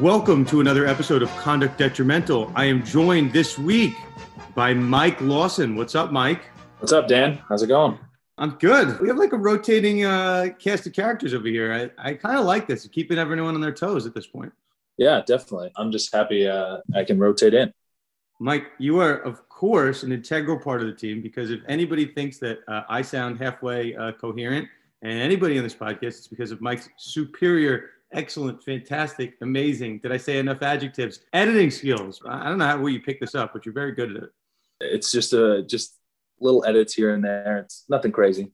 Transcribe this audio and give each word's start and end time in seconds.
Welcome 0.00 0.44
to 0.46 0.60
another 0.60 0.86
episode 0.86 1.22
of 1.22 1.30
Conduct 1.38 1.78
Detrimental. 1.78 2.52
I 2.54 2.66
am 2.66 2.84
joined 2.84 3.32
this 3.32 3.58
week 3.58 3.94
by 4.54 4.74
Mike 4.74 5.18
Lawson. 5.22 5.74
What's 5.74 5.94
up, 5.94 6.12
Mike? 6.12 6.42
What's 6.80 6.92
up, 6.92 7.08
Dan? 7.08 7.40
How's 7.48 7.62
it 7.62 7.68
going? 7.68 7.98
I'm 8.36 8.50
good. 8.58 9.00
We 9.00 9.08
have 9.08 9.16
like 9.16 9.32
a 9.32 9.38
rotating 9.38 10.04
uh, 10.04 10.48
cast 10.58 10.86
of 10.86 10.92
characters 10.92 11.32
over 11.32 11.48
here. 11.48 11.90
I, 11.98 12.10
I 12.10 12.12
kind 12.12 12.38
of 12.38 12.44
like 12.44 12.66
this, 12.66 12.86
keeping 12.88 13.16
everyone 13.16 13.54
on 13.54 13.62
their 13.62 13.72
toes 13.72 14.04
at 14.04 14.14
this 14.14 14.26
point. 14.26 14.52
Yeah, 14.98 15.22
definitely. 15.26 15.72
I'm 15.76 15.90
just 15.90 16.14
happy 16.14 16.46
uh, 16.46 16.78
I 16.94 17.02
can 17.02 17.18
rotate 17.18 17.54
in. 17.54 17.72
Mike, 18.38 18.66
you 18.78 19.00
are, 19.00 19.14
of 19.14 19.48
course, 19.48 20.02
an 20.02 20.12
integral 20.12 20.58
part 20.58 20.82
of 20.82 20.88
the 20.88 20.94
team 20.94 21.22
because 21.22 21.50
if 21.50 21.60
anybody 21.68 22.04
thinks 22.04 22.36
that 22.40 22.58
uh, 22.68 22.82
I 22.90 23.00
sound 23.00 23.38
halfway 23.38 23.96
uh, 23.96 24.12
coherent 24.12 24.68
and 25.00 25.18
anybody 25.18 25.56
on 25.56 25.64
this 25.64 25.74
podcast, 25.74 26.02
it's 26.02 26.28
because 26.28 26.50
of 26.50 26.60
Mike's 26.60 26.90
superior 26.98 27.92
excellent, 28.16 28.64
fantastic, 28.64 29.34
amazing. 29.42 30.00
Did 30.00 30.10
I 30.10 30.16
say 30.16 30.38
enough 30.38 30.62
adjectives? 30.62 31.20
Editing 31.32 31.70
skills. 31.70 32.20
I 32.26 32.48
don't 32.48 32.58
know 32.58 32.66
how 32.66 32.80
where 32.80 32.90
you 32.90 33.00
pick 33.00 33.20
this 33.20 33.34
up, 33.34 33.52
but 33.52 33.64
you're 33.64 33.74
very 33.74 33.92
good 33.92 34.16
at 34.16 34.22
it. 34.24 34.30
It's 34.80 35.12
just 35.12 35.32
a 35.32 35.62
just 35.62 35.96
little 36.40 36.64
edits 36.64 36.94
here 36.94 37.14
and 37.14 37.24
there. 37.24 37.58
It's 37.58 37.84
nothing 37.88 38.12
crazy. 38.12 38.50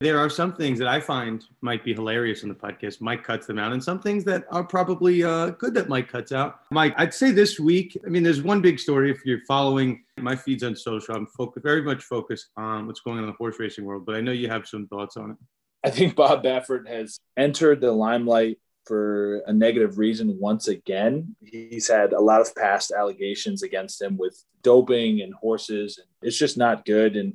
There 0.00 0.18
are 0.18 0.28
some 0.28 0.52
things 0.54 0.80
that 0.80 0.88
I 0.88 0.98
find 0.98 1.44
might 1.60 1.84
be 1.84 1.94
hilarious 1.94 2.42
in 2.42 2.48
the 2.48 2.56
podcast. 2.56 3.00
Mike 3.00 3.22
cuts 3.22 3.46
them 3.46 3.58
out, 3.58 3.72
and 3.72 3.82
some 3.82 4.00
things 4.00 4.24
that 4.24 4.44
are 4.50 4.64
probably 4.64 5.22
uh, 5.22 5.50
good 5.50 5.74
that 5.74 5.88
Mike 5.88 6.08
cuts 6.08 6.32
out. 6.32 6.60
Mike, 6.72 6.92
I'd 6.96 7.14
say 7.14 7.30
this 7.30 7.60
week, 7.60 7.96
I 8.04 8.08
mean, 8.08 8.24
there's 8.24 8.42
one 8.42 8.60
big 8.60 8.80
story. 8.80 9.12
If 9.12 9.24
you're 9.24 9.44
following 9.46 10.02
my 10.18 10.34
feeds 10.34 10.64
on 10.64 10.74
social, 10.74 11.14
I'm 11.14 11.26
focused, 11.26 11.62
very 11.62 11.82
much 11.82 12.02
focused 12.02 12.48
on 12.56 12.88
what's 12.88 12.98
going 12.98 13.18
on 13.18 13.24
in 13.24 13.30
the 13.30 13.36
horse 13.36 13.60
racing 13.60 13.84
world, 13.84 14.04
but 14.04 14.16
I 14.16 14.20
know 14.20 14.32
you 14.32 14.48
have 14.48 14.66
some 14.66 14.88
thoughts 14.88 15.16
on 15.16 15.32
it. 15.32 15.36
I 15.84 15.90
think 15.90 16.16
Bob 16.16 16.42
Baffert 16.42 16.88
has 16.88 17.20
entered 17.36 17.80
the 17.80 17.92
limelight 17.92 18.58
for 18.84 19.38
a 19.46 19.52
negative 19.52 19.98
reason 19.98 20.38
once 20.38 20.68
again. 20.68 21.36
He's 21.42 21.88
had 21.88 22.12
a 22.12 22.20
lot 22.20 22.40
of 22.40 22.54
past 22.54 22.92
allegations 22.92 23.62
against 23.62 24.00
him 24.02 24.16
with 24.16 24.42
doping 24.62 25.20
and 25.22 25.34
horses. 25.34 25.98
And 25.98 26.06
it's 26.22 26.38
just 26.38 26.56
not 26.56 26.84
good. 26.84 27.16
And 27.16 27.34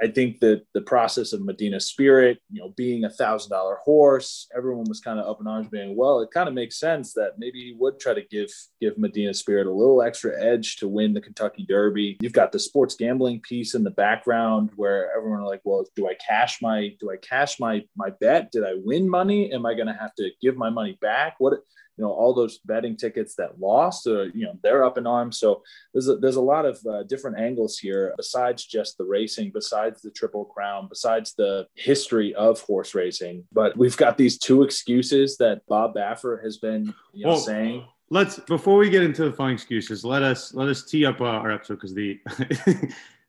I 0.00 0.08
think 0.08 0.38
that 0.40 0.62
the 0.74 0.80
process 0.80 1.32
of 1.32 1.44
Medina 1.44 1.80
Spirit, 1.80 2.38
you 2.50 2.60
know, 2.60 2.72
being 2.76 3.04
a 3.04 3.10
thousand 3.10 3.50
dollar 3.50 3.78
horse, 3.84 4.46
everyone 4.56 4.84
was 4.88 5.00
kind 5.00 5.18
of 5.18 5.26
up 5.26 5.40
in 5.40 5.46
arms, 5.46 5.68
being 5.68 5.96
well. 5.96 6.20
It 6.20 6.30
kind 6.30 6.48
of 6.48 6.54
makes 6.54 6.78
sense 6.78 7.12
that 7.14 7.38
maybe 7.38 7.58
he 7.58 7.74
would 7.76 7.98
try 7.98 8.14
to 8.14 8.22
give 8.30 8.50
give 8.80 8.96
Medina 8.96 9.34
Spirit 9.34 9.66
a 9.66 9.72
little 9.72 10.02
extra 10.02 10.40
edge 10.40 10.76
to 10.76 10.88
win 10.88 11.14
the 11.14 11.20
Kentucky 11.20 11.66
Derby. 11.68 12.16
You've 12.20 12.32
got 12.32 12.52
the 12.52 12.58
sports 12.58 12.94
gambling 12.94 13.40
piece 13.40 13.74
in 13.74 13.82
the 13.82 13.90
background 13.90 14.70
where 14.76 15.10
everyone 15.16 15.40
are 15.40 15.46
like, 15.46 15.62
well, 15.64 15.84
do 15.96 16.08
I 16.08 16.14
cash 16.14 16.62
my 16.62 16.94
do 17.00 17.10
I 17.10 17.16
cash 17.16 17.58
my 17.58 17.84
my 17.96 18.10
bet? 18.20 18.52
Did 18.52 18.64
I 18.64 18.74
win 18.76 19.08
money? 19.08 19.52
Am 19.52 19.66
I 19.66 19.74
going 19.74 19.88
to 19.88 19.94
have 19.94 20.14
to 20.16 20.30
give 20.40 20.56
my 20.56 20.70
money 20.70 20.96
back? 21.00 21.34
What 21.38 21.54
you 21.98 22.04
know 22.04 22.12
all 22.12 22.32
those 22.32 22.58
betting 22.58 22.96
tickets 22.96 23.34
that 23.34 23.60
lost 23.60 24.06
uh, 24.06 24.22
you 24.22 24.44
know 24.44 24.58
they're 24.62 24.84
up 24.84 24.96
in 24.96 25.06
arms. 25.06 25.38
So 25.38 25.62
there's 25.92 26.08
a, 26.08 26.16
there's 26.16 26.36
a 26.36 26.40
lot 26.40 26.64
of 26.64 26.78
uh, 26.86 27.02
different 27.02 27.38
angles 27.38 27.78
here 27.78 28.14
besides 28.16 28.64
just 28.64 28.96
the 28.98 29.04
racing 29.04 29.50
besides 29.52 30.00
the 30.00 30.10
triple 30.10 30.44
crown 30.44 30.86
besides 30.88 31.34
the 31.34 31.66
history 31.74 32.34
of 32.34 32.60
horse 32.60 32.94
racing. 32.94 33.44
But 33.52 33.76
we've 33.76 33.96
got 33.96 34.16
these 34.16 34.38
two 34.38 34.62
excuses 34.62 35.36
that 35.38 35.66
bob 35.66 35.94
baffert 35.94 36.44
has 36.44 36.58
been 36.58 36.94
you 37.12 37.24
know, 37.24 37.32
well, 37.32 37.38
saying. 37.38 37.84
let's 38.10 38.38
before 38.38 38.78
we 38.78 38.88
get 38.88 39.02
into 39.02 39.24
the 39.24 39.32
fun 39.32 39.52
excuses 39.52 40.04
let 40.04 40.22
us 40.22 40.54
let 40.54 40.68
us 40.68 40.84
tee 40.84 41.04
up 41.04 41.20
uh, 41.20 41.24
our 41.24 41.50
episode 41.50 41.74
because 41.74 41.94
the 41.94 42.20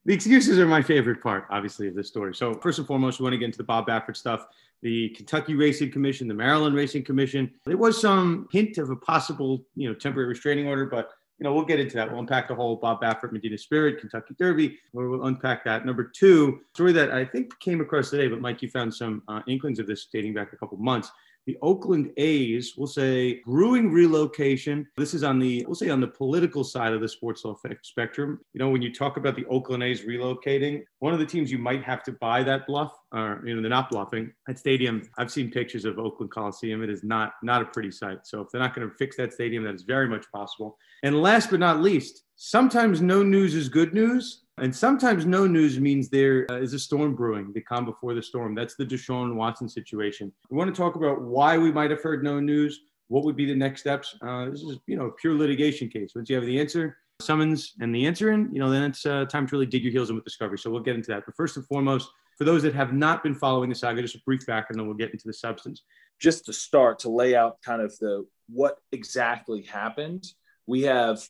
the 0.05 0.13
excuses 0.13 0.59
are 0.59 0.67
my 0.67 0.81
favorite 0.81 1.23
part 1.23 1.45
obviously 1.49 1.88
of 1.88 1.95
this 1.95 2.07
story. 2.07 2.35
So 2.35 2.53
first 2.53 2.77
and 2.77 2.88
foremost 2.88 3.19
we 3.19 3.23
want 3.23 3.33
to 3.33 3.39
get 3.39 3.45
into 3.45 3.57
the 3.57 3.63
bob 3.63 3.88
baffert 3.88 4.15
stuff 4.15 4.45
the 4.81 5.09
Kentucky 5.09 5.56
Racing 5.56 5.91
Commission, 5.91 6.28
the 6.28 6.34
Maryland 6.34 6.75
Racing 6.75 7.03
Commission. 7.03 7.51
There 7.66 7.78
was 7.78 8.00
some 8.00 8.47
hint 8.51 8.78
of 8.78 8.90
a 8.90 8.95
possible, 8.95 9.66
you 9.75 9.90
know, 9.90 9.95
temporary 9.95 10.29
restraining 10.29 10.67
order, 10.67 10.85
but 10.85 11.09
you 11.38 11.45
know, 11.45 11.53
we'll 11.53 11.66
get 11.66 11.79
into 11.79 11.95
that. 11.95 12.09
We'll 12.09 12.19
unpack 12.19 12.50
the 12.50 12.56
whole 12.56 12.75
Bob 12.75 13.01
Baffert, 13.01 13.31
Medina 13.31 13.57
Spirit, 13.57 14.00
Kentucky 14.00 14.35
Derby. 14.38 14.78
We'll 14.91 15.25
unpack 15.25 15.63
that. 15.63 15.85
Number 15.85 16.03
two, 16.03 16.59
story 16.73 16.91
that 16.91 17.12
I 17.12 17.23
think 17.23 17.57
came 17.59 17.79
across 17.79 18.09
today, 18.09 18.28
but 18.28 18.41
Mike, 18.41 18.62
you 18.62 18.69
found 18.69 18.94
some 18.94 19.23
uh, 19.29 19.41
inklings 19.47 19.79
of 19.79 19.88
this 19.88 20.07
dating 20.12 20.34
back 20.34 20.51
a 20.51 20.57
couple 20.57 20.78
months 20.78 21.12
the 21.45 21.57
Oakland 21.61 22.11
A's, 22.17 22.73
we'll 22.77 22.88
say 22.88 23.41
brewing 23.45 23.91
relocation. 23.91 24.85
This 24.97 25.13
is 25.13 25.23
on 25.23 25.39
the, 25.39 25.66
we'll 25.66 25.75
say 25.75 25.89
on 25.89 26.01
the 26.01 26.07
political 26.07 26.63
side 26.63 26.94
of 26.94 27.01
the 27.01 27.09
sports 27.09 27.44
spectrum. 27.81 28.39
You 28.53 28.59
know, 28.59 28.69
when 28.69 28.81
you 28.81 28.94
talk 28.94 29.17
about 29.17 29.35
the 29.35 29.45
Oakland 29.45 29.81
A's 29.83 30.01
relocating, 30.01 30.83
one 31.00 31.13
of 31.13 31.19
the 31.19 31.25
teams 31.25 31.51
you 31.51 31.57
might 31.57 31.83
have 31.83 32.03
to 32.03 32.11
buy 32.13 32.44
that 32.44 32.67
bluff, 32.67 32.94
or, 33.11 33.41
you 33.45 33.55
know, 33.55 33.61
they're 33.61 33.69
not 33.69 33.89
bluffing. 33.89 34.31
That 34.47 34.59
stadium, 34.59 35.09
I've 35.17 35.31
seen 35.31 35.50
pictures 35.50 35.85
of 35.85 35.97
Oakland 35.97 36.31
Coliseum. 36.31 36.83
It 36.83 36.89
is 36.89 37.03
not, 37.03 37.33
not 37.41 37.61
a 37.61 37.66
pretty 37.66 37.91
sight. 37.91 38.27
So 38.27 38.41
if 38.41 38.50
they're 38.51 38.61
not 38.61 38.75
going 38.75 38.88
to 38.88 38.95
fix 38.95 39.17
that 39.17 39.33
stadium, 39.33 39.63
that 39.63 39.75
is 39.75 39.83
very 39.83 40.07
much 40.07 40.25
possible. 40.31 40.77
And 41.03 41.21
last 41.21 41.50
but 41.50 41.59
not 41.59 41.81
least, 41.81 42.23
sometimes 42.35 43.01
no 43.01 43.23
news 43.23 43.56
is 43.56 43.69
good 43.69 43.94
news. 43.94 44.44
And 44.61 44.75
sometimes 44.75 45.25
no 45.25 45.47
news 45.47 45.79
means 45.79 46.09
there 46.09 46.45
uh, 46.51 46.57
is 46.57 46.73
a 46.73 46.79
storm 46.79 47.15
brewing, 47.15 47.53
the 47.53 47.61
calm 47.61 47.85
before 47.85 48.13
the 48.13 48.21
storm. 48.21 48.55
That's 48.55 48.75
the 48.75 48.85
Deshaun 48.85 49.35
Watson 49.35 49.69
situation. 49.69 50.31
We 50.49 50.57
want 50.57 50.73
to 50.73 50.79
talk 50.79 50.95
about 50.95 51.21
why 51.21 51.57
we 51.57 51.71
might 51.71 51.91
have 51.91 52.01
heard 52.01 52.23
no 52.23 52.39
news, 52.39 52.81
what 53.07 53.23
would 53.23 53.35
be 53.35 53.45
the 53.45 53.55
next 53.55 53.81
steps. 53.81 54.17
Uh, 54.21 54.49
this 54.49 54.61
is, 54.61 54.77
you 54.85 54.97
know, 54.97 55.13
pure 55.19 55.33
litigation 55.33 55.87
case. 55.87 56.11
Once 56.13 56.29
you 56.29 56.35
have 56.35 56.45
the 56.45 56.59
answer, 56.59 56.97
summons, 57.21 57.73
and 57.79 57.93
the 57.95 58.05
answer 58.05 58.31
in, 58.31 58.49
you 58.53 58.59
know, 58.59 58.69
then 58.69 58.83
it's 58.83 59.05
uh, 59.05 59.25
time 59.25 59.47
to 59.47 59.55
really 59.55 59.65
dig 59.65 59.83
your 59.83 59.91
heels 59.91 60.09
in 60.09 60.15
with 60.15 60.25
discovery. 60.25 60.57
So 60.57 60.69
we'll 60.69 60.81
get 60.81 60.95
into 60.95 61.11
that. 61.11 61.25
But 61.25 61.35
first 61.35 61.55
and 61.55 61.65
foremost, 61.65 62.09
for 62.37 62.43
those 62.43 62.63
that 62.63 62.73
have 62.73 62.93
not 62.93 63.23
been 63.23 63.35
following 63.35 63.69
the 63.69 63.75
saga, 63.75 64.01
just 64.01 64.15
a 64.15 64.21
brief 64.25 64.45
background, 64.45 64.71
and 64.71 64.79
then 64.79 64.87
we'll 64.87 64.97
get 64.97 65.11
into 65.11 65.27
the 65.27 65.33
substance. 65.33 65.83
Just 66.19 66.45
to 66.45 66.53
start, 66.53 66.99
to 66.99 67.09
lay 67.09 67.35
out 67.35 67.61
kind 67.61 67.81
of 67.81 67.97
the 67.99 68.25
what 68.47 68.77
exactly 68.91 69.61
happened, 69.61 70.25
we 70.67 70.81
have 70.83 71.21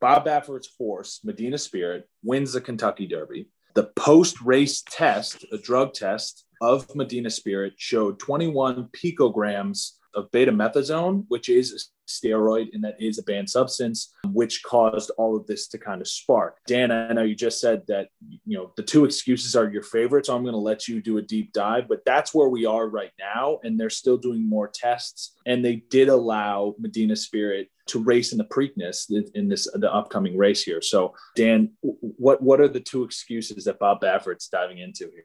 Bob 0.00 0.24
Baffert's 0.24 0.70
horse, 0.78 1.20
Medina 1.24 1.58
Spirit, 1.58 2.08
wins 2.22 2.52
the 2.52 2.60
Kentucky 2.60 3.06
Derby. 3.06 3.48
The 3.74 3.90
post 3.96 4.40
race 4.40 4.82
test, 4.88 5.44
a 5.52 5.58
drug 5.58 5.92
test 5.92 6.44
of 6.60 6.94
Medina 6.94 7.30
Spirit, 7.30 7.74
showed 7.76 8.18
21 8.18 8.88
picograms 8.92 9.92
of 10.18 10.30
betamethasone, 10.30 11.24
which 11.28 11.48
is 11.48 11.72
a 11.72 11.78
steroid 12.10 12.68
and 12.72 12.82
that 12.84 13.00
is 13.00 13.18
a 13.18 13.22
banned 13.22 13.48
substance, 13.48 14.12
which 14.32 14.62
caused 14.62 15.10
all 15.18 15.36
of 15.36 15.46
this 15.46 15.68
to 15.68 15.78
kind 15.78 16.00
of 16.00 16.08
spark. 16.08 16.58
Dan, 16.66 16.90
I 16.90 17.12
know 17.12 17.22
you 17.22 17.34
just 17.34 17.60
said 17.60 17.82
that 17.88 18.08
you 18.44 18.58
know 18.58 18.72
the 18.76 18.82
two 18.82 19.04
excuses 19.04 19.54
are 19.56 19.70
your 19.70 19.82
favorite, 19.82 20.26
so 20.26 20.34
I'm 20.34 20.42
going 20.42 20.52
to 20.52 20.58
let 20.58 20.88
you 20.88 21.00
do 21.00 21.18
a 21.18 21.22
deep 21.22 21.52
dive, 21.52 21.88
but 21.88 22.04
that's 22.04 22.34
where 22.34 22.48
we 22.48 22.66
are 22.66 22.88
right 22.88 23.12
now, 23.18 23.58
and 23.62 23.78
they're 23.78 23.90
still 23.90 24.18
doing 24.18 24.48
more 24.48 24.68
tests, 24.68 25.36
and 25.46 25.64
they 25.64 25.76
did 25.90 26.08
allow 26.08 26.74
Medina 26.78 27.16
Spirit 27.16 27.70
to 27.86 28.02
race 28.02 28.32
in 28.32 28.38
the 28.38 28.44
Preakness 28.44 29.10
in 29.34 29.48
this 29.48 29.68
the 29.74 29.92
upcoming 29.92 30.36
race 30.36 30.62
here. 30.62 30.82
So, 30.82 31.14
Dan, 31.36 31.70
what 31.80 32.42
what 32.42 32.60
are 32.60 32.68
the 32.68 32.80
two 32.80 33.04
excuses 33.04 33.64
that 33.64 33.78
Bob 33.78 34.00
Baffert's 34.00 34.48
diving 34.48 34.78
into 34.78 35.10
here? 35.10 35.24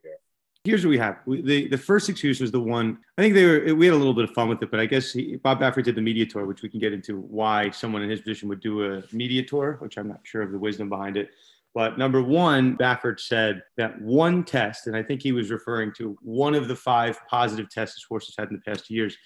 Here's 0.64 0.86
what 0.86 0.92
we 0.92 0.98
have. 0.98 1.18
We, 1.26 1.42
the, 1.42 1.68
the 1.68 1.78
first 1.78 2.10
excuse 2.10 2.40
was 2.40 2.52
the 2.52 2.60
one, 2.60 2.98
I 3.18 3.22
think 3.22 3.36
they 3.36 3.46
were, 3.46 3.76
we 3.76 3.86
had 3.86 3.96
a 3.96 3.98
little 3.98 4.14
bit 4.14 4.24
of 4.24 4.32
fun 4.32 4.48
with 4.48 4.62
it, 4.62 4.72
but 4.72 4.80
I 4.80 4.86
guess 4.86 5.12
he, 5.12 5.36
Bob 5.36 5.60
Baffert 5.60 5.84
did 5.84 5.96
the 5.96 6.02
media 6.02 6.26
tour, 6.26 6.46
which 6.46 6.62
we 6.62 6.70
can 6.70 6.80
get 6.80 6.94
into 6.94 7.20
why 7.20 7.70
someone 7.72 8.02
in 8.02 8.10
his 8.10 8.22
position 8.22 8.48
would 8.50 8.62
do 8.62 8.94
a 8.94 9.04
media 9.12 9.44
tour, 9.44 9.78
which 9.80 9.98
I'm 9.98 10.08
not 10.08 10.22
sure 10.24 10.42
of 10.42 10.52
the 10.52 10.60
wisdom 10.60 10.90
behind 10.90 11.18
it. 11.18 11.32
But 11.76 11.98
number 11.98 12.22
one, 12.22 12.78
Baffert 12.78 13.20
said 13.20 13.64
that 13.78 14.00
one 14.00 14.44
test, 14.44 14.88
and 14.88 14.96
I 14.96 15.04
think 15.04 15.22
he 15.22 15.32
was 15.32 15.50
referring 15.50 15.92
to 15.94 16.18
one 16.22 16.54
of 16.54 16.68
the 16.68 16.76
five 16.76 17.20
positive 17.28 17.70
tests 17.70 17.96
his 17.96 18.04
horses 18.04 18.36
had 18.38 18.50
in 18.50 18.56
the 18.56 18.62
past 18.62 18.90
years, 18.90 19.18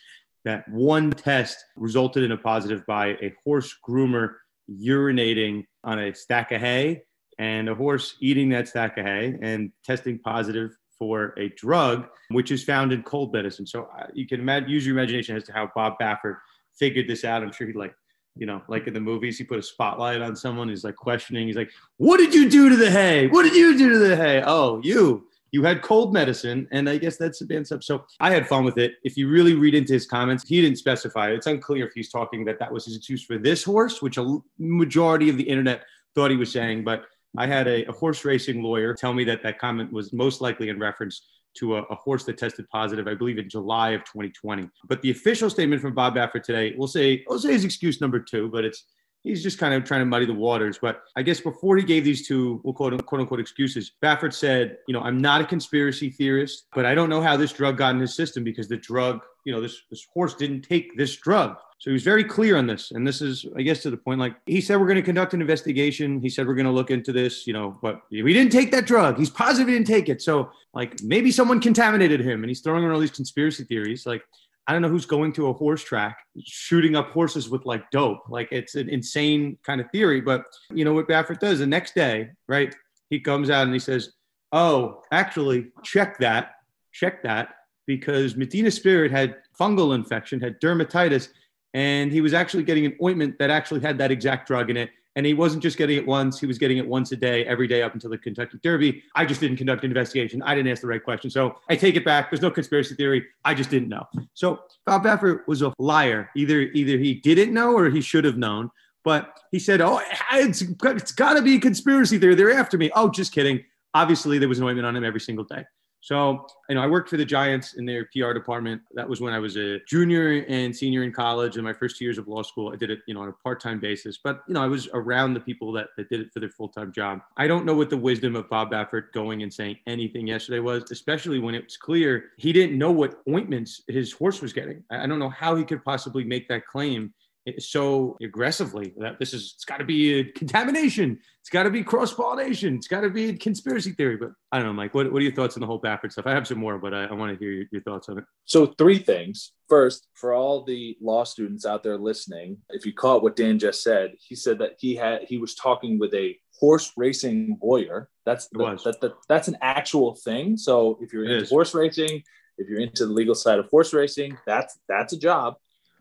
that 0.45 0.67
one 0.69 1.11
test 1.11 1.57
resulted 1.75 2.23
in 2.23 2.31
a 2.31 2.37
positive 2.37 2.85
by 2.85 3.07
a 3.21 3.33
horse 3.43 3.75
groomer 3.87 4.35
urinating 4.69 5.65
on 5.83 5.99
a 5.99 6.15
stack 6.15 6.51
of 6.51 6.61
hay 6.61 7.01
and 7.37 7.67
a 7.67 7.75
horse 7.75 8.15
eating 8.21 8.49
that 8.49 8.67
stack 8.67 8.97
of 8.97 9.05
hay 9.05 9.37
and 9.41 9.71
testing 9.83 10.17
positive 10.19 10.71
for 10.99 11.33
a 11.37 11.49
drug, 11.49 12.07
which 12.29 12.51
is 12.51 12.63
found 12.63 12.91
in 12.91 13.03
cold 13.03 13.33
medicine. 13.33 13.65
So 13.65 13.89
uh, 13.97 14.07
you 14.13 14.27
can 14.27 14.39
imagine, 14.39 14.69
use 14.69 14.85
your 14.85 14.97
imagination 14.97 15.35
as 15.35 15.43
to 15.45 15.53
how 15.53 15.71
Bob 15.75 15.93
Baffert 16.01 16.37
figured 16.75 17.07
this 17.07 17.23
out. 17.23 17.43
I'm 17.43 17.51
sure 17.51 17.67
he 17.67 17.73
like, 17.73 17.95
you 18.35 18.45
know, 18.45 18.61
like 18.67 18.87
in 18.87 18.93
the 18.93 18.99
movies, 18.99 19.37
he 19.37 19.43
put 19.43 19.57
a 19.59 19.63
spotlight 19.63 20.21
on 20.21 20.35
someone. 20.35 20.69
He's 20.69 20.83
like 20.83 20.95
questioning. 20.95 21.47
He's 21.47 21.55
like, 21.55 21.71
"What 21.97 22.17
did 22.17 22.33
you 22.33 22.49
do 22.49 22.69
to 22.69 22.75
the 22.75 22.91
hay? 22.91 23.27
What 23.27 23.43
did 23.43 23.55
you 23.55 23.77
do 23.77 23.89
to 23.93 23.99
the 23.99 24.15
hay? 24.15 24.43
Oh, 24.45 24.79
you." 24.83 25.27
You 25.53 25.63
had 25.63 25.81
cold 25.81 26.13
medicine, 26.13 26.67
and 26.71 26.89
I 26.89 26.97
guess 26.97 27.15
that's 27.15 27.39
a 27.39 27.45
banned 27.45 27.67
stuff. 27.67 27.81
So 27.81 28.05
I 28.19 28.31
had 28.31 28.47
fun 28.47 28.65
with 28.65 28.77
it. 28.77 28.95
If 29.03 29.15
you 29.15 29.29
really 29.29 29.53
read 29.53 29.75
into 29.75 29.93
his 29.93 30.05
comments, 30.05 30.43
he 30.45 30.61
didn't 30.61 30.77
specify. 30.77 31.29
It's 31.29 31.47
unclear 31.47 31.87
if 31.87 31.93
he's 31.93 32.11
talking 32.11 32.43
that 32.45 32.59
that 32.59 32.71
was 32.71 32.83
his 32.83 32.97
excuse 32.97 33.23
for 33.23 33.37
this 33.37 33.63
horse, 33.63 34.01
which 34.01 34.17
a 34.17 34.39
majority 34.59 35.29
of 35.29 35.37
the 35.37 35.43
internet 35.43 35.85
thought 36.15 36.31
he 36.31 36.37
was 36.37 36.51
saying. 36.51 36.83
But 36.83 37.05
I 37.35 37.47
had 37.47 37.67
a, 37.67 37.85
a, 37.87 37.91
horse 37.91 38.23
racing 38.25 38.63
lawyer 38.63 38.93
tell 38.93 39.13
me 39.13 39.23
that 39.25 39.43
that 39.43 39.59
comment 39.59 39.91
was 39.91 40.13
most 40.13 40.41
likely 40.41 40.69
in 40.69 40.79
reference 40.79 41.21
to 41.57 41.77
a, 41.77 41.83
a, 41.83 41.95
horse 41.95 42.23
that 42.25 42.37
tested 42.37 42.67
positive, 42.69 43.07
I 43.07 43.15
believe, 43.15 43.37
in 43.37 43.49
July 43.49 43.91
of 43.91 44.01
2020. 44.05 44.69
But 44.87 45.01
the 45.01 45.11
official 45.11 45.49
statement 45.49 45.81
from 45.81 45.93
Bob 45.93 46.15
Baffert 46.15 46.43
today, 46.43 46.73
we'll 46.77 46.87
say, 46.87 47.23
we'll 47.27 47.39
say 47.39 47.53
his 47.53 47.65
excuse 47.65 47.99
number 47.99 48.19
two, 48.19 48.49
but 48.49 48.63
it's 48.63 48.85
he's 49.23 49.43
just 49.43 49.57
kind 49.57 49.73
of 49.73 49.83
trying 49.83 50.01
to 50.01 50.05
muddy 50.05 50.25
the 50.25 50.33
waters. 50.33 50.77
But 50.81 51.03
I 51.15 51.21
guess 51.21 51.39
before 51.39 51.77
he 51.77 51.83
gave 51.83 52.03
these 52.03 52.27
two, 52.27 52.61
we'll 52.63 52.73
quote, 52.73 53.05
quote 53.05 53.21
unquote 53.21 53.39
excuses, 53.39 53.93
Baffert 54.03 54.33
said, 54.33 54.77
you 54.87 54.93
know, 54.93 55.01
I'm 55.01 55.17
not 55.17 55.41
a 55.41 55.45
conspiracy 55.45 56.09
theorist, 56.09 56.67
but 56.73 56.85
I 56.85 56.95
don't 56.95 57.09
know 57.09 57.21
how 57.21 57.37
this 57.37 57.51
drug 57.51 57.77
got 57.77 57.95
in 57.95 58.01
his 58.01 58.15
system 58.15 58.43
because 58.43 58.67
the 58.67 58.77
drug, 58.77 59.21
you 59.45 59.53
know, 59.53 59.61
this, 59.61 59.81
this 59.89 60.05
horse 60.13 60.35
didn't 60.35 60.61
take 60.61 60.97
this 60.97 61.15
drug. 61.17 61.57
So 61.79 61.91
he 61.91 61.93
was 61.93 62.03
very 62.03 62.23
clear 62.23 62.57
on 62.57 62.65
this. 62.65 62.91
And 62.91 63.05
this 63.05 63.21
is, 63.21 63.45
I 63.55 63.61
guess, 63.61 63.83
to 63.83 63.91
the 63.91 63.97
point 63.97 64.19
like 64.19 64.35
he 64.47 64.61
said, 64.61 64.79
we're 64.79 64.87
going 64.87 64.95
to 64.95 65.03
conduct 65.03 65.35
an 65.35 65.41
investigation. 65.41 66.19
He 66.19 66.29
said, 66.29 66.47
we're 66.47 66.55
going 66.55 66.65
to 66.65 66.71
look 66.71 66.89
into 66.89 67.11
this, 67.11 67.45
you 67.45 67.53
know, 67.53 67.77
but 67.81 68.01
we 68.09 68.33
didn't 68.33 68.51
take 68.51 68.71
that 68.71 68.87
drug. 68.87 69.17
He's 69.17 69.29
positive 69.29 69.67
he 69.67 69.75
didn't 69.75 69.87
take 69.87 70.09
it. 70.09 70.21
So, 70.21 70.49
like, 70.73 71.01
maybe 71.03 71.31
someone 71.31 71.61
contaminated 71.61 72.19
him 72.19 72.43
and 72.43 72.49
he's 72.49 72.61
throwing 72.61 72.83
around 72.83 72.93
all 72.93 72.99
these 72.99 73.11
conspiracy 73.11 73.63
theories. 73.63 74.07
Like, 74.07 74.23
I 74.65 74.73
don't 74.73 74.81
know 74.81 74.89
who's 74.89 75.05
going 75.05 75.33
to 75.33 75.47
a 75.47 75.53
horse 75.53 75.83
track 75.83 76.17
shooting 76.43 76.95
up 76.95 77.11
horses 77.11 77.47
with 77.49 77.65
like 77.65 77.89
dope. 77.91 78.27
Like, 78.27 78.49
it's 78.51 78.75
an 78.75 78.89
insane 78.89 79.57
kind 79.63 79.79
of 79.79 79.89
theory. 79.91 80.19
But, 80.19 80.45
you 80.73 80.83
know, 80.83 80.93
what 80.93 81.07
Baffert 81.07 81.39
does 81.39 81.59
the 81.59 81.67
next 81.67 81.93
day, 81.93 82.31
right? 82.47 82.75
He 83.09 83.19
comes 83.19 83.49
out 83.49 83.63
and 83.63 83.73
he 83.73 83.79
says, 83.79 84.13
oh, 84.51 85.03
actually, 85.11 85.67
check 85.83 86.17
that, 86.19 86.55
check 86.91 87.21
that, 87.23 87.55
because 87.85 88.35
Medina 88.35 88.71
Spirit 88.71 89.11
had 89.11 89.37
fungal 89.57 89.95
infection, 89.95 90.41
had 90.41 90.59
dermatitis 90.59 91.29
and 91.73 92.11
he 92.11 92.21
was 92.21 92.33
actually 92.33 92.63
getting 92.63 92.85
an 92.85 92.97
ointment 93.01 93.37
that 93.39 93.49
actually 93.49 93.81
had 93.81 93.97
that 93.97 94.11
exact 94.11 94.47
drug 94.47 94.69
in 94.69 94.77
it. 94.77 94.89
And 95.15 95.25
he 95.25 95.33
wasn't 95.33 95.63
just 95.63 95.79
getting 95.79 95.97
it 95.97 96.05
once, 96.05 96.39
he 96.39 96.45
was 96.45 96.59
getting 96.59 96.77
it 96.77 96.87
once 96.87 97.11
a 97.11 97.15
day, 97.15 97.43
every 97.45 97.67
day 97.67 97.81
up 97.81 97.95
until 97.95 98.11
the 98.11 98.19
Kentucky 98.19 98.59
Derby. 98.61 99.01
I 99.15 99.25
just 99.25 99.41
didn't 99.41 99.57
conduct 99.57 99.83
an 99.83 99.89
investigation. 99.89 100.43
I 100.43 100.53
didn't 100.53 100.71
ask 100.71 100.81
the 100.81 100.87
right 100.87 101.03
question. 101.03 101.31
So 101.31 101.55
I 101.69 101.75
take 101.75 101.95
it 101.95 102.05
back. 102.05 102.29
There's 102.29 102.43
no 102.43 102.51
conspiracy 102.51 102.93
theory. 102.93 103.25
I 103.43 103.55
just 103.55 103.71
didn't 103.71 103.89
know. 103.89 104.05
So 104.35 104.59
Bob 104.85 105.03
Baffert 105.03 105.47
was 105.47 105.63
a 105.63 105.73
liar. 105.79 106.29
Either 106.35 106.61
either 106.61 106.99
he 106.99 107.15
didn't 107.15 107.51
know 107.51 107.75
or 107.75 107.89
he 107.89 107.99
should 107.99 108.25
have 108.25 108.37
known. 108.37 108.69
But 109.03 109.39
he 109.51 109.57
said, 109.57 109.81
Oh, 109.81 110.01
it's, 110.33 110.61
it's 110.61 111.11
got 111.13 111.33
to 111.33 111.41
be 111.41 111.55
a 111.55 111.59
conspiracy 111.59 112.19
theory. 112.19 112.35
They're 112.35 112.51
after 112.51 112.77
me. 112.77 112.91
Oh, 112.93 113.09
just 113.09 113.31
kidding. 113.31 113.63
Obviously, 113.93 114.37
there 114.37 114.49
was 114.49 114.59
an 114.59 114.65
ointment 114.65 114.85
on 114.85 114.95
him 114.95 115.03
every 115.03 115.21
single 115.21 115.45
day. 115.45 115.65
So, 116.01 116.47
you 116.69 116.75
know, 116.75 116.81
I 116.81 116.87
worked 116.87 117.09
for 117.09 117.17
the 117.17 117.25
Giants 117.25 117.73
in 117.73 117.85
their 117.85 118.05
PR 118.13 118.31
department. 118.31 118.81
That 118.93 119.09
was 119.09 119.19
when 119.19 119.33
I 119.33 119.39
was 119.39 119.57
a 119.57 119.79
junior 119.85 120.45
and 120.47 120.75
senior 120.75 121.03
in 121.03 121.11
college 121.11 121.55
and 121.55 121.63
my 121.63 121.73
first 121.73 121.97
two 121.97 122.05
years 122.05 122.17
of 122.17 122.27
law 122.27 122.43
school. 122.43 122.71
I 122.71 122.75
did 122.75 122.91
it, 122.91 122.99
you 123.07 123.13
know, 123.13 123.21
on 123.21 123.29
a 123.29 123.33
part-time 123.33 123.79
basis. 123.79 124.17
But, 124.23 124.43
you 124.47 124.53
know, 124.53 124.63
I 124.63 124.67
was 124.67 124.87
around 124.93 125.33
the 125.33 125.39
people 125.39 125.71
that, 125.73 125.87
that 125.97 126.09
did 126.09 126.21
it 126.21 126.31
for 126.31 126.39
their 126.39 126.49
full-time 126.49 126.91
job. 126.91 127.21
I 127.35 127.47
don't 127.47 127.65
know 127.65 127.75
what 127.75 127.89
the 127.89 127.97
wisdom 127.97 128.35
of 128.35 128.49
Bob 128.49 128.71
Baffert 128.71 129.11
going 129.11 129.43
and 129.43 129.53
saying 129.53 129.77
anything 129.87 130.27
yesterday 130.27 130.59
was, 130.59 130.89
especially 130.91 131.39
when 131.39 131.55
it 131.55 131.63
was 131.65 131.77
clear 131.77 132.31
he 132.37 132.53
didn't 132.53 132.77
know 132.77 132.91
what 132.91 133.21
ointments 133.27 133.81
his 133.87 134.11
horse 134.13 134.41
was 134.41 134.53
getting. 134.53 134.83
I 134.89 135.07
don't 135.07 135.19
know 135.19 135.29
how 135.29 135.55
he 135.55 135.63
could 135.63 135.83
possibly 135.83 136.23
make 136.23 136.47
that 136.49 136.65
claim 136.67 137.13
so 137.59 138.17
aggressively 138.21 138.93
that 138.97 139.19
this 139.19 139.33
is 139.33 139.53
it's 139.55 139.65
got 139.65 139.77
to 139.77 139.85
be 139.85 140.19
a 140.19 140.23
contamination. 140.23 141.19
It's 141.41 141.49
got 141.49 141.63
to 141.63 141.69
be 141.69 141.81
cross 141.81 142.13
pollination 142.13 142.75
it's 142.75 142.89
got 142.89 143.01
to 143.01 143.09
be 143.09 143.29
a 143.29 143.33
conspiracy 143.37 143.93
theory 143.93 144.17
but 144.17 144.31
i 144.51 144.57
don't 144.57 144.65
know 144.65 144.73
mike 144.73 144.93
what, 144.93 145.09
what 145.13 145.19
are 145.19 145.23
your 145.23 145.33
thoughts 145.33 145.55
on 145.55 145.61
the 145.61 145.65
whole 145.65 145.79
baffert 145.79 146.11
stuff? 146.11 146.27
I 146.27 146.33
have 146.33 146.45
some 146.45 146.57
more 146.57 146.77
but 146.77 146.93
i, 146.93 147.05
I 147.05 147.13
want 147.13 147.31
to 147.31 147.39
hear 147.39 147.53
your, 147.53 147.65
your 147.71 147.81
thoughts 147.83 148.09
on 148.09 148.17
it. 148.17 148.25
So 148.43 148.65
three 148.65 148.99
things. 148.99 149.53
First 149.69 150.07
for 150.13 150.33
all 150.33 150.65
the 150.65 150.97
law 151.01 151.23
students 151.23 151.65
out 151.65 151.83
there 151.83 151.97
listening 151.97 152.57
if 152.69 152.85
you 152.85 152.91
caught 152.93 153.23
what 153.23 153.37
dan 153.37 153.59
just 153.59 153.81
said 153.81 154.15
he 154.19 154.35
said 154.35 154.59
that 154.59 154.73
he 154.77 154.95
had 154.95 155.23
he 155.23 155.37
was 155.37 155.55
talking 155.55 155.97
with 155.97 156.13
a 156.13 156.37
horse 156.59 156.91
racing 156.97 157.57
lawyer. 157.61 158.09
That's 158.25 158.49
the, 158.49 158.77
that, 158.83 158.99
that, 158.99 159.13
that's 159.29 159.47
an 159.47 159.57
actual 159.61 160.15
thing. 160.15 160.57
So 160.57 160.97
if 161.01 161.13
you're 161.13 161.23
it 161.23 161.31
into 161.31 161.43
is. 161.43 161.49
horse 161.49 161.73
racing 161.73 162.23
if 162.57 162.67
you're 162.67 162.81
into 162.81 163.05
the 163.05 163.13
legal 163.13 163.35
side 163.35 163.59
of 163.59 163.67
horse 163.67 163.93
racing 163.93 164.37
that's 164.45 164.77
that's 164.89 165.13
a 165.13 165.17
job 165.17 165.55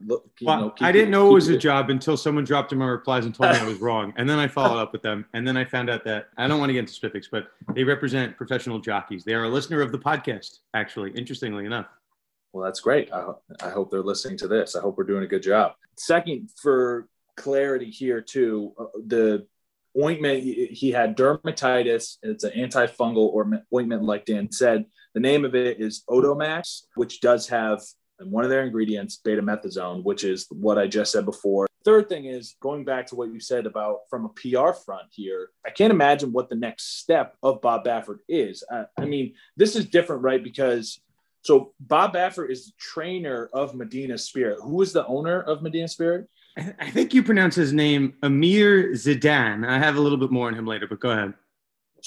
look, 0.05 0.31
well, 0.43 0.61
know, 0.61 0.75
I 0.81 0.93
didn't 0.93 1.11
know 1.11 1.31
it 1.31 1.35
was 1.35 1.49
a 1.49 1.57
job 1.59 1.91
until 1.91 2.17
someone 2.17 2.45
dropped 2.45 2.73
in 2.73 2.79
my 2.79 2.87
replies 2.87 3.25
and 3.25 3.35
told 3.35 3.53
me 3.53 3.59
I 3.59 3.65
was 3.65 3.79
wrong. 3.81 4.13
And 4.17 4.29
then 4.29 4.39
I 4.39 4.49
followed 4.49 4.81
up 4.81 4.93
with 4.93 5.03
them. 5.03 5.27
And 5.33 5.47
then 5.47 5.57
I 5.57 5.65
found 5.65 5.91
out 5.91 6.05
that 6.05 6.29
I 6.37 6.47
don't 6.49 6.59
want 6.59 6.71
to 6.71 6.75
get 6.75 6.81
into 6.81 6.93
specifics, 6.93 7.29
but 7.31 7.49
they 7.75 7.85
represent 7.85 8.37
professional 8.37 8.79
jockeys. 8.79 9.25
They 9.25 9.35
are 9.35 9.45
a 9.45 9.49
listener 9.49 9.81
of 9.81 9.93
the 9.93 9.99
podcast, 9.99 10.59
actually, 10.75 11.13
interestingly 11.13 11.65
enough. 11.67 11.87
Well, 12.53 12.65
that's 12.65 12.81
great. 12.81 13.13
I, 13.13 13.33
I 13.63 13.71
hope 13.71 13.91
they're 13.91 14.03
listening 14.03 14.39
to 14.39 14.49
this. 14.49 14.77
I 14.77 14.81
hope 14.81 14.97
we're 14.97 15.05
doing 15.05 15.25
a 15.25 15.29
good 15.29 15.43
job. 15.43 15.75
Second, 15.97 16.51
for 16.63 17.09
clarity 17.37 17.91
here, 17.91 18.21
too, 18.21 18.73
uh, 18.79 18.85
the 19.07 19.47
ointment, 19.99 20.43
he 20.43 20.91
had 20.91 21.17
dermatitis. 21.17 22.17
It's 22.23 22.45
an 22.45 22.53
antifungal 22.53 23.29
or 23.29 23.51
ointment, 23.75 24.05
like 24.05 24.27
Dan 24.27 24.51
said. 24.53 24.87
The 25.15 25.21
name 25.21 25.45
of 25.45 25.55
it 25.55 25.81
is 25.81 26.05
Otomax, 26.09 26.83
which 26.95 27.21
does 27.21 27.49
have 27.49 27.81
and 28.19 28.31
one 28.31 28.45
of 28.45 28.51
their 28.51 28.63
ingredients, 28.63 29.21
betamethasone, 29.25 30.05
which 30.05 30.25
is 30.25 30.47
what 30.51 30.79
I 30.79 30.87
just 30.87 31.13
said 31.13 31.25
before. 31.25 31.67
Third 31.85 32.09
thing 32.09 32.25
is 32.25 32.57
going 32.61 32.85
back 32.85 33.07
to 33.09 33.15
what 33.15 33.33
you 33.33 33.39
said 33.39 33.67
about 33.67 34.01
from 34.11 34.25
a 34.25 34.29
PR 34.31 34.73
front 34.73 35.07
here. 35.11 35.51
I 35.65 35.71
can't 35.71 35.93
imagine 35.93 36.33
what 36.33 36.49
the 36.49 36.57
next 36.57 36.99
step 36.99 37.37
of 37.43 37.61
Bob 37.61 37.85
Baffert 37.85 38.19
is. 38.29 38.65
I, 38.71 38.87
I 38.99 39.05
mean, 39.05 39.35
this 39.57 39.77
is 39.77 39.87
different, 39.87 40.23
right? 40.23 40.43
Because 40.43 41.01
so 41.43 41.75
Bob 41.79 42.15
Baffert 42.15 42.51
is 42.51 42.67
the 42.67 42.73
trainer 42.77 43.49
of 43.53 43.75
Medina 43.75 44.19
Spirit. 44.19 44.59
Who 44.63 44.83
is 44.83 44.93
the 44.93 45.07
owner 45.07 45.41
of 45.41 45.63
Medina 45.63 45.87
Spirit? 45.87 46.29
I 46.57 46.91
think 46.91 47.15
you 47.15 47.23
pronounce 47.23 47.55
his 47.55 47.73
name 47.73 48.15
Amir 48.23 48.93
Zidan. 48.93 49.65
I 49.65 49.79
have 49.79 49.97
a 49.97 50.01
little 50.01 50.19
bit 50.19 50.33
more 50.33 50.49
on 50.49 50.55
him 50.55 50.67
later, 50.67 50.89
but 50.89 50.99
go 50.99 51.11
ahead. 51.11 51.35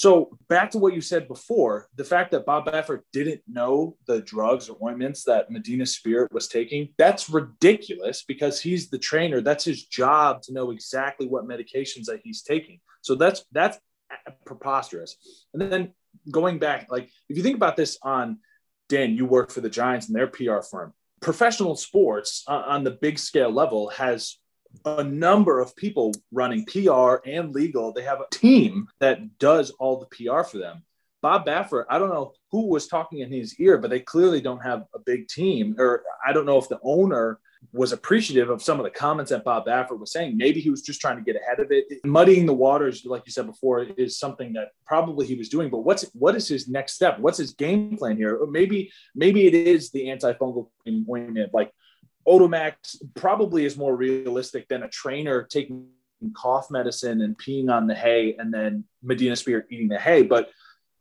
So 0.00 0.30
back 0.48 0.70
to 0.70 0.78
what 0.78 0.94
you 0.94 1.02
said 1.02 1.28
before, 1.28 1.86
the 1.94 2.06
fact 2.06 2.30
that 2.30 2.46
Bob 2.46 2.64
Baffert 2.64 3.00
didn't 3.12 3.42
know 3.46 3.98
the 4.06 4.22
drugs 4.22 4.70
or 4.70 4.78
ointments 4.82 5.24
that 5.24 5.50
Medina 5.50 5.84
Spirit 5.84 6.32
was 6.32 6.48
taking, 6.48 6.94
that's 6.96 7.28
ridiculous 7.28 8.24
because 8.26 8.62
he's 8.62 8.88
the 8.88 8.96
trainer. 8.96 9.42
That's 9.42 9.62
his 9.62 9.84
job 9.84 10.40
to 10.44 10.54
know 10.54 10.70
exactly 10.70 11.28
what 11.28 11.46
medications 11.46 12.06
that 12.06 12.22
he's 12.24 12.40
taking. 12.40 12.80
So 13.02 13.14
that's 13.14 13.44
that's 13.52 13.78
preposterous. 14.46 15.18
And 15.52 15.60
then 15.60 15.92
going 16.30 16.58
back, 16.58 16.86
like 16.88 17.10
if 17.28 17.36
you 17.36 17.42
think 17.42 17.56
about 17.56 17.76
this 17.76 17.98
on 18.02 18.38
Dan, 18.88 19.14
you 19.16 19.26
work 19.26 19.50
for 19.50 19.60
the 19.60 19.68
Giants 19.68 20.06
and 20.06 20.16
their 20.16 20.28
PR 20.28 20.62
firm. 20.62 20.94
Professional 21.20 21.76
sports 21.76 22.42
uh, 22.48 22.62
on 22.66 22.84
the 22.84 22.92
big 22.92 23.18
scale 23.18 23.50
level 23.50 23.90
has 23.90 24.38
a 24.84 25.04
number 25.04 25.60
of 25.60 25.76
people 25.76 26.12
running 26.32 26.64
PR 26.66 27.16
and 27.26 27.54
legal. 27.54 27.92
They 27.92 28.02
have 28.02 28.20
a 28.20 28.26
team 28.30 28.88
that 29.00 29.38
does 29.38 29.70
all 29.72 29.98
the 29.98 30.06
PR 30.06 30.42
for 30.42 30.58
them. 30.58 30.82
Bob 31.22 31.46
Baffert, 31.46 31.84
I 31.90 31.98
don't 31.98 32.08
know 32.08 32.32
who 32.50 32.66
was 32.68 32.88
talking 32.88 33.20
in 33.20 33.30
his 33.30 33.58
ear, 33.60 33.76
but 33.78 33.90
they 33.90 34.00
clearly 34.00 34.40
don't 34.40 34.62
have 34.62 34.84
a 34.94 34.98
big 34.98 35.28
team. 35.28 35.74
Or 35.78 36.02
I 36.26 36.32
don't 36.32 36.46
know 36.46 36.58
if 36.58 36.68
the 36.68 36.80
owner 36.82 37.38
was 37.72 37.92
appreciative 37.92 38.48
of 38.48 38.62
some 38.62 38.80
of 38.80 38.84
the 38.84 38.90
comments 38.90 39.30
that 39.30 39.44
Bob 39.44 39.66
Baffert 39.66 39.98
was 39.98 40.12
saying. 40.12 40.36
Maybe 40.36 40.60
he 40.60 40.70
was 40.70 40.82
just 40.82 41.00
trying 41.00 41.16
to 41.16 41.22
get 41.22 41.40
ahead 41.40 41.60
of 41.60 41.70
it. 41.70 41.86
Muddying 42.04 42.46
the 42.46 42.54
waters, 42.54 43.04
like 43.04 43.22
you 43.26 43.32
said 43.32 43.46
before, 43.46 43.82
is 43.82 44.18
something 44.18 44.54
that 44.54 44.68
probably 44.86 45.26
he 45.26 45.34
was 45.34 45.50
doing. 45.50 45.68
But 45.68 45.80
what's 45.80 46.04
what 46.14 46.34
is 46.34 46.48
his 46.48 46.68
next 46.68 46.94
step? 46.94 47.18
What's 47.18 47.38
his 47.38 47.52
game 47.52 47.96
plan 47.96 48.16
here? 48.16 48.40
Maybe 48.46 48.90
maybe 49.14 49.46
it 49.46 49.54
is 49.54 49.90
the 49.90 50.06
antifungal 50.06 50.68
ointment, 50.86 51.52
like 51.52 51.70
Otomax 52.26 52.96
probably 53.14 53.64
is 53.64 53.76
more 53.76 53.96
realistic 53.96 54.68
than 54.68 54.82
a 54.82 54.88
trainer 54.88 55.42
taking 55.44 55.88
cough 56.36 56.70
medicine 56.70 57.22
and 57.22 57.36
peeing 57.38 57.70
on 57.70 57.86
the 57.86 57.94
hay 57.94 58.36
and 58.38 58.52
then 58.52 58.84
Medina 59.02 59.36
Spirit 59.36 59.66
eating 59.70 59.88
the 59.88 59.98
hay. 59.98 60.22
But 60.22 60.50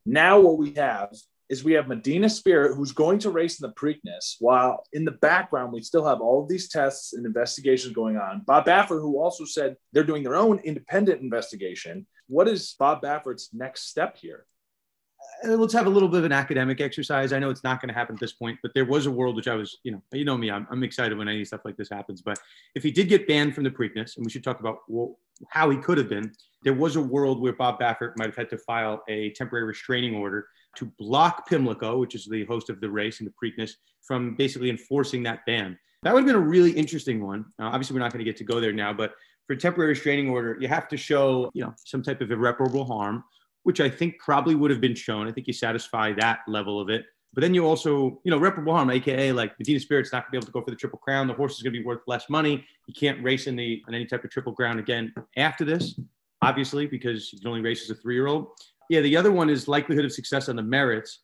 now 0.06 0.40
what 0.40 0.58
we 0.58 0.74
have 0.76 1.10
is 1.50 1.64
we 1.64 1.74
have 1.74 1.88
Medina 1.88 2.30
Spirit 2.30 2.76
who's 2.76 2.92
going 2.92 3.20
to 3.20 3.32
race 3.32 3.60
in 3.60 3.68
the 3.68 3.74
Preakness, 3.74 4.36
while 4.40 4.84
in 4.94 5.04
the 5.04 5.12
background 5.12 5.74
we 5.74 5.82
still 5.82 6.06
have 6.06 6.22
all 6.22 6.44
of 6.44 6.48
these 6.48 6.70
tests 6.70 7.14
and 7.14 7.26
investigations 7.26 7.94
going 7.94 8.18
on. 8.18 8.44
Bob 8.46 8.66
Baffert, 8.66 9.02
who 9.02 9.20
also 9.20 9.46
said 9.46 9.76
they're 9.92 10.04
doing 10.04 10.24
their 10.24 10.36
own 10.36 10.60
independent 10.60 11.22
investigation. 11.22 12.06
What 12.28 12.48
is 12.48 12.76
Bob 12.78 13.02
Baffert's 13.02 13.50
next 13.52 13.90
step 13.90 14.18
here? 14.18 14.46
Uh, 15.46 15.55
let's 15.55 15.74
have 15.74 15.88
a 15.88 15.89
little 15.89 16.10
bit 16.10 16.19
of 16.19 16.25
an 16.25 16.31
academic 16.31 16.81
exercise. 16.81 17.31
I 17.31 17.39
know 17.39 17.50
it's 17.50 17.63
not 17.63 17.81
going 17.81 17.88
to 17.89 17.93
happen 17.93 18.15
at 18.15 18.19
this 18.19 18.34
point, 18.34 18.60
but 18.62 18.74
there 18.74 18.86
was 18.86 19.05
a 19.05 19.12
world 19.12 19.36
which 19.36 19.48
I 19.48 19.55
was, 19.55 19.77
you 19.84 19.91
know, 19.91 20.01
you 20.12 20.25
know 20.25 20.38
me, 20.38 20.51
I'm, 20.51 20.67
I'm 20.69 20.84
excited 20.84 21.17
when 21.17 21.29
any 21.29 21.46
stuff 21.46 21.62
like 21.65 21.77
this 21.77 21.89
happens. 21.89 22.22
But 22.22 22.39
if 22.75 22.84
he 22.84 22.91
did 22.91 23.08
get 23.08 23.27
banned 23.27 23.55
from 23.55 23.63
the 23.63 23.72
Preakness, 23.72 24.17
and 24.17 24.25
we 24.25 24.31
should 24.31 24.43
talk 24.43 24.60
about 24.60 24.79
well, 24.88 25.17
how 25.50 25.69
he 25.69 25.77
could 25.77 25.98
have 25.98 26.10
been, 26.10 26.31
there 26.63 26.74
was 26.74 26.98
a 26.98 27.01
world 27.01 27.41
where 27.41 27.53
Bob 27.53 27.79
Baffert 27.79 28.17
might 28.17 28.25
have 28.25 28.36
had 28.36 28.50
to 28.50 28.58
file 28.58 29.01
a 29.08 29.29
temporary 29.31 29.65
restraining 29.65 30.15
order 30.15 30.48
to 30.75 30.86
block 31.00 31.48
Pimlico, 31.48 31.98
which 31.98 32.15
is 32.15 32.25
the 32.25 32.43
host 32.46 32.69
of 32.69 32.81
the 32.81 32.89
race 32.89 33.19
and 33.19 33.29
the 33.29 33.34
Preakness, 33.41 33.72
from 34.01 34.36
basically 34.36 34.69
enforcing 34.69 35.24
that 35.24 35.46
ban. 35.46 35.77
That 36.03 36.13
would 36.13 36.22
have 36.22 36.27
been 36.27 36.36
a 36.36 36.48
really 36.48 36.72
interesting 36.72 37.25
one. 37.25 37.46
Uh, 37.60 37.65
obviously, 37.65 37.93
we're 37.93 38.01
not 38.01 38.12
going 38.12 38.24
to 38.24 38.29
get 38.29 38.38
to 38.38 38.43
go 38.43 38.60
there 38.60 38.74
now, 38.74 38.93
but 38.93 39.13
for 39.48 39.55
temporary 39.55 39.89
restraining 39.89 40.29
order, 40.29 40.58
you 40.60 40.67
have 40.67 40.88
to 40.89 40.98
show, 40.98 41.50
you 41.53 41.63
know, 41.63 41.74
some 41.84 42.03
type 42.03 42.22
of 42.22 42.31
irreparable 42.31 42.86
harm 42.86 43.24
which 43.70 43.80
I 43.80 43.88
think 43.88 44.18
probably 44.18 44.56
would 44.56 44.72
have 44.72 44.82
been 44.82 44.96
shown. 44.96 45.28
I 45.28 45.32
think 45.32 45.46
you 45.46 45.54
satisfy 45.54 46.12
that 46.14 46.40
level 46.48 46.82
of 46.82 46.90
it. 46.90 47.06
But 47.36 47.42
then 47.42 47.54
you 47.54 47.68
also, 47.68 48.20
you 48.24 48.32
know, 48.32 48.40
reparable 48.40 48.74
harm, 48.74 48.90
aka 48.90 49.32
like 49.32 49.52
Medina 49.60 49.80
Spirit's 49.80 50.12
not 50.12 50.24
gonna 50.24 50.32
be 50.32 50.38
able 50.38 50.48
to 50.48 50.52
go 50.52 50.64
for 50.64 50.72
the 50.72 50.76
triple 50.76 50.98
crown. 50.98 51.28
The 51.28 51.36
horse 51.36 51.58
is 51.58 51.62
gonna 51.62 51.74
be 51.74 51.84
worth 51.84 52.02
less 52.08 52.32
money. 52.32 52.66
He 52.88 52.94
can't 52.94 53.24
race 53.24 53.46
in 53.46 53.56
the 53.56 53.84
in 53.88 53.94
any 53.94 54.08
type 54.08 54.24
of 54.24 54.32
triple 54.32 54.54
crown 54.54 54.80
again 54.80 55.14
after 55.38 55.66
this, 55.66 56.00
obviously, 56.42 56.88
because 56.88 57.30
he 57.30 57.38
can 57.38 57.48
only 57.48 57.62
race 57.62 57.84
as 57.84 57.92
a 57.96 58.02
three-year-old. 58.02 58.48
Yeah, 58.90 59.02
the 59.02 59.16
other 59.16 59.32
one 59.32 59.52
is 59.52 59.68
likelihood 59.68 60.04
of 60.04 60.12
success 60.12 60.50
on 60.50 60.56
the 60.56 60.64
merits. 60.64 61.20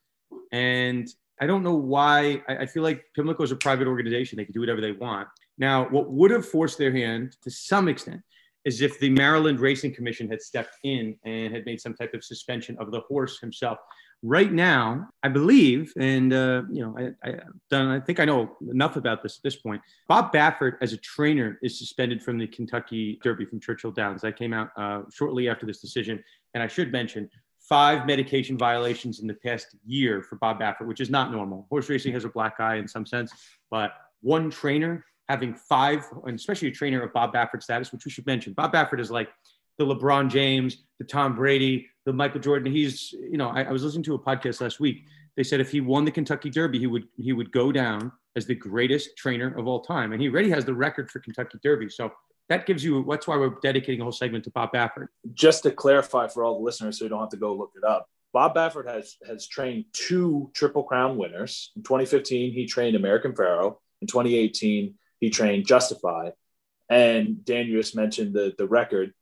And 0.52 1.08
I 1.42 1.48
don't 1.48 1.64
know 1.64 1.74
why. 1.74 2.44
I, 2.48 2.58
I 2.58 2.66
feel 2.68 2.84
like 2.84 3.06
Pimlico 3.16 3.42
is 3.42 3.52
a 3.52 3.56
private 3.56 3.88
organization. 3.88 4.38
They 4.38 4.46
can 4.46 4.54
do 4.54 4.60
whatever 4.60 4.82
they 4.82 4.92
want. 4.92 5.30
Now, 5.58 5.90
what 5.90 6.12
would 6.12 6.30
have 6.30 6.48
forced 6.48 6.78
their 6.78 6.92
hand 6.92 7.38
to 7.42 7.50
some 7.50 7.88
extent 7.88 8.22
as 8.66 8.82
if 8.82 9.00
the 9.00 9.10
Maryland 9.10 9.60
Racing 9.60 9.94
Commission 9.94 10.28
had 10.30 10.42
stepped 10.42 10.78
in 10.84 11.16
and 11.24 11.54
had 11.54 11.66
made 11.66 11.80
some 11.80 11.94
type 11.94 12.14
of 12.14 12.24
suspension 12.24 12.76
of 12.80 12.92
the 12.92 13.02
horse 13.02 13.40
himself. 13.40 13.78
Right 14.24 14.52
now, 14.52 15.08
I 15.22 15.28
believe, 15.28 15.94
and 16.00 16.34
uh, 16.34 16.64
you 16.72 16.82
know, 16.82 16.98
I, 16.98 17.30
I 17.30 17.36
done. 17.70 17.90
I 17.90 18.00
think 18.00 18.20
I 18.20 18.26
know 18.26 18.56
enough 18.72 18.96
about 18.96 19.22
this 19.22 19.38
at 19.38 19.44
this 19.44 19.58
point. 19.58 19.82
Bob 20.08 20.34
Baffert, 20.34 20.78
as 20.82 20.94
a 20.94 20.98
trainer, 20.98 21.60
is 21.62 21.78
suspended 21.78 22.24
from 22.24 22.40
the 22.40 22.48
Kentucky 22.48 23.20
Derby 23.22 23.46
from 23.46 23.60
Churchill 23.60 23.92
Downs. 23.92 24.22
That 24.22 24.38
came 24.38 24.54
out 24.54 24.70
uh, 24.78 25.02
shortly 25.14 25.48
after 25.48 25.66
this 25.68 25.80
decision, 25.80 26.24
and 26.54 26.64
I 26.64 26.68
should 26.68 26.92
mention 26.92 27.30
five 27.60 28.06
medication 28.08 28.58
violations 28.58 29.20
in 29.20 29.28
the 29.28 29.34
past 29.34 29.76
year 29.86 30.24
for 30.24 30.38
Bob 30.38 30.60
Baffert, 30.60 30.88
which 30.88 31.02
is 31.02 31.10
not 31.10 31.32
normal. 31.32 31.68
Horse 31.70 31.90
racing 31.90 32.14
has 32.14 32.26
a 32.26 32.30
black 32.30 32.60
eye 32.60 32.76
in 32.76 32.88
some 32.88 33.06
sense, 33.06 33.32
but 33.70 33.92
one 34.22 34.50
trainer 34.50 35.06
having 35.30 35.56
five, 35.56 36.06
and 36.26 36.36
especially 36.36 36.68
a 36.68 36.72
trainer 36.72 37.02
of 37.02 37.14
Bob 37.14 37.34
Baffert 37.34 37.64
status, 37.64 37.92
which 37.92 38.06
we 38.06 38.12
should 38.12 38.26
mention. 38.26 38.54
Bob 38.54 38.74
Baffert 38.74 39.00
is 39.00 39.12
like 39.12 39.30
the 39.78 39.86
LeBron 39.86 40.30
James, 40.30 40.84
the 41.00 41.06
Tom 41.06 41.36
Brady, 41.36 41.88
the 42.06 42.14
Michael 42.14 42.40
Jordan. 42.40 42.72
He's, 42.72 43.12
you 43.14 43.38
know, 43.38 43.50
I, 43.50 43.64
I, 43.64 43.72
was 43.72 43.84
listening 43.84 44.04
to 44.04 44.16
a 44.16 44.20
podcast 44.20 44.62
last 44.62 44.80
week. 44.80 45.06
They 45.36 45.44
said 45.44 45.60
if 45.60 45.72
he 45.72 45.82
won 45.82 46.06
the 46.06 46.12
Kentucky 46.12 46.50
Derby, 46.50 46.80
he 46.80 46.88
would 46.88 47.08
he 47.18 47.34
would 47.34 47.52
go 47.52 47.72
down 47.72 48.12
as 48.36 48.46
the 48.46 48.56
greatest 48.56 49.18
trainer 49.18 49.58
of 49.58 49.68
all 49.68 49.82
time, 49.82 50.14
and 50.14 50.22
he 50.22 50.30
already 50.30 50.50
has 50.50 50.66
the 50.66 50.74
record 50.74 51.10
for 51.10 51.20
Kentucky 51.20 51.60
Derby. 51.62 51.90
So 51.90 52.12
that 52.48 52.66
gives 52.66 52.84
you. 52.84 53.06
That's 53.10 53.28
why 53.28 53.38
we're 53.38 53.56
dedicating 53.62 54.02
a 54.02 54.04
whole 54.04 54.12
segment 54.12 54.44
to 54.46 54.52
Bob 54.52 54.72
Baffert. 54.72 55.08
Just 55.34 55.64
to 55.64 55.72
clarify 55.72 56.28
for 56.28 56.44
all 56.44 56.60
the 56.60 56.64
listeners, 56.64 57.00
so 57.00 57.06
you 57.06 57.10
don't 57.10 57.20
have 57.20 57.30
to 57.30 57.38
go 57.38 57.54
look 57.54 57.72
it 57.76 57.84
up. 57.84 58.08
Bob 58.32 58.56
Baffert 58.56 58.88
has 58.88 59.18
has 59.28 59.48
trained 59.48 59.86
two 59.94 60.52
Triple 60.54 60.84
Crown 60.84 61.18
winners. 61.18 61.72
In 61.76 61.84
2015, 61.84 62.54
he 62.54 62.66
trained 62.66 62.96
American 62.96 63.36
Pharoah. 63.36 63.76
In 64.02 64.08
2018, 64.08 64.94
he 65.20 65.30
trained 65.30 65.68
Justify. 65.68 66.32
And 66.90 67.44
Dan, 67.44 67.68
you 67.68 67.78
just 67.78 67.96
mentioned 67.96 68.34
the 68.34 68.54
the 68.58 68.68
record. 68.68 69.14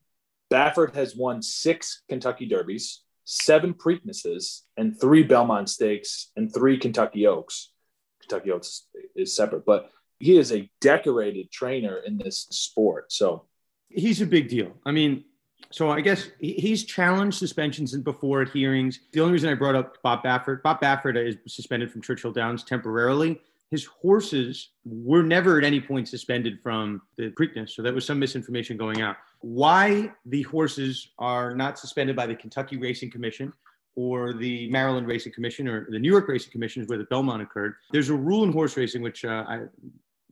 Baffert 0.51 0.95
has 0.95 1.15
won 1.15 1.41
six 1.41 2.03
Kentucky 2.09 2.45
Derbies, 2.45 3.01
seven 3.23 3.73
Preaknesses, 3.73 4.61
and 4.77 4.99
three 4.99 5.23
Belmont 5.23 5.69
Stakes, 5.69 6.31
and 6.35 6.53
three 6.53 6.77
Kentucky 6.77 7.25
Oaks. 7.25 7.71
Kentucky 8.19 8.51
Oaks 8.51 8.87
is 9.15 9.35
separate, 9.35 9.65
but 9.65 9.91
he 10.19 10.37
is 10.37 10.51
a 10.51 10.69
decorated 10.79 11.51
trainer 11.51 11.97
in 11.97 12.17
this 12.17 12.47
sport. 12.51 13.11
So 13.11 13.45
he's 13.89 14.21
a 14.21 14.25
big 14.25 14.47
deal. 14.47 14.71
I 14.85 14.91
mean, 14.91 15.25
so 15.71 15.89
I 15.89 16.01
guess 16.01 16.29
he's 16.39 16.83
challenged 16.83 17.37
suspensions 17.37 17.95
before 17.97 18.41
at 18.41 18.49
hearings. 18.49 18.99
The 19.11 19.21
only 19.21 19.33
reason 19.33 19.49
I 19.49 19.55
brought 19.55 19.75
up 19.75 19.97
Bob 20.03 20.23
Baffert, 20.23 20.61
Bob 20.61 20.81
Baffert 20.81 21.17
is 21.17 21.37
suspended 21.47 21.91
from 21.91 22.01
Churchill 22.01 22.31
Downs 22.31 22.63
temporarily 22.63 23.41
his 23.73 23.85
horses 23.85 24.69
were 24.85 25.23
never 25.23 25.57
at 25.57 25.63
any 25.63 25.81
point 25.81 26.07
suspended 26.07 26.59
from 26.61 27.01
the 27.17 27.31
Preakness. 27.31 27.71
So 27.71 27.81
there 27.81 27.91
was 27.91 28.05
some 28.05 28.19
misinformation 28.19 28.77
going 28.77 29.01
out. 29.01 29.15
Why 29.39 30.11
the 30.27 30.43
horses 30.43 31.09
are 31.17 31.55
not 31.55 31.79
suspended 31.79 32.15
by 32.15 32.27
the 32.27 32.35
Kentucky 32.35 32.77
Racing 32.77 33.09
Commission 33.09 33.51
or 33.95 34.31
the 34.31 34.69
Maryland 34.69 35.07
Racing 35.07 35.33
Commission 35.33 35.67
or 35.67 35.87
the 35.89 35.97
New 35.97 36.11
York 36.11 36.27
Racing 36.27 36.51
Commission 36.51 36.83
is 36.83 36.87
where 36.87 36.99
the 36.99 37.05
Belmont 37.05 37.41
occurred. 37.41 37.73
There's 37.91 38.09
a 38.09 38.13
rule 38.13 38.43
in 38.43 38.51
horse 38.51 38.77
racing, 38.77 39.01
which 39.01 39.25
uh, 39.25 39.43
I 39.47 39.61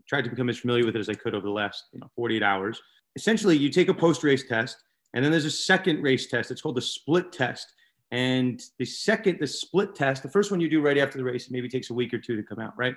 tried 0.07 0.25
to 0.25 0.29
become 0.29 0.47
as 0.47 0.59
familiar 0.59 0.85
with 0.85 0.95
it 0.95 0.99
as 0.99 1.09
I 1.09 1.15
could 1.15 1.33
over 1.33 1.47
the 1.47 1.51
last 1.51 1.85
you 1.93 1.99
know, 1.99 2.11
48 2.15 2.43
hours. 2.43 2.79
Essentially, 3.15 3.57
you 3.57 3.71
take 3.71 3.87
a 3.87 3.93
post 3.93 4.23
race 4.23 4.47
test, 4.47 4.77
and 5.15 5.25
then 5.25 5.31
there's 5.31 5.45
a 5.45 5.49
second 5.49 6.03
race 6.03 6.27
test. 6.27 6.51
It's 6.51 6.61
called 6.61 6.77
the 6.77 6.81
split 6.81 7.31
test. 7.31 7.73
And 8.11 8.61
the 8.77 8.85
second, 8.85 9.39
the 9.39 9.47
split 9.47 9.95
test, 9.95 10.21
the 10.21 10.29
first 10.29 10.51
one 10.51 10.59
you 10.59 10.69
do 10.69 10.79
right 10.79 10.99
after 10.99 11.17
the 11.17 11.23
race, 11.23 11.49
maybe 11.49 11.67
takes 11.67 11.89
a 11.89 11.93
week 11.95 12.13
or 12.13 12.19
two 12.19 12.35
to 12.35 12.43
come 12.43 12.59
out, 12.59 12.77
right? 12.77 12.93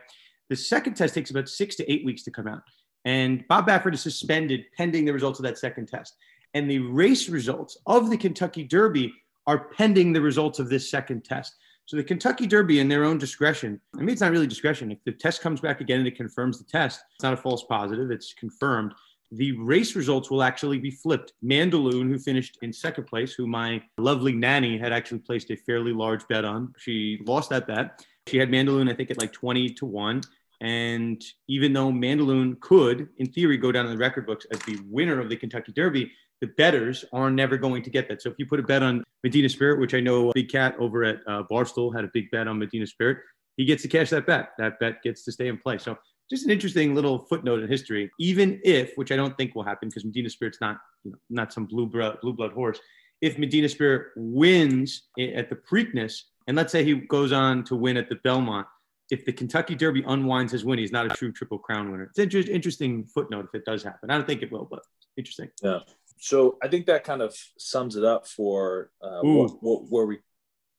The 0.50 0.56
second 0.56 0.94
test 0.94 1.14
takes 1.14 1.30
about 1.30 1.48
six 1.48 1.74
to 1.76 1.90
eight 1.90 2.04
weeks 2.04 2.22
to 2.24 2.30
come 2.30 2.46
out. 2.46 2.62
And 3.04 3.46
Bob 3.48 3.66
Baffert 3.68 3.94
is 3.94 4.00
suspended 4.00 4.64
pending 4.76 5.04
the 5.04 5.12
results 5.12 5.38
of 5.38 5.44
that 5.44 5.58
second 5.58 5.88
test. 5.88 6.16
And 6.54 6.70
the 6.70 6.78
race 6.78 7.28
results 7.28 7.76
of 7.86 8.10
the 8.10 8.16
Kentucky 8.16 8.64
Derby 8.64 9.12
are 9.46 9.68
pending 9.70 10.12
the 10.12 10.20
results 10.20 10.58
of 10.58 10.70
this 10.70 10.90
second 10.90 11.24
test. 11.24 11.54
So 11.86 11.96
the 11.96 12.04
Kentucky 12.04 12.46
Derby, 12.46 12.80
in 12.80 12.88
their 12.88 13.04
own 13.04 13.18
discretion, 13.18 13.78
I 13.94 13.98
mean, 13.98 14.08
it's 14.08 14.22
not 14.22 14.30
really 14.30 14.46
discretion. 14.46 14.90
If 14.90 15.04
the 15.04 15.12
test 15.12 15.42
comes 15.42 15.60
back 15.60 15.82
again 15.82 15.98
and 15.98 16.08
it 16.08 16.16
confirms 16.16 16.58
the 16.58 16.64
test, 16.64 17.02
it's 17.14 17.22
not 17.22 17.34
a 17.34 17.36
false 17.36 17.64
positive, 17.64 18.10
it's 18.10 18.32
confirmed. 18.32 18.94
The 19.32 19.52
race 19.52 19.94
results 19.96 20.30
will 20.30 20.42
actually 20.42 20.78
be 20.78 20.90
flipped. 20.90 21.34
Mandaloun, 21.44 22.08
who 22.08 22.18
finished 22.18 22.56
in 22.62 22.72
second 22.72 23.04
place, 23.04 23.34
who 23.34 23.46
my 23.46 23.82
lovely 23.98 24.32
nanny 24.32 24.78
had 24.78 24.92
actually 24.92 25.18
placed 25.18 25.50
a 25.50 25.56
fairly 25.56 25.92
large 25.92 26.26
bet 26.28 26.44
on, 26.44 26.72
she 26.78 27.20
lost 27.26 27.50
that 27.50 27.66
bet. 27.66 28.02
She 28.26 28.38
had 28.38 28.50
Mandaloun, 28.50 28.90
I 28.90 28.94
think, 28.94 29.10
at 29.10 29.20
like 29.20 29.32
20 29.32 29.70
to 29.70 29.86
1. 29.86 30.22
And 30.60 31.22
even 31.48 31.72
though 31.72 31.90
Mandaloun 31.90 32.58
could, 32.60 33.08
in 33.18 33.30
theory, 33.30 33.58
go 33.58 33.70
down 33.70 33.86
in 33.86 33.92
the 33.92 33.98
record 33.98 34.26
books 34.26 34.46
as 34.50 34.58
the 34.60 34.78
winner 34.88 35.20
of 35.20 35.28
the 35.28 35.36
Kentucky 35.36 35.72
Derby, 35.72 36.10
the 36.40 36.46
bettors 36.56 37.04
are 37.12 37.30
never 37.30 37.56
going 37.56 37.82
to 37.82 37.90
get 37.90 38.08
that. 38.08 38.22
So 38.22 38.30
if 38.30 38.38
you 38.38 38.46
put 38.46 38.60
a 38.60 38.62
bet 38.62 38.82
on 38.82 39.04
Medina 39.22 39.48
Spirit, 39.48 39.80
which 39.80 39.94
I 39.94 40.00
know 40.00 40.32
Big 40.32 40.50
Cat 40.50 40.74
over 40.78 41.04
at 41.04 41.20
uh, 41.26 41.42
Barstool 41.50 41.94
had 41.94 42.04
a 42.04 42.10
big 42.12 42.30
bet 42.30 42.48
on 42.48 42.58
Medina 42.58 42.86
Spirit, 42.86 43.18
he 43.56 43.64
gets 43.64 43.82
to 43.82 43.88
cash 43.88 44.10
that 44.10 44.26
bet. 44.26 44.50
That 44.58 44.78
bet 44.80 45.02
gets 45.02 45.24
to 45.24 45.32
stay 45.32 45.48
in 45.48 45.58
play. 45.58 45.78
So 45.78 45.96
just 46.30 46.44
an 46.44 46.50
interesting 46.50 46.94
little 46.94 47.26
footnote 47.26 47.62
in 47.62 47.68
history. 47.68 48.10
Even 48.18 48.60
if, 48.64 48.92
which 48.96 49.12
I 49.12 49.16
don't 49.16 49.36
think 49.36 49.54
will 49.54 49.62
happen, 49.62 49.88
because 49.88 50.04
Medina 50.04 50.30
Spirit's 50.30 50.60
not, 50.60 50.78
you 51.04 51.12
know, 51.12 51.18
not 51.30 51.52
some 51.52 51.66
blue 51.66 51.86
blue 51.86 52.32
blood 52.32 52.52
horse. 52.52 52.78
If 53.20 53.38
Medina 53.38 53.68
Spirit 53.68 54.08
wins 54.16 55.04
at 55.18 55.48
the 55.48 55.56
Preakness, 55.56 56.22
and 56.46 56.56
let's 56.56 56.72
say 56.72 56.84
he 56.84 56.94
goes 56.94 57.32
on 57.32 57.64
to 57.64 57.76
win 57.76 57.96
at 57.96 58.08
the 58.08 58.16
Belmont. 58.16 58.66
If 59.10 59.24
the 59.24 59.32
Kentucky 59.32 59.74
Derby 59.74 60.02
unwinds 60.06 60.52
his 60.52 60.64
win, 60.64 60.78
he's 60.78 60.92
not 60.92 61.06
a 61.06 61.10
true 61.10 61.30
Triple 61.30 61.58
Crown 61.58 61.90
winner. 61.90 62.10
It's 62.16 62.34
an 62.34 62.42
interesting 62.48 63.04
footnote 63.04 63.46
if 63.46 63.54
it 63.54 63.64
does 63.64 63.82
happen. 63.82 64.10
I 64.10 64.14
don't 64.14 64.26
think 64.26 64.42
it 64.42 64.50
will, 64.50 64.66
but 64.70 64.80
interesting. 65.16 65.50
Yeah. 65.62 65.80
So 66.18 66.56
I 66.62 66.68
think 66.68 66.86
that 66.86 67.04
kind 67.04 67.20
of 67.20 67.36
sums 67.58 67.96
it 67.96 68.04
up 68.04 68.26
for 68.26 68.90
uh, 69.02 69.20
what, 69.20 69.62
what, 69.62 69.82
where 69.90 70.06
we. 70.06 70.18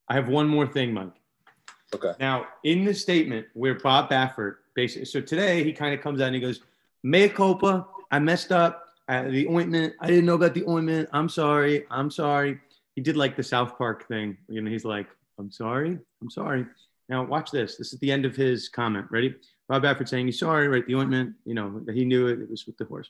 I 0.08 0.16
have 0.16 0.28
one 0.28 0.48
more 0.48 0.66
thing, 0.66 0.94
Mike. 0.94 1.14
Okay. 1.94 2.14
Now, 2.20 2.48
in 2.64 2.84
the 2.84 2.94
statement 2.94 3.46
where 3.54 3.76
Bob 3.76 4.10
Baffert 4.10 4.56
basically, 4.76 5.06
so 5.06 5.22
today 5.22 5.64
he 5.64 5.72
kind 5.72 5.94
of 5.94 6.02
comes 6.02 6.20
out 6.20 6.28
and 6.28 6.36
he 6.36 6.42
goes, 6.42 6.62
"Mea 7.04 7.30
culpa, 7.30 7.88
I 8.12 8.20
messed 8.20 8.52
up. 8.52 8.88
Uh, 9.08 9.30
the 9.30 9.48
ointment, 9.48 9.94
I 10.00 10.08
didn't 10.08 10.26
know 10.26 10.34
about 10.34 10.56
the 10.56 10.68
ointment. 10.68 11.10
I'm 11.14 11.30
sorry. 11.30 11.86
I'm 11.92 12.10
sorry." 12.10 12.60
He 12.96 13.02
did 13.02 13.18
like 13.18 13.36
the 13.36 13.44
South 13.44 13.78
Park 13.78 14.08
thing. 14.08 14.38
You 14.48 14.62
know, 14.62 14.72
he's 14.72 14.86
like, 14.86 15.08
I'm 15.40 15.52
sorry. 15.52 15.98
I'm 16.22 16.30
sorry. 16.30 16.66
Now 17.10 17.24
watch 17.24 17.52
this. 17.52 17.76
This 17.78 17.94
is 17.94 18.00
the 18.00 18.12
end 18.12 18.26
of 18.26 18.36
his 18.36 18.70
comment. 18.70 19.06
Ready? 19.12 19.36
Bob 19.68 19.84
Baffert 19.84 20.08
saying 20.08 20.26
he's 20.28 20.40
sorry, 20.40 20.68
right? 20.68 20.86
The 20.86 20.96
ointment, 20.96 21.36
you 21.46 21.54
know, 21.54 21.82
he 21.94 22.06
knew 22.06 22.28
it, 22.28 22.40
it 22.40 22.50
was 22.50 22.66
with 22.66 22.78
the 22.78 22.86
horse. 22.86 23.10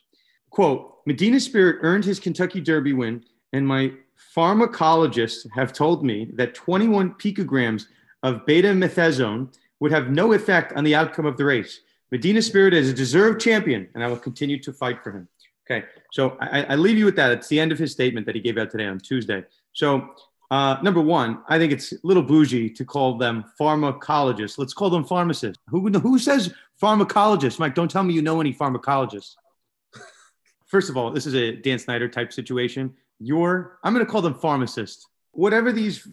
Quote, 0.50 0.98
Medina 1.06 1.40
Spirit 1.40 1.78
earned 1.82 2.04
his 2.04 2.20
Kentucky 2.20 2.60
Derby 2.60 2.92
win, 2.92 3.24
and 3.52 3.66
my 3.66 3.92
pharmacologists 4.34 5.46
have 5.54 5.72
told 5.72 6.04
me 6.04 6.30
that 6.34 6.54
21 6.54 7.14
picograms 7.14 7.86
of 8.22 8.46
betamethasone 8.46 9.54
would 9.80 9.92
have 9.92 10.10
no 10.10 10.32
effect 10.32 10.72
on 10.72 10.84
the 10.84 10.94
outcome 10.94 11.26
of 11.26 11.36
the 11.36 11.44
race. 11.44 11.80
Medina 12.10 12.40
Spirit 12.40 12.72
is 12.72 12.88
a 12.88 12.94
deserved 12.94 13.40
champion, 13.40 13.88
and 13.94 14.02
I 14.02 14.06
will 14.06 14.16
continue 14.16 14.58
to 14.62 14.72
fight 14.72 15.02
for 15.02 15.10
him. 15.12 15.28
Okay, 15.68 15.86
so 16.12 16.36
I, 16.40 16.62
I 16.62 16.74
leave 16.76 16.96
you 16.96 17.04
with 17.04 17.16
that. 17.16 17.32
It's 17.32 17.48
the 17.48 17.58
end 17.58 17.72
of 17.72 17.78
his 17.78 17.92
statement 17.92 18.24
that 18.26 18.36
he 18.36 18.40
gave 18.40 18.56
out 18.56 18.70
today 18.70 18.86
on 18.86 19.00
Tuesday. 19.00 19.44
So 19.72 20.10
uh, 20.50 20.76
number 20.82 21.00
one, 21.00 21.42
I 21.48 21.58
think 21.58 21.72
it's 21.72 21.92
a 21.92 21.96
little 22.02 22.22
bougie 22.22 22.70
to 22.70 22.84
call 22.84 23.18
them 23.18 23.44
pharmacologists. 23.60 24.58
Let's 24.58 24.74
call 24.74 24.90
them 24.90 25.04
pharmacists. 25.04 25.60
Who, 25.68 25.88
who 25.88 26.18
says 26.18 26.52
pharmacologists? 26.80 27.58
Mike, 27.58 27.74
don't 27.74 27.90
tell 27.90 28.04
me 28.04 28.14
you 28.14 28.22
know 28.22 28.40
any 28.40 28.54
pharmacologists. 28.54 29.34
First 30.66 30.90
of 30.90 30.96
all, 30.96 31.10
this 31.10 31.26
is 31.26 31.34
a 31.34 31.56
Dan 31.56 31.78
Snyder 31.78 32.08
type 32.08 32.32
situation. 32.32 32.94
You're, 33.18 33.78
I'm 33.82 33.94
going 33.94 34.04
to 34.04 34.10
call 34.10 34.22
them 34.22 34.34
pharmacists. 34.34 35.06
Whatever 35.32 35.72
these 35.72 36.06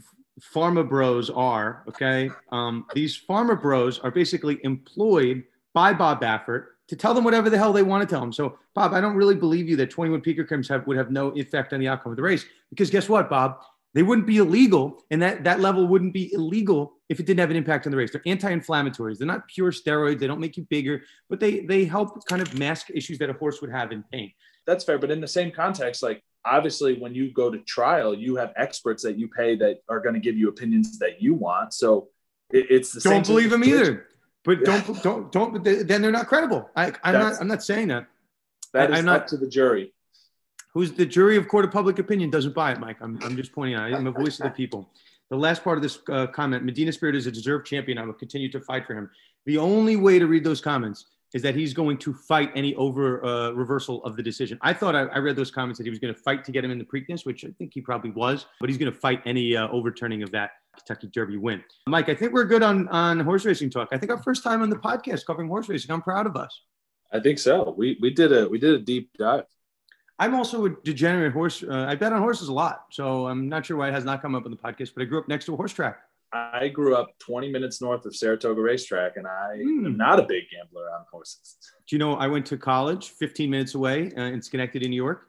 pharma 0.53 0.87
bros 0.87 1.29
are, 1.29 1.83
okay? 1.87 2.29
Um, 2.51 2.85
these 2.93 3.19
pharma 3.19 3.59
bros 3.59 3.99
are 3.99 4.11
basically 4.11 4.59
employed 4.63 5.43
by 5.73 5.93
Bob 5.93 6.21
Baffert 6.21 6.65
to 6.87 6.95
tell 6.95 7.13
them 7.13 7.23
whatever 7.23 7.49
the 7.49 7.57
hell 7.57 7.73
they 7.73 7.83
want 7.83 8.07
to 8.07 8.11
tell 8.11 8.21
them. 8.21 8.33
So, 8.33 8.57
Bob, 8.73 8.93
I 8.93 9.01
don't 9.01 9.15
really 9.15 9.35
believe 9.35 9.69
you 9.69 9.75
that 9.77 9.89
21 9.89 10.21
picograms 10.21 10.67
have, 10.69 10.85
would 10.87 10.97
have 10.97 11.11
no 11.11 11.29
effect 11.29 11.73
on 11.73 11.79
the 11.79 11.87
outcome 11.87 12.11
of 12.11 12.15
the 12.15 12.23
race 12.23 12.45
because 12.69 12.89
guess 12.89 13.07
what, 13.07 13.29
Bob? 13.29 13.59
They 13.93 14.01
wouldn't 14.01 14.25
be 14.25 14.37
illegal, 14.37 15.03
and 15.11 15.21
that, 15.21 15.43
that 15.43 15.59
level 15.59 15.87
wouldn't 15.87 16.13
be 16.13 16.33
illegal 16.33 16.93
if 17.09 17.19
it 17.19 17.27
didn't 17.27 17.41
have 17.41 17.51
an 17.51 17.55
impact 17.55 17.85
on 17.85 17.91
the 17.91 17.97
race. 17.97 18.11
They're 18.11 18.23
anti-inflammatories. 18.25 19.19
They're 19.19 19.27
not 19.27 19.47
pure 19.47 19.71
steroids. 19.71 20.19
They 20.19 20.25
don't 20.25 20.39
make 20.39 20.57
you 20.57 20.65
bigger, 20.67 21.03
but 21.29 21.39
they 21.39 21.59
they 21.59 21.85
help 21.85 22.25
kind 22.25 22.41
of 22.41 22.57
mask 22.57 22.87
issues 22.91 23.19
that 23.19 23.29
a 23.29 23.33
horse 23.33 23.61
would 23.61 23.69
have 23.69 23.91
in 23.91 24.03
pain. 24.11 24.31
That's 24.65 24.83
fair, 24.83 24.97
but 24.97 25.11
in 25.11 25.21
the 25.21 25.27
same 25.27 25.51
context, 25.51 26.01
like 26.01 26.23
obviously 26.43 26.99
when 26.99 27.13
you 27.13 27.31
go 27.31 27.51
to 27.51 27.59
trial, 27.59 28.15
you 28.15 28.35
have 28.37 28.51
experts 28.55 29.03
that 29.03 29.17
you 29.17 29.27
pay 29.27 29.55
that 29.57 29.83
are 29.87 29.99
going 29.99 30.15
to 30.15 30.19
give 30.19 30.35
you 30.35 30.49
opinions 30.49 30.97
that 30.97 31.21
you 31.21 31.35
want. 31.35 31.73
So 31.73 32.09
it, 32.51 32.65
it's 32.71 32.93
the 32.93 32.99
don't 32.99 33.11
same. 33.11 33.21
Don't 33.21 33.27
believe 33.27 33.51
them 33.51 33.63
either, 33.63 34.07
but 34.43 34.65
don't 34.65 35.03
don't 35.03 35.31
don't. 35.31 35.63
Then 35.63 36.01
they're 36.01 36.11
not 36.11 36.25
credible. 36.25 36.67
I, 36.75 36.93
I'm 37.03 37.13
not 37.13 37.39
I'm 37.39 37.47
not 37.47 37.63
saying 37.63 37.89
that. 37.89 38.07
That 38.73 38.89
is 38.89 39.05
not, 39.05 39.21
up 39.21 39.27
to 39.27 39.37
the 39.37 39.47
jury 39.47 39.93
who's 40.73 40.91
the 40.91 41.05
jury 41.05 41.37
of 41.37 41.47
court 41.47 41.65
of 41.65 41.71
public 41.71 41.99
opinion 41.99 42.29
doesn't 42.29 42.55
buy 42.55 42.71
it, 42.71 42.79
Mike. 42.79 42.97
I'm, 43.01 43.19
I'm 43.23 43.35
just 43.35 43.51
pointing 43.51 43.75
out. 43.75 43.93
I'm 43.93 44.07
a 44.07 44.11
voice 44.11 44.39
of 44.39 44.45
the 44.45 44.51
people. 44.51 44.89
The 45.29 45.37
last 45.37 45.63
part 45.63 45.77
of 45.77 45.83
this 45.83 45.99
uh, 46.09 46.27
comment 46.27 46.63
Medina 46.63 46.91
Spirit 46.91 47.15
is 47.15 47.27
a 47.27 47.31
deserved 47.31 47.65
champion. 47.65 47.97
I 47.97 48.05
will 48.05 48.13
continue 48.13 48.51
to 48.51 48.59
fight 48.59 48.85
for 48.85 48.93
him. 48.93 49.09
The 49.45 49.57
only 49.57 49.95
way 49.95 50.19
to 50.19 50.27
read 50.27 50.43
those 50.43 50.61
comments 50.61 51.05
is 51.33 51.41
that 51.41 51.55
he's 51.55 51.73
going 51.73 51.97
to 51.97 52.13
fight 52.13 52.51
any 52.55 52.75
over 52.75 53.25
uh, 53.25 53.51
reversal 53.51 54.03
of 54.03 54.15
the 54.15 54.21
decision. 54.21 54.59
I 54.61 54.73
thought 54.73 54.95
I, 54.95 55.05
I, 55.05 55.17
read 55.17 55.35
those 55.35 55.49
comments 55.49 55.79
that 55.79 55.85
he 55.85 55.89
was 55.89 55.97
going 55.97 56.13
to 56.13 56.19
fight 56.19 56.45
to 56.45 56.51
get 56.51 56.63
him 56.63 56.69
in 56.69 56.77
the 56.77 56.85
Preakness, 56.85 57.25
which 57.25 57.43
I 57.43 57.49
think 57.57 57.73
he 57.73 57.81
probably 57.81 58.11
was, 58.11 58.45
but 58.59 58.69
he's 58.69 58.77
going 58.77 58.91
to 58.91 58.97
fight 58.97 59.21
any 59.25 59.57
uh, 59.57 59.67
overturning 59.69 60.21
of 60.21 60.29
that 60.31 60.51
Kentucky 60.77 61.07
Derby 61.07 61.37
win. 61.37 61.63
Mike, 61.87 62.09
I 62.09 62.15
think 62.15 62.33
we're 62.33 62.45
good 62.45 62.63
on 62.63 62.87
on 62.89 63.19
horse 63.19 63.45
racing 63.45 63.71
talk. 63.71 63.89
I 63.91 63.97
think 63.97 64.11
our 64.11 64.21
first 64.21 64.43
time 64.43 64.61
on 64.61 64.69
the 64.69 64.75
podcast 64.75 65.25
covering 65.25 65.47
horse 65.47 65.67
racing. 65.69 65.91
I'm 65.91 66.01
proud 66.01 66.27
of 66.27 66.35
us. 66.35 66.61
I 67.11 67.19
think 67.19 67.39
so. 67.39 67.73
We 67.77 67.97
we 68.01 68.11
did 68.11 68.31
a 68.31 68.47
we 68.47 68.59
did 68.59 68.73
a 68.73 68.79
deep 68.79 69.09
dive. 69.17 69.45
I'm 70.19 70.35
also 70.35 70.65
a 70.65 70.69
degenerate 70.69 71.33
horse. 71.33 71.63
Uh, 71.63 71.85
I 71.87 71.95
bet 71.95 72.13
on 72.13 72.21
horses 72.21 72.47
a 72.47 72.53
lot, 72.53 72.85
so 72.91 73.27
I'm 73.27 73.49
not 73.49 73.65
sure 73.65 73.77
why 73.77 73.89
it 73.89 73.93
has 73.93 74.05
not 74.05 74.21
come 74.21 74.35
up 74.35 74.45
on 74.45 74.51
the 74.51 74.57
podcast. 74.57 74.91
But 74.95 75.03
I 75.03 75.05
grew 75.05 75.19
up 75.19 75.27
next 75.27 75.45
to 75.45 75.53
a 75.53 75.57
horse 75.57 75.73
track. 75.73 75.97
I 76.31 76.67
grew 76.67 76.95
up 76.95 77.17
20 77.19 77.51
minutes 77.51 77.81
north 77.81 78.05
of 78.05 78.15
Saratoga 78.15 78.59
Racetrack, 78.59 79.17
and 79.17 79.27
I 79.27 79.57
mm. 79.57 79.85
am 79.85 79.97
not 79.97 80.19
a 80.19 80.23
big 80.23 80.43
gambler 80.51 80.89
on 80.91 81.05
horses. 81.11 81.57
Do 81.87 81.95
you 81.95 81.99
know 81.99 82.15
I 82.15 82.27
went 82.27 82.45
to 82.47 82.57
college 82.57 83.09
15 83.09 83.49
minutes 83.49 83.75
away 83.75 84.11
uh, 84.17 84.21
in 84.21 84.41
Schenectady, 84.41 84.87
New 84.87 84.95
York? 84.95 85.27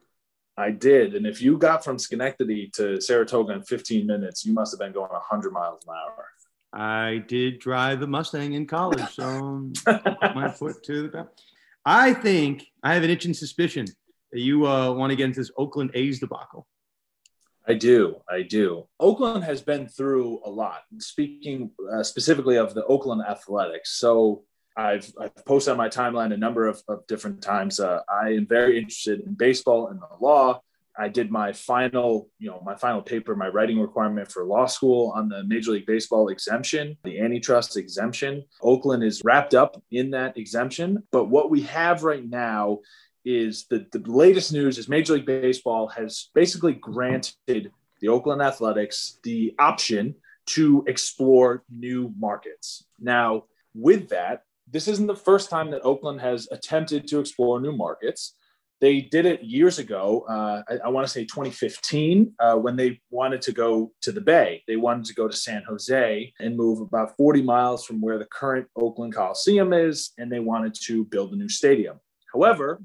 I 0.56 0.70
did. 0.70 1.14
And 1.14 1.26
if 1.26 1.42
you 1.42 1.58
got 1.58 1.84
from 1.84 1.98
Schenectady 1.98 2.70
to 2.74 3.00
Saratoga 3.00 3.52
in 3.52 3.62
15 3.62 4.06
minutes, 4.06 4.46
you 4.46 4.54
must 4.54 4.72
have 4.72 4.78
been 4.78 4.92
going 4.92 5.10
100 5.10 5.52
miles 5.52 5.84
an 5.86 5.94
hour. 5.94 6.26
I 6.72 7.24
did 7.28 7.58
drive 7.58 8.02
a 8.02 8.06
Mustang 8.06 8.54
in 8.54 8.66
college, 8.66 9.14
so 9.14 9.70
my 10.34 10.50
foot 10.50 10.82
to 10.84 11.02
the 11.02 11.08
back. 11.08 11.26
I 11.84 12.14
think 12.14 12.66
I 12.82 12.94
have 12.94 13.04
an 13.04 13.10
itching 13.10 13.34
suspicion 13.34 13.86
you 14.40 14.66
uh, 14.66 14.92
want 14.92 15.10
to 15.10 15.16
get 15.16 15.24
into 15.24 15.40
this 15.40 15.50
Oakland 15.56 15.90
A's 15.94 16.20
debacle. 16.20 16.66
I 17.66 17.74
do. 17.74 18.16
I 18.28 18.42
do. 18.42 18.86
Oakland 19.00 19.44
has 19.44 19.62
been 19.62 19.88
through 19.88 20.40
a 20.44 20.50
lot. 20.50 20.82
Speaking 20.98 21.70
uh, 21.92 22.02
specifically 22.02 22.56
of 22.56 22.74
the 22.74 22.84
Oakland 22.84 23.22
Athletics, 23.26 23.98
so 23.98 24.44
I've, 24.76 25.10
I've 25.18 25.44
posted 25.46 25.72
on 25.72 25.78
my 25.78 25.88
timeline 25.88 26.34
a 26.34 26.36
number 26.36 26.66
of, 26.66 26.82
of 26.88 27.06
different 27.06 27.40
times. 27.42 27.80
Uh, 27.80 28.00
I 28.08 28.30
am 28.30 28.46
very 28.46 28.76
interested 28.76 29.20
in 29.20 29.34
baseball 29.34 29.88
and 29.88 30.00
the 30.00 30.08
law. 30.20 30.60
I 30.96 31.08
did 31.08 31.30
my 31.30 31.52
final, 31.52 32.28
you 32.38 32.48
know, 32.48 32.62
my 32.64 32.76
final 32.76 33.02
paper, 33.02 33.34
my 33.34 33.48
writing 33.48 33.80
requirement 33.80 34.30
for 34.30 34.44
law 34.44 34.66
school 34.66 35.12
on 35.16 35.28
the 35.28 35.42
Major 35.44 35.72
League 35.72 35.86
Baseball 35.86 36.28
exemption, 36.28 36.96
the 37.02 37.20
antitrust 37.20 37.76
exemption. 37.76 38.44
Oakland 38.62 39.02
is 39.02 39.20
wrapped 39.24 39.54
up 39.54 39.82
in 39.90 40.10
that 40.12 40.36
exemption. 40.36 41.02
But 41.10 41.24
what 41.24 41.50
we 41.50 41.62
have 41.62 42.04
right 42.04 42.24
now 42.24 42.78
is 43.24 43.66
the, 43.70 43.86
the 43.92 43.98
latest 44.10 44.52
news 44.52 44.78
is 44.78 44.88
Major 44.88 45.14
League 45.14 45.26
Baseball 45.26 45.88
has 45.88 46.30
basically 46.34 46.74
granted 46.74 47.72
the 48.00 48.08
Oakland 48.08 48.42
Athletics 48.42 49.18
the 49.22 49.54
option 49.58 50.14
to 50.46 50.84
explore 50.86 51.64
new 51.70 52.12
markets. 52.18 52.84
Now, 53.00 53.44
with 53.74 54.08
that, 54.10 54.42
this 54.70 54.88
isn't 54.88 55.06
the 55.06 55.16
first 55.16 55.50
time 55.50 55.70
that 55.70 55.82
Oakland 55.84 56.20
has 56.20 56.48
attempted 56.50 57.06
to 57.08 57.20
explore 57.20 57.60
new 57.60 57.72
markets. 57.72 58.34
They 58.80 59.00
did 59.00 59.24
it 59.24 59.42
years 59.42 59.78
ago. 59.78 60.26
Uh, 60.28 60.62
I, 60.68 60.86
I 60.86 60.88
want 60.88 61.06
to 61.06 61.12
say 61.12 61.24
2015 61.24 62.34
uh, 62.38 62.56
when 62.56 62.76
they 62.76 63.00
wanted 63.10 63.40
to 63.42 63.52
go 63.52 63.92
to 64.02 64.12
the 64.12 64.20
Bay. 64.20 64.62
They 64.66 64.76
wanted 64.76 65.06
to 65.06 65.14
go 65.14 65.28
to 65.28 65.36
San 65.36 65.62
Jose 65.68 66.32
and 66.40 66.56
move 66.56 66.80
about 66.80 67.16
40 67.16 67.42
miles 67.42 67.84
from 67.84 68.00
where 68.00 68.18
the 68.18 68.26
current 68.26 68.66
Oakland 68.76 69.14
Coliseum 69.14 69.72
is, 69.72 70.12
and 70.18 70.30
they 70.30 70.40
wanted 70.40 70.74
to 70.82 71.04
build 71.06 71.32
a 71.32 71.36
new 71.36 71.48
stadium. 71.48 72.00
However, 72.32 72.82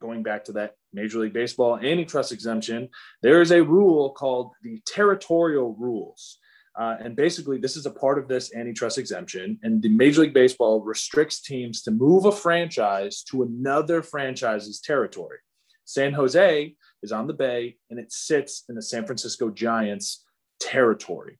going 0.00 0.22
back 0.22 0.44
to 0.44 0.52
that 0.52 0.74
Major 0.92 1.18
League 1.18 1.32
Baseball 1.32 1.78
antitrust 1.78 2.32
exemption, 2.32 2.88
there 3.22 3.40
is 3.40 3.52
a 3.52 3.62
rule 3.62 4.10
called 4.10 4.52
the 4.62 4.80
territorial 4.86 5.74
rules. 5.78 6.38
Uh, 6.78 6.96
and 7.00 7.16
basically, 7.16 7.58
this 7.58 7.76
is 7.76 7.86
a 7.86 7.90
part 7.90 8.18
of 8.18 8.28
this 8.28 8.54
antitrust 8.54 8.98
exemption. 8.98 9.58
And 9.62 9.82
the 9.82 9.88
Major 9.88 10.22
League 10.22 10.34
Baseball 10.34 10.80
restricts 10.80 11.40
teams 11.40 11.82
to 11.82 11.90
move 11.90 12.24
a 12.24 12.32
franchise 12.32 13.22
to 13.30 13.42
another 13.42 14.00
franchise's 14.02 14.80
territory. 14.80 15.38
San 15.84 16.12
Jose 16.12 16.74
is 17.02 17.12
on 17.12 17.26
the 17.26 17.32
Bay 17.32 17.76
and 17.90 17.98
it 17.98 18.12
sits 18.12 18.64
in 18.68 18.74
the 18.74 18.82
San 18.82 19.06
Francisco 19.06 19.50
Giants 19.50 20.24
territory. 20.60 21.38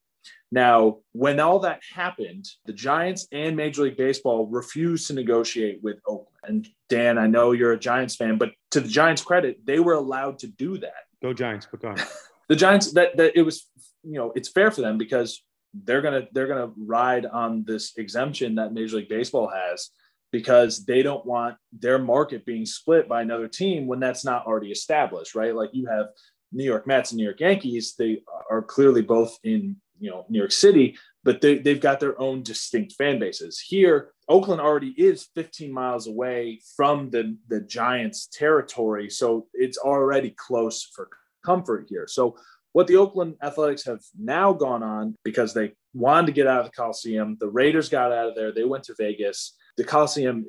Now, 0.51 0.99
when 1.13 1.41
all 1.41 1.59
that 1.61 1.81
happened, 1.95 2.47
the 2.65 2.73
Giants 2.73 3.29
and 3.33 3.55
Major 3.55 3.83
League 3.83 3.99
Baseball 3.99 4.47
refused 4.47 5.09
to 5.09 5.13
negotiate 5.13 5.83
with 5.83 5.99
Oakland. 6.07 6.29
And 6.45 6.69
Dan, 6.89 7.19
I 7.19 7.27
know 7.27 7.53
you're 7.53 7.73
a 7.73 7.79
Giants 7.79 8.17
fan, 8.17 8.39
but 8.39 8.53
to 8.71 8.81
the 8.81 8.89
Giants' 8.89 9.23
credit, 9.23 9.59
they 9.67 9.79
were 9.79 9.93
allowed 9.93 10.39
to 10.41 10.47
do 10.47 10.79
that. 10.79 11.05
Go 11.23 11.35
Giants, 11.35 11.69
but 11.71 11.81
go 11.81 11.89
on. 11.89 11.97
the 12.49 12.57
Giants 12.57 12.93
that 12.93 13.17
that 13.19 13.37
it 13.37 13.43
was, 13.43 13.67
you 14.03 14.15
know, 14.15 14.33
it's 14.35 14.49
fair 14.49 14.71
for 14.71 14.81
them 14.81 14.97
because 14.97 15.43
they're 15.75 16.01
gonna 16.01 16.29
they're 16.33 16.47
gonna 16.47 16.73
ride 16.79 17.27
on 17.27 17.65
this 17.67 17.93
exemption 17.99 18.55
that 18.55 18.73
Major 18.73 18.97
League 18.97 19.09
Baseball 19.09 19.49
has 19.49 19.91
because 20.33 20.85
they 20.85 21.03
don't 21.03 21.25
want 21.27 21.57
their 21.73 21.99
market 21.99 22.45
being 22.45 22.65
split 22.65 23.09
by 23.09 23.23
another 23.23 23.49
team 23.49 23.87
when 23.87 24.01
that's 24.01 24.25
not 24.25 24.47
already 24.47 24.71
established, 24.71 25.35
right? 25.35 25.55
Like 25.55 25.71
you 25.73 25.87
have 25.87 26.07
New 26.53 26.65
York 26.65 26.87
Mets 26.87 27.13
and 27.13 27.19
New 27.19 27.25
York 27.25 27.41
Yankees, 27.41 27.95
they 27.99 28.23
are 28.51 28.63
clearly 28.63 29.03
both 29.03 29.39
in 29.45 29.77
you 30.01 30.11
know 30.11 30.27
New 30.29 30.39
York 30.39 30.53
City, 30.53 30.97
but 31.25 31.41
they, 31.41 31.59
they've 31.59 31.81
got 31.81 32.01
their 32.01 32.21
own 32.21 32.43
distinct 32.43 32.95
fan 32.95 33.19
bases. 33.19 33.61
Here, 33.61 34.11
Oakland 34.29 34.61
already 34.61 34.95
is 34.97 35.29
15 35.35 35.73
miles 35.73 36.07
away 36.07 36.61
from 36.77 37.11
the, 37.11 37.37
the 37.49 37.61
Giants 37.61 38.29
territory, 38.33 39.11
so 39.11 39.47
it's 39.53 39.79
already 39.79 40.35
close 40.37 40.83
for 40.95 41.09
comfort 41.45 41.87
here. 41.89 42.07
So 42.07 42.37
what 42.73 42.87
the 42.87 42.97
Oakland 42.97 43.37
Athletics 43.43 43.85
have 43.85 44.01
now 44.19 44.53
gone 44.53 44.83
on 44.83 45.17
because 45.25 45.55
they 45.55 45.73
wanted 45.95 46.27
to 46.27 46.33
get 46.33 46.47
out 46.47 46.61
of 46.61 46.67
the 46.67 46.73
Coliseum, 46.73 47.37
the 47.41 47.49
Raiders 47.49 47.89
got 47.89 48.13
out 48.13 48.29
of 48.29 48.35
there, 48.35 48.53
they 48.53 48.65
went 48.65 48.85
to 48.85 48.95
Vegas. 48.99 49.57
The 49.77 49.85
Coliseum 49.85 50.45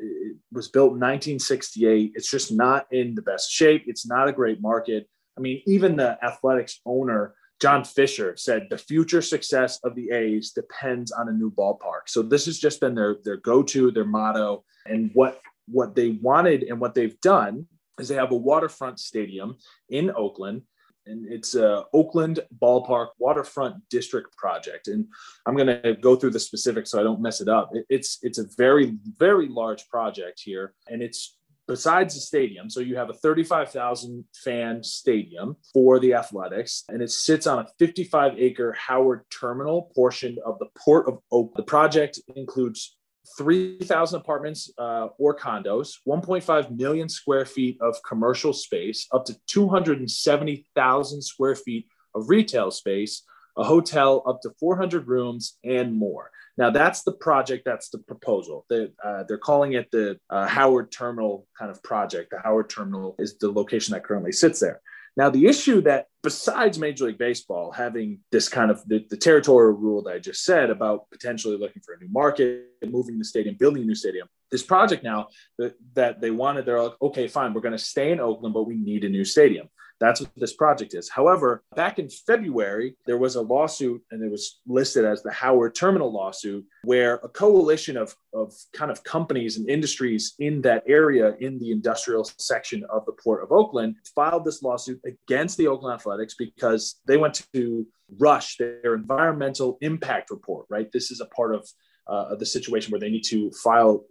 was 0.51 0.67
built 0.69 0.93
in 0.93 0.99
1968. 0.99 2.13
It's 2.15 2.29
just 2.29 2.51
not 2.51 2.87
in 2.91 3.15
the 3.15 3.21
best 3.21 3.51
shape. 3.51 3.83
It's 3.85 4.07
not 4.07 4.27
a 4.27 4.33
great 4.33 4.61
market. 4.61 5.07
I 5.37 5.41
mean, 5.41 5.61
even 5.65 5.95
the 5.95 6.17
Athletics 6.23 6.81
owner 6.85 7.35
John 7.61 7.83
Fisher 7.83 8.35
said 8.37 8.67
the 8.69 8.77
future 8.77 9.21
success 9.21 9.79
of 9.83 9.95
the 9.95 10.11
A's 10.11 10.51
depends 10.51 11.11
on 11.11 11.27
a 11.27 11.33
new 11.33 11.51
ballpark. 11.51 12.07
So 12.07 12.21
this 12.21 12.45
has 12.45 12.57
just 12.57 12.79
been 12.79 12.95
their 12.95 13.17
their 13.23 13.37
go-to, 13.37 13.91
their 13.91 14.05
motto, 14.05 14.63
and 14.85 15.11
what 15.13 15.41
what 15.67 15.95
they 15.95 16.11
wanted 16.21 16.63
and 16.63 16.79
what 16.79 16.95
they've 16.95 17.19
done 17.21 17.67
is 17.99 18.07
they 18.07 18.15
have 18.15 18.31
a 18.31 18.35
waterfront 18.35 18.99
stadium 18.99 19.57
in 19.89 20.11
Oakland 20.15 20.63
and 21.09 21.25
it's 21.31 21.55
a 21.55 21.85
Oakland 21.93 22.39
Ballpark 22.61 23.07
Waterfront 23.17 23.77
District 23.89 24.35
project. 24.37 24.87
And 24.87 25.07
I'm 25.45 25.55
going 25.55 25.81
to 25.81 25.95
go 25.95 26.15
through 26.15 26.31
the 26.31 26.39
specifics 26.39 26.91
so 26.91 26.99
I 26.99 27.03
don't 27.03 27.21
mess 27.21 27.41
it 27.41 27.49
up. 27.49 27.71
It's 27.89 28.19
it's 28.21 28.37
a 28.37 28.47
very 28.57 28.97
very 29.17 29.47
large 29.49 29.87
project 29.89 30.41
here, 30.43 30.73
and 30.87 31.01
it's 31.01 31.37
besides 31.69 32.15
the 32.15 32.19
stadium. 32.19 32.67
So 32.67 32.79
you 32.79 32.97
have 32.97 33.11
a 33.11 33.13
35,000 33.13 34.25
fan 34.43 34.83
stadium 34.83 35.55
for 35.71 35.99
the 35.99 36.15
athletics, 36.15 36.83
and 36.89 36.99
it 37.01 37.11
sits 37.11 37.45
on 37.45 37.59
a 37.59 37.67
55 37.77 38.33
acre 38.39 38.73
Howard 38.73 39.21
terminal 39.29 39.91
portion 39.95 40.37
of 40.43 40.57
the 40.57 40.65
Port 40.75 41.07
of 41.07 41.19
Oak. 41.31 41.53
The 41.55 41.63
project 41.63 42.19
includes 42.35 42.97
3,000 43.37 44.19
apartments 44.19 44.71
uh, 44.79 45.09
or 45.19 45.37
condos, 45.37 45.97
1.5 46.07 46.75
million 46.75 47.07
square 47.07 47.45
feet 47.45 47.77
of 47.81 47.95
commercial 48.01 48.51
space, 48.51 49.07
up 49.13 49.25
to 49.25 49.37
270,000 49.45 51.21
square 51.21 51.55
feet 51.55 51.85
of 52.15 52.29
retail 52.29 52.71
space, 52.71 53.21
a 53.59 53.63
hotel 53.63 54.23
up 54.25 54.41
to 54.41 54.51
400 54.59 55.07
rooms, 55.07 55.57
and 55.63 55.93
more. 55.93 56.31
Now 56.57 56.69
that's 56.69 57.03
the 57.03 57.11
project. 57.11 57.63
That's 57.65 57.89
the 57.89 57.99
proposal. 57.99 58.65
They, 58.69 58.89
uh, 59.03 59.23
they're 59.27 59.37
calling 59.37 59.73
it 59.73 59.91
the 59.91 60.19
uh, 60.29 60.47
Howard 60.47 60.91
Terminal 60.91 61.47
kind 61.57 61.69
of 61.69 61.81
project. 61.83 62.31
The 62.31 62.39
Howard 62.39 62.69
Terminal 62.69 63.15
is 63.19 63.37
the 63.37 63.51
location 63.51 63.93
that 63.93 64.03
currently 64.03 64.31
sits 64.31 64.59
there. 64.59 64.81
Now 65.15 65.29
the 65.29 65.47
issue 65.47 65.81
that 65.81 66.07
besides 66.23 66.79
Major 66.79 67.05
League 67.05 67.17
Baseball 67.17 67.71
having 67.71 68.19
this 68.31 68.47
kind 68.49 68.71
of 68.71 68.81
the, 68.87 69.05
the 69.09 69.17
territorial 69.17 69.73
rule 69.73 70.01
that 70.03 70.13
I 70.13 70.19
just 70.19 70.43
said 70.43 70.69
about 70.69 71.09
potentially 71.11 71.57
looking 71.57 71.81
for 71.81 71.93
a 71.93 71.99
new 71.99 72.09
market, 72.11 72.65
moving 72.85 73.17
the 73.17 73.25
stadium, 73.25 73.55
building 73.57 73.83
a 73.83 73.85
new 73.85 73.95
stadium, 73.95 74.27
this 74.51 74.63
project 74.63 75.03
now 75.03 75.27
that, 75.57 75.75
that 75.93 76.21
they 76.21 76.31
wanted, 76.31 76.65
they're 76.65 76.81
like, 76.81 76.93
okay, 77.01 77.27
fine, 77.27 77.53
we're 77.53 77.61
going 77.61 77.71
to 77.71 77.77
stay 77.77 78.11
in 78.11 78.19
Oakland, 78.19 78.53
but 78.53 78.63
we 78.63 78.75
need 78.75 79.03
a 79.03 79.09
new 79.09 79.25
stadium. 79.25 79.69
That's 79.99 80.21
what 80.21 80.29
this 80.35 80.53
project 80.53 80.93
is. 80.93 81.09
However, 81.09 81.63
back 81.75 81.99
in 81.99 82.09
February, 82.09 82.95
there 83.05 83.17
was 83.17 83.35
a 83.35 83.41
lawsuit 83.41 84.01
and 84.11 84.23
it 84.23 84.31
was 84.31 84.61
listed 84.65 85.05
as 85.05 85.21
the 85.23 85.31
Howard 85.31 85.75
Terminal 85.75 86.11
lawsuit, 86.11 86.65
where 86.83 87.15
a 87.15 87.29
coalition 87.29 87.97
of, 87.97 88.15
of 88.33 88.53
kind 88.73 88.91
of 88.91 89.03
companies 89.03 89.57
and 89.57 89.69
industries 89.69 90.35
in 90.39 90.61
that 90.61 90.83
area 90.87 91.35
in 91.39 91.59
the 91.59 91.71
industrial 91.71 92.23
section 92.37 92.85
of 92.89 93.05
the 93.05 93.13
Port 93.23 93.43
of 93.43 93.51
Oakland 93.51 93.95
filed 94.15 94.45
this 94.45 94.63
lawsuit 94.63 95.01
against 95.05 95.57
the 95.57 95.67
Oakland 95.67 95.95
Athletics 95.95 96.35
because 96.37 97.01
they 97.05 97.17
went 97.17 97.41
to 97.53 97.85
rush 98.17 98.57
their 98.57 98.95
environmental 98.95 99.77
impact 99.81 100.31
report, 100.31 100.65
right? 100.69 100.91
This 100.91 101.11
is 101.11 101.19
a 101.19 101.25
part 101.25 101.53
of 101.53 101.67
uh, 102.07 102.35
the 102.35 102.45
situation 102.45 102.91
where 102.91 102.99
they 102.99 103.09
need 103.09 103.23
to 103.23 103.51
file 103.51 104.03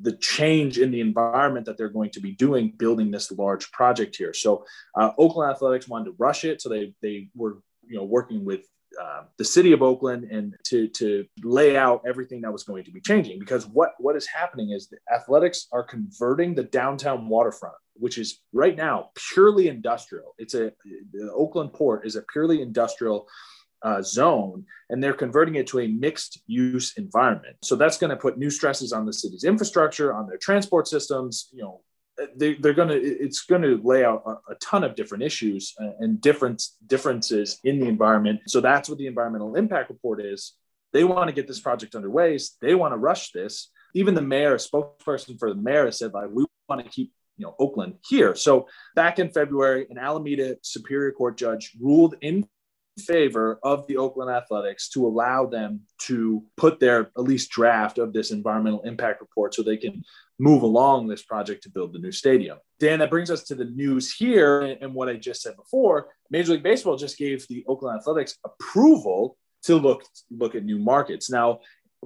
the 0.00 0.16
change 0.16 0.78
in 0.78 0.90
the 0.90 1.00
environment 1.00 1.66
that 1.66 1.78
they're 1.78 1.88
going 1.88 2.10
to 2.10 2.20
be 2.20 2.32
doing 2.32 2.72
building 2.76 3.10
this 3.10 3.30
large 3.32 3.70
project 3.72 4.16
here. 4.16 4.32
So 4.34 4.64
uh, 4.98 5.10
Oakland 5.18 5.50
Athletics 5.50 5.88
wanted 5.88 6.06
to 6.06 6.14
rush 6.18 6.44
it, 6.44 6.60
so 6.60 6.68
they 6.68 6.94
they 7.02 7.28
were 7.34 7.58
you 7.86 7.96
know 7.96 8.04
working 8.04 8.44
with 8.44 8.62
uh, 9.00 9.22
the 9.38 9.44
city 9.44 9.72
of 9.72 9.82
Oakland 9.82 10.24
and 10.24 10.54
to 10.64 10.88
to 10.88 11.24
lay 11.42 11.76
out 11.76 12.02
everything 12.06 12.40
that 12.42 12.52
was 12.52 12.62
going 12.62 12.84
to 12.84 12.90
be 12.90 13.00
changing 13.00 13.38
because 13.38 13.66
what 13.66 13.92
what 13.98 14.16
is 14.16 14.26
happening 14.26 14.70
is 14.70 14.88
the 14.88 14.98
athletics 15.12 15.66
are 15.72 15.82
converting 15.82 16.54
the 16.54 16.64
downtown 16.64 17.28
waterfront 17.28 17.74
which 17.94 18.18
is 18.18 18.40
right 18.52 18.76
now 18.76 19.10
purely 19.32 19.68
industrial 19.68 20.34
it's 20.38 20.54
a 20.54 20.72
the 21.12 21.30
Oakland 21.32 21.72
port 21.72 22.06
is 22.06 22.16
a 22.16 22.22
purely 22.32 22.62
industrial 22.62 23.26
uh, 23.84 24.02
zone 24.02 24.64
and 24.90 25.02
they're 25.02 25.12
converting 25.12 25.56
it 25.56 25.66
to 25.68 25.80
a 25.80 25.86
mixed 25.86 26.40
use 26.46 26.94
environment. 26.96 27.56
So 27.62 27.76
that's 27.76 27.98
going 27.98 28.10
to 28.10 28.16
put 28.16 28.38
new 28.38 28.50
stresses 28.50 28.92
on 28.92 29.04
the 29.04 29.12
city's 29.12 29.44
infrastructure, 29.44 30.12
on 30.12 30.26
their 30.26 30.38
transport 30.38 30.88
systems. 30.88 31.48
You 31.52 31.62
know, 31.62 31.80
they, 32.36 32.56
are 32.64 32.72
going 32.72 32.88
to 32.88 32.96
it's 32.96 33.42
going 33.42 33.62
to 33.62 33.80
lay 33.84 34.04
out 34.04 34.22
a, 34.26 34.52
a, 34.52 34.54
ton 34.62 34.84
of 34.84 34.94
different 34.94 35.22
issues 35.22 35.74
and 35.98 36.20
different 36.20 36.62
differences 36.86 37.58
in 37.64 37.78
the 37.78 37.86
environment. 37.86 38.40
So 38.46 38.60
that's 38.60 38.88
what 38.88 38.98
the 38.98 39.06
environmental 39.06 39.54
impact 39.56 39.90
report 39.90 40.24
is. 40.24 40.54
They 40.92 41.04
want 41.04 41.28
to 41.28 41.34
get 41.34 41.48
this 41.48 41.60
project 41.60 41.94
underway. 41.94 42.38
They 42.62 42.74
want 42.74 42.92
to 42.92 42.98
rush 42.98 43.32
this. 43.32 43.70
Even 43.94 44.14
the 44.14 44.22
mayor, 44.22 44.56
spokesperson 44.56 45.38
for 45.38 45.52
the 45.52 45.60
mayor, 45.60 45.90
said 45.90 46.12
like 46.14 46.30
we 46.32 46.46
want 46.68 46.84
to 46.84 46.88
keep 46.88 47.12
you 47.36 47.44
know 47.44 47.54
Oakland 47.58 47.96
here. 48.08 48.34
So 48.34 48.68
back 48.94 49.18
in 49.18 49.30
February, 49.30 49.86
an 49.90 49.98
Alameda 49.98 50.56
Superior 50.62 51.12
Court 51.12 51.36
judge 51.36 51.72
ruled 51.80 52.14
in 52.22 52.46
favor 53.00 53.58
of 53.62 53.86
the 53.86 53.96
Oakland 53.96 54.30
Athletics 54.30 54.88
to 54.90 55.06
allow 55.06 55.46
them 55.46 55.80
to 55.98 56.44
put 56.56 56.80
their 56.80 57.10
at 57.16 57.24
least 57.24 57.50
draft 57.50 57.98
of 57.98 58.12
this 58.12 58.30
environmental 58.30 58.82
impact 58.82 59.20
report 59.20 59.54
so 59.54 59.62
they 59.62 59.76
can 59.76 60.02
move 60.38 60.62
along 60.62 61.06
this 61.06 61.22
project 61.22 61.62
to 61.62 61.70
build 61.70 61.92
the 61.92 61.98
new 61.98 62.12
stadium. 62.12 62.58
Dan, 62.80 62.98
that 62.98 63.10
brings 63.10 63.30
us 63.30 63.44
to 63.44 63.54
the 63.54 63.64
news 63.64 64.12
here 64.12 64.60
and 64.80 64.94
what 64.94 65.08
I 65.08 65.14
just 65.14 65.42
said 65.42 65.56
before. 65.56 66.08
Major 66.30 66.52
League 66.52 66.62
Baseball 66.62 66.96
just 66.96 67.18
gave 67.18 67.46
the 67.48 67.64
Oakland 67.68 67.98
Athletics 67.98 68.36
approval 68.44 69.36
to 69.64 69.76
look 69.76 70.04
look 70.30 70.54
at 70.54 70.64
new 70.64 70.78
markets. 70.78 71.30
Now, 71.30 71.60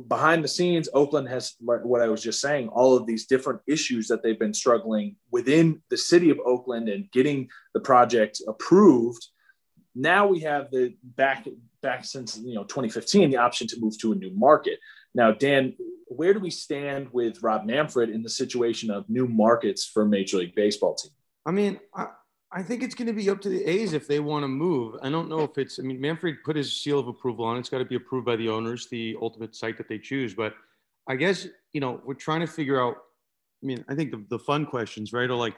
behind 0.06 0.44
the 0.44 0.48
scenes, 0.48 0.88
Oakland 0.94 1.28
has 1.28 1.54
what 1.60 2.00
I 2.00 2.08
was 2.08 2.22
just 2.22 2.40
saying, 2.40 2.68
all 2.68 2.96
of 2.96 3.06
these 3.06 3.26
different 3.26 3.60
issues 3.66 4.06
that 4.08 4.22
they've 4.22 4.38
been 4.38 4.54
struggling 4.54 5.16
within 5.32 5.82
the 5.90 5.96
city 5.96 6.30
of 6.30 6.38
Oakland 6.44 6.88
and 6.88 7.10
getting 7.10 7.48
the 7.74 7.80
project 7.80 8.40
approved. 8.46 9.26
Now 9.94 10.26
we 10.26 10.40
have 10.40 10.70
the 10.70 10.94
back 11.02 11.46
back 11.80 12.04
since 12.04 12.36
you 12.36 12.54
know 12.54 12.64
2015 12.64 13.30
the 13.30 13.36
option 13.36 13.66
to 13.68 13.80
move 13.80 13.98
to 13.98 14.12
a 14.12 14.14
new 14.14 14.30
market. 14.34 14.78
Now, 15.14 15.32
Dan, 15.32 15.74
where 16.06 16.34
do 16.34 16.40
we 16.40 16.50
stand 16.50 17.08
with 17.12 17.42
Rob 17.42 17.64
Manfred 17.64 18.10
in 18.10 18.22
the 18.22 18.28
situation 18.28 18.90
of 18.90 19.08
new 19.08 19.26
markets 19.26 19.84
for 19.84 20.04
Major 20.04 20.38
League 20.38 20.54
Baseball 20.54 20.94
team? 20.94 21.12
I 21.46 21.50
mean, 21.50 21.80
I, 21.94 22.08
I 22.50 22.62
think 22.62 22.82
it's 22.82 22.94
going 22.94 23.08
to 23.08 23.12
be 23.12 23.28
up 23.28 23.40
to 23.42 23.48
the 23.48 23.64
A's 23.64 23.92
if 23.92 24.06
they 24.06 24.20
want 24.20 24.44
to 24.44 24.48
move. 24.48 24.96
I 25.02 25.10
don't 25.10 25.28
know 25.28 25.40
if 25.40 25.58
it's, 25.58 25.78
I 25.78 25.82
mean, 25.82 26.00
Manfred 26.00 26.36
put 26.44 26.56
his 26.56 26.72
seal 26.72 26.98
of 26.98 27.08
approval 27.08 27.44
on. 27.44 27.58
It's 27.58 27.68
got 27.68 27.78
to 27.78 27.84
be 27.84 27.96
approved 27.96 28.26
by 28.26 28.36
the 28.36 28.48
owners, 28.48 28.88
the 28.88 29.16
ultimate 29.20 29.54
site 29.54 29.76
that 29.78 29.88
they 29.88 29.98
choose. 29.98 30.34
But 30.34 30.54
I 31.06 31.16
guess, 31.16 31.46
you 31.72 31.80
know, 31.80 32.00
we're 32.04 32.14
trying 32.14 32.40
to 32.40 32.46
figure 32.46 32.80
out, 32.80 32.96
I 33.62 33.66
mean, 33.66 33.84
I 33.88 33.94
think 33.94 34.12
the, 34.12 34.24
the 34.30 34.38
fun 34.38 34.66
questions, 34.66 35.12
right, 35.12 35.28
are 35.28 35.34
like 35.34 35.56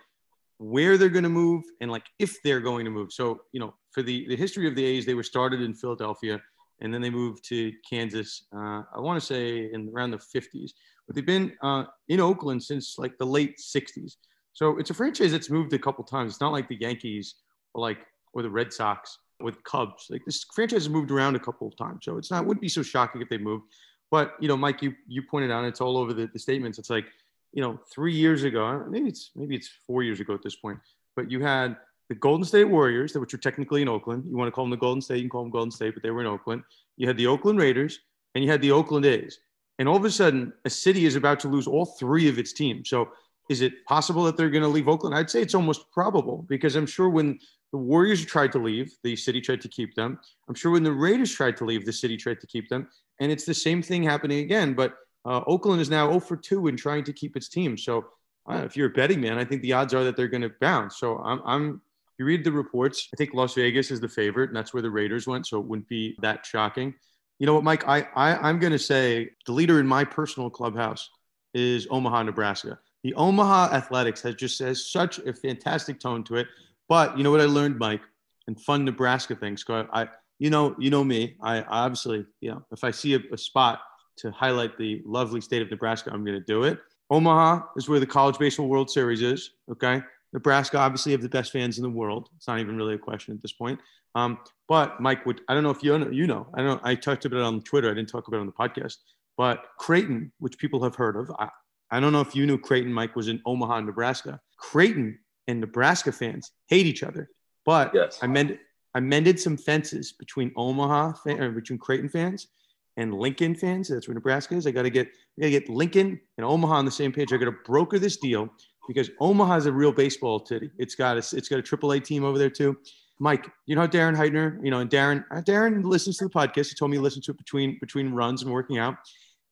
where 0.61 0.99
they're 0.99 1.09
going 1.09 1.25
to 1.25 1.31
move 1.31 1.65
and 1.81 1.91
like 1.91 2.05
if 2.19 2.37
they're 2.43 2.61
going 2.61 2.85
to 2.85 2.91
move. 2.91 3.15
So, 3.15 3.41
you 3.53 3.61
know, 3.61 3.73
for 3.93 4.03
the, 4.03 4.29
the 4.29 4.37
history 4.37 4.69
of 4.69 4.75
the 4.75 4.85
A's, 4.85 5.07
they 5.07 5.15
were 5.15 5.23
started 5.23 5.63
in 5.63 5.73
Philadelphia 5.73 6.39
and 6.83 6.93
then 6.93 7.01
they 7.01 7.09
moved 7.09 7.43
to 7.49 7.73
Kansas, 7.89 8.45
uh, 8.55 8.83
I 8.95 9.01
want 9.01 9.19
to 9.19 9.25
say 9.25 9.71
in 9.73 9.91
around 9.95 10.11
the 10.11 10.19
50s. 10.19 10.73
But 11.07 11.17
they've 11.17 11.25
been 11.25 11.55
uh, 11.63 11.85
in 12.09 12.21
Oakland 12.21 12.63
since 12.63 12.99
like 12.99 13.17
the 13.17 13.25
late 13.25 13.57
60s. 13.59 14.17
So 14.53 14.79
it's 14.79 14.91
a 14.91 14.95
franchise 14.95 15.33
that's 15.33 15.49
moved 15.49 15.73
a 15.73 15.79
couple 15.79 16.05
times. 16.05 16.33
It's 16.33 16.41
not 16.43 16.53
like 16.53 16.69
the 16.69 16.79
Yankees 16.79 17.37
or 17.73 17.81
like 17.81 18.01
or 18.35 18.43
the 18.43 18.51
Red 18.51 18.71
Sox 18.71 19.19
with 19.41 19.65
Cubs. 19.65 20.09
Like 20.11 20.27
this 20.27 20.45
franchise 20.55 20.83
has 20.83 20.91
moved 20.91 21.11
around 21.11 21.37
a 21.37 21.41
couple 21.41 21.69
of 21.69 21.77
times. 21.79 22.01
So 22.03 22.19
it's 22.19 22.31
not 22.31 22.45
wouldn't 22.45 22.61
be 22.61 22.69
so 22.69 22.83
shocking 22.83 23.23
if 23.23 23.31
they 23.31 23.39
moved. 23.39 23.65
But 24.11 24.35
you 24.41 24.49
know, 24.49 24.59
Mike, 24.59 24.83
you 24.83 24.93
you 25.07 25.23
pointed 25.23 25.51
out 25.51 25.65
it's 25.65 25.81
all 25.81 25.97
over 25.97 26.13
the, 26.13 26.29
the 26.31 26.39
statements. 26.39 26.79
It's 26.79 26.91
like, 26.91 27.07
you 27.53 27.63
know, 27.63 27.81
three 27.93 28.15
years 28.15 28.45
ago, 28.45 28.85
maybe 28.89 29.09
it's 29.09 29.31
maybe 29.35 29.57
it's 29.57 29.71
four 29.87 30.03
years 30.03 30.21
ago 30.21 30.35
at 30.35 30.43
this 30.43 30.57
point, 30.57 30.79
but 31.17 31.31
you 31.31 31.41
had 31.41 31.77
the 32.09 32.15
Golden 32.17 32.45
State 32.45 32.65
Warriors, 32.65 33.15
which 33.15 33.33
are 33.35 33.39
technically 33.39 33.83
in 33.83 33.89
Oakland. 33.89 34.25
You 34.29 34.37
want 34.37 34.49
to 34.49 34.53
call 34.53 34.65
them 34.65 34.71
the 34.71 34.77
Golden 34.77 35.01
State, 35.01 35.17
you 35.17 35.23
can 35.23 35.31
call 35.31 35.43
them 35.43 35.53
Golden 35.53 35.71
State, 35.71 35.95
but 35.95 36.03
they 36.03 36.11
were 36.11 36.21
in 36.21 36.27
Oakland. 36.27 36.63
You 36.97 37.07
had 37.07 37.17
the 37.17 37.29
Oakland 37.29 37.59
Raiders 37.59 38.01
and 38.35 38.45
you 38.45 38.51
had 38.51 38.61
the 38.61 38.73
Oakland 38.73 39.07
A's. 39.07 39.39
And 39.79 39.89
all 39.89 39.97
of 39.97 40.05
a 40.05 40.11
sudden, 40.11 40.53
a 40.65 40.71
city 40.71 41.07
is 41.07 41.17
about 41.17 41.41
to 41.41 41.49
lose 41.49 41.67
all 41.67 41.87
three 41.87 42.29
of 42.29 42.39
its 42.39 42.53
teams. 42.53 42.91
So 42.91 43.11
is 43.49 43.63
it 43.63 43.85
possible 43.87 44.25
that 44.25 44.37
they're 44.37 44.51
going 44.51 44.63
to 44.63 44.69
leave 44.69 44.89
Oakland? 44.89 45.15
I'd 45.15 45.31
say 45.31 45.41
it's 45.41 45.55
almost 45.55 45.91
probable 45.93 46.45
because 46.49 46.77
I'm 46.77 46.87
sure 46.87 47.09
when 47.09 47.39
the 47.73 47.79
Warriors 47.79 48.25
tried 48.25 48.53
to 48.53 48.59
leave, 48.59 48.93
the 49.05 49.15
city 49.15 49.41
tried 49.41 49.61
to 49.61 49.69
keep 49.69 49.95
them. 49.95 50.19
I'm 50.49 50.55
sure 50.55 50.73
when 50.73 50.83
the 50.83 50.93
Raiders 50.93 51.33
tried 51.33 51.57
to 51.59 51.65
leave, 51.65 51.87
the 51.87 51.93
city 51.93 52.17
tried 52.17 52.41
to 52.41 52.47
keep 52.47 52.69
them. 52.69 52.89
And 53.21 53.31
it's 53.31 53.45
the 53.45 53.55
same 53.55 53.83
thing 53.83 54.03
happening 54.03 54.41
again. 54.41 54.75
But 54.75 54.95
uh, 55.25 55.43
Oakland 55.47 55.81
is 55.81 55.91
now 55.91 56.09
0 56.09 56.21
for 56.21 56.37
2 56.37 56.69
in 56.69 56.77
trying 56.77 57.05
to 57.05 57.13
keep 57.13 57.37
its 57.37 57.49
team. 57.49 57.77
So 57.77 58.07
uh, 58.51 58.63
if 58.65 58.77
you're 58.77 58.89
a 58.89 58.93
betting 58.93 59.21
man, 59.21 59.39
I 59.39 59.45
think 59.45 59.63
the 59.63 59.73
odds 59.73 59.95
are 59.95 60.05
that 60.05 60.17
they're 60.17 60.29
going 60.29 60.43
to 60.43 60.53
bounce. 60.61 60.99
So 60.99 61.19
I'm, 61.19 61.41
I'm, 61.45 61.83
you 62.19 62.25
read 62.25 62.45
the 62.45 62.53
reports, 62.53 63.09
I 63.13 63.17
think 63.17 63.35
Las 63.35 63.55
Vegas 63.55 63.91
is 63.91 64.01
the 64.01 64.09
favorite, 64.09 64.51
and 64.51 64.57
that's 64.57 64.75
where 64.75 64.83
the 64.83 64.91
Raiders 64.91 65.27
went. 65.27 65.47
So 65.47 65.59
it 65.59 65.67
wouldn't 65.67 65.89
be 65.89 66.17
that 66.21 66.45
shocking. 66.45 66.95
You 67.39 67.47
know 67.47 67.55
what, 67.55 67.65
Mike? 67.65 67.89
I, 67.89 68.07
I 68.15 68.37
I'm 68.37 68.59
going 68.59 68.73
to 68.73 68.79
say 68.79 69.31
the 69.47 69.53
leader 69.53 69.81
in 69.81 69.87
my 69.87 70.05
personal 70.05 70.51
clubhouse 70.51 71.09
is 71.55 71.87
Omaha, 71.91 72.25
Nebraska 72.25 72.79
the 73.03 73.15
Omaha 73.15 73.75
Athletics 73.75 74.23
has 74.23 74.35
just 74.35 74.59
has 74.61 74.87
such 74.87 75.19
a 75.21 75.33
fantastic 75.33 76.01
tone 76.01 76.25
to 76.25 76.37
it. 76.37 76.49
But 76.89 77.17
you 77.17 77.25
know 77.25 77.31
what 77.31 77.41
I 77.41 77.45
learned, 77.45 77.79
Mike, 77.79 78.03
and 78.47 78.61
fun 78.61 78.85
Nebraska 78.85 79.35
things. 79.35 79.65
I, 79.69 80.09
you 80.39 80.51
know, 80.51 80.75
you 80.79 80.91
know 80.91 81.05
me. 81.05 81.37
I 81.41 81.63
obviously, 81.63 82.27
you 82.41 82.51
know, 82.51 82.65
if 82.73 82.85
I 82.85 82.91
see 82.91 83.15
a, 83.15 83.21
a 83.33 83.39
spot 83.39 83.81
to 84.21 84.31
highlight 84.31 84.77
the 84.77 85.03
lovely 85.05 85.41
state 85.41 85.63
of 85.63 85.71
Nebraska, 85.71 86.11
I'm 86.13 86.25
going 86.25 86.39
to 86.39 86.45
do 86.45 86.65
it. 86.65 86.79
Omaha 87.11 87.63
is 87.77 87.89
where 87.89 88.01
the 88.01 88.07
College 88.07 88.39
Baseball 88.39 88.69
World 88.69 88.91
Series 88.91 89.23
is. 89.23 89.51
Okay, 89.71 90.03
Nebraska 90.33 90.79
obviously 90.79 91.13
have 91.13 91.23
the 91.23 91.29
best 91.29 91.53
fans 91.53 91.79
in 91.79 91.83
the 91.83 91.91
world. 91.91 92.29
It's 92.37 92.47
not 92.47 92.61
even 92.61 92.77
really 92.77 92.95
a 92.95 92.99
question 92.99 93.35
at 93.35 93.43
this 93.43 93.53
point. 93.53 93.81
Um, 94.15 94.39
but 94.69 95.01
Mike, 95.01 95.27
would 95.27 95.41
I 95.49 95.55
don't 95.55 95.63
know 95.63 95.71
if 95.71 95.83
you 95.83 95.99
know, 95.99 96.11
you 96.11 96.27
know, 96.27 96.47
I 96.55 96.63
don't. 96.63 96.81
I 96.85 96.95
talked 96.95 97.25
about 97.25 97.39
it 97.39 97.45
on 97.45 97.63
Twitter. 97.63 97.91
I 97.91 97.95
didn't 97.95 98.09
talk 98.09 98.29
about 98.29 98.39
it 98.39 98.41
on 98.41 98.47
the 98.47 98.53
podcast. 98.53 98.97
But 99.37 99.65
Creighton, 99.79 100.33
which 100.39 100.59
people 100.59 100.83
have 100.83 100.95
heard 100.95 101.17
of, 101.17 101.31
I, 101.39 101.49
I 101.91 102.01
don't 102.01 102.13
know 102.13 102.21
if 102.21 102.35
you 102.35 102.47
knew 102.47 102.59
Creighton, 102.59 102.93
Mike, 102.93 103.17
was 103.17 103.29
in 103.29 103.41
Omaha, 103.47 103.81
Nebraska. 103.81 104.41
Creighton 104.57 105.19
and 105.49 105.61
Nebraska 105.61 106.13
fans 106.13 106.53
hate 106.69 106.87
each 106.87 107.03
other. 107.03 107.31
But 107.65 107.93
yes. 107.95 108.19
I 108.23 108.27
mended 108.27 108.59
I 108.95 109.01
mended 109.01 109.39
some 109.41 109.57
fences 109.57 110.13
between 110.13 110.53
Omaha 110.57 111.15
fan, 111.25 111.41
or 111.41 111.51
between 111.51 111.79
Creighton 111.79 112.09
fans 112.09 112.49
and 112.97 113.15
Lincoln 113.15 113.55
fans. 113.55 113.89
That's 113.89 114.09
where 114.09 114.15
Nebraska 114.15 114.55
is. 114.55 114.67
I 114.67 114.71
got 114.71 114.83
to 114.83 114.91
get 114.91 115.09
got 115.39 115.47
to 115.47 115.51
get 115.51 115.69
Lincoln 115.69 116.21
and 116.37 116.45
Omaha 116.45 116.75
on 116.75 116.85
the 116.85 116.91
same 116.91 117.13
page. 117.13 117.33
I 117.33 117.37
got 117.37 117.47
to 117.47 117.57
broker 117.65 117.99
this 117.99 118.17
deal 118.17 118.49
because 118.89 119.11
Omaha 119.21 119.57
is 119.57 119.67
a 119.67 119.73
real 119.73 119.93
baseball 119.93 120.45
city. 120.45 120.71
It's 120.79 120.95
got 120.95 121.17
a, 121.17 121.37
it's 121.37 121.49
got 121.49 121.59
a 121.59 121.63
AAA 121.63 122.05
team 122.05 122.25
over 122.25 122.39
there 122.39 122.51
too. 122.51 122.77
Mike, 123.19 123.47
you 123.67 123.77
know 123.77 123.87
Darren 123.87 124.17
Heitner, 124.17 124.59
you 124.65 124.71
know, 124.71 124.81
and 124.81 124.91
Darren 124.91 125.25
uh, 125.31 125.43
Darren 125.43 125.85
listens 125.85 126.17
to 126.19 126.25
the 126.25 126.31
podcast. 126.31 126.69
He 126.69 126.75
told 126.75 126.91
me 126.91 126.97
he 126.97 127.01
listened 127.01 127.25
to 127.25 127.33
it 127.33 127.39
between 127.39 127.79
between 127.81 128.11
runs 128.11 128.43
and 128.43 128.51
working 128.51 128.79
out. 128.79 128.97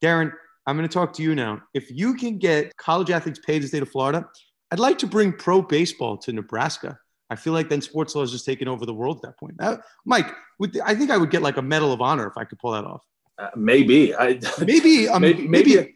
Darren, 0.03 0.33
I'm 0.67 0.77
going 0.77 0.89
to 0.89 0.93
talk 0.93 1.13
to 1.15 1.23
you 1.23 1.35
now. 1.35 1.63
If 1.75 1.91
you 1.91 2.15
can 2.15 2.39
get 2.39 2.77
college 2.77 3.11
athletes 3.11 3.41
paid 3.45 3.57
in 3.57 3.63
the 3.63 3.69
state 3.69 3.83
of 3.83 3.91
Florida, 3.91 4.27
I'd 4.71 4.79
like 4.79 4.99
to 4.99 5.07
bring 5.07 5.33
pro 5.33 5.63
baseball 5.63 6.17
to 6.19 6.33
Nebraska. 6.33 6.99
I 7.31 7.37
feel 7.37 7.53
like 7.53 7.69
then 7.69 7.81
sports 7.81 8.15
law 8.15 8.23
is 8.23 8.33
just 8.33 8.47
taking 8.47 8.69
over 8.69 8.87
the 8.87 8.95
world 8.95 9.17
at 9.17 9.23
that 9.23 9.39
point. 9.39 9.57
That, 9.59 9.81
Mike, 10.05 10.33
would, 10.59 10.79
I 10.81 10.95
think 10.95 11.11
I 11.11 11.17
would 11.17 11.31
get 11.31 11.43
like 11.43 11.59
a 11.59 11.63
medal 11.63 11.93
of 11.93 12.01
honor 12.01 12.27
if 12.27 12.37
I 12.37 12.45
could 12.45 12.59
pull 12.59 12.73
that 12.73 12.85
off. 12.85 13.03
Uh, 13.39 13.51
maybe. 13.57 14.15
I, 14.15 14.41
maybe, 14.65 15.09
um, 15.09 15.23
maybe, 15.23 15.47
maybe, 15.47 15.49
maybe, 15.49 15.79
a, 15.79 15.95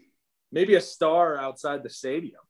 maybe 0.53 0.75
a 0.77 0.81
star 0.81 1.37
outside 1.37 1.83
the 1.83 1.91
stadium. 1.91 2.41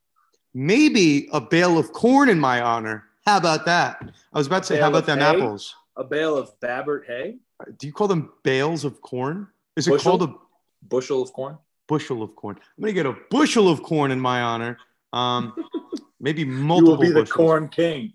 Maybe 0.55 1.29
a 1.33 1.41
bale 1.41 1.79
of 1.79 1.93
corn 1.93 2.29
in 2.29 2.39
my 2.39 2.61
honor. 2.61 3.05
How 3.25 3.39
about 3.39 3.65
that? 3.67 4.03
I 4.33 4.39
was 4.39 4.47
about 4.47 4.65
to 4.65 4.67
say, 4.67 4.81
how 4.81 4.89
about 4.89 5.07
them 5.07 5.19
hay? 5.19 5.25
apples? 5.25 5.75
A 5.97 6.05
bale 6.05 6.37
of 6.37 6.59
Baffert 6.61 7.07
hay? 7.07 7.37
Do 7.79 7.87
you 7.87 7.93
call 7.93 8.09
them 8.09 8.33
bales 8.43 8.85
of 8.85 9.01
corn? 9.01 9.49
Is 9.77 9.89
it 9.89 10.01
called 10.01 10.23
a 10.23 10.35
bushel 10.83 11.23
of 11.23 11.33
corn? 11.33 11.57
bushel 11.93 12.23
of 12.23 12.35
corn. 12.37 12.57
I'm 12.57 12.83
going 12.83 12.95
to 12.95 13.03
get 13.03 13.07
a 13.07 13.17
bushel 13.31 13.69
of 13.69 13.83
corn 13.83 14.11
in 14.11 14.21
my 14.21 14.41
honor. 14.41 14.79
Um, 15.13 15.53
maybe 16.21 16.45
multiple. 16.45 16.93
You 16.93 16.97
will 16.97 17.03
be 17.03 17.09
bushels. 17.09 17.29
the 17.29 17.35
corn 17.35 17.69
king. 17.69 18.15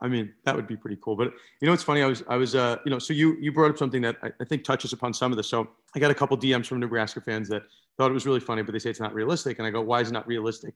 I 0.00 0.08
mean, 0.08 0.32
that 0.44 0.54
would 0.54 0.66
be 0.66 0.76
pretty 0.76 0.98
cool. 1.02 1.16
But 1.16 1.32
you 1.60 1.66
know, 1.66 1.72
it's 1.72 1.82
funny. 1.82 2.02
I 2.02 2.06
was, 2.06 2.22
I 2.28 2.36
was, 2.36 2.54
uh, 2.54 2.76
you 2.84 2.90
know, 2.90 2.98
so 2.98 3.12
you, 3.12 3.36
you 3.40 3.52
brought 3.52 3.70
up 3.70 3.78
something 3.78 4.02
that 4.02 4.16
I, 4.22 4.30
I 4.40 4.44
think 4.44 4.64
touches 4.64 4.92
upon 4.92 5.12
some 5.14 5.32
of 5.32 5.36
this. 5.36 5.48
So 5.48 5.68
I 5.94 5.98
got 5.98 6.10
a 6.10 6.14
couple 6.14 6.36
DMs 6.36 6.66
from 6.66 6.80
Nebraska 6.80 7.20
fans 7.20 7.48
that 7.48 7.62
thought 7.96 8.10
it 8.10 8.14
was 8.14 8.26
really 8.26 8.40
funny, 8.40 8.62
but 8.62 8.72
they 8.72 8.78
say 8.78 8.90
it's 8.90 9.00
not 9.00 9.14
realistic. 9.14 9.58
And 9.58 9.66
I 9.66 9.70
go, 9.70 9.80
why 9.80 10.00
is 10.00 10.08
it 10.08 10.12
not 10.12 10.26
realistic? 10.26 10.74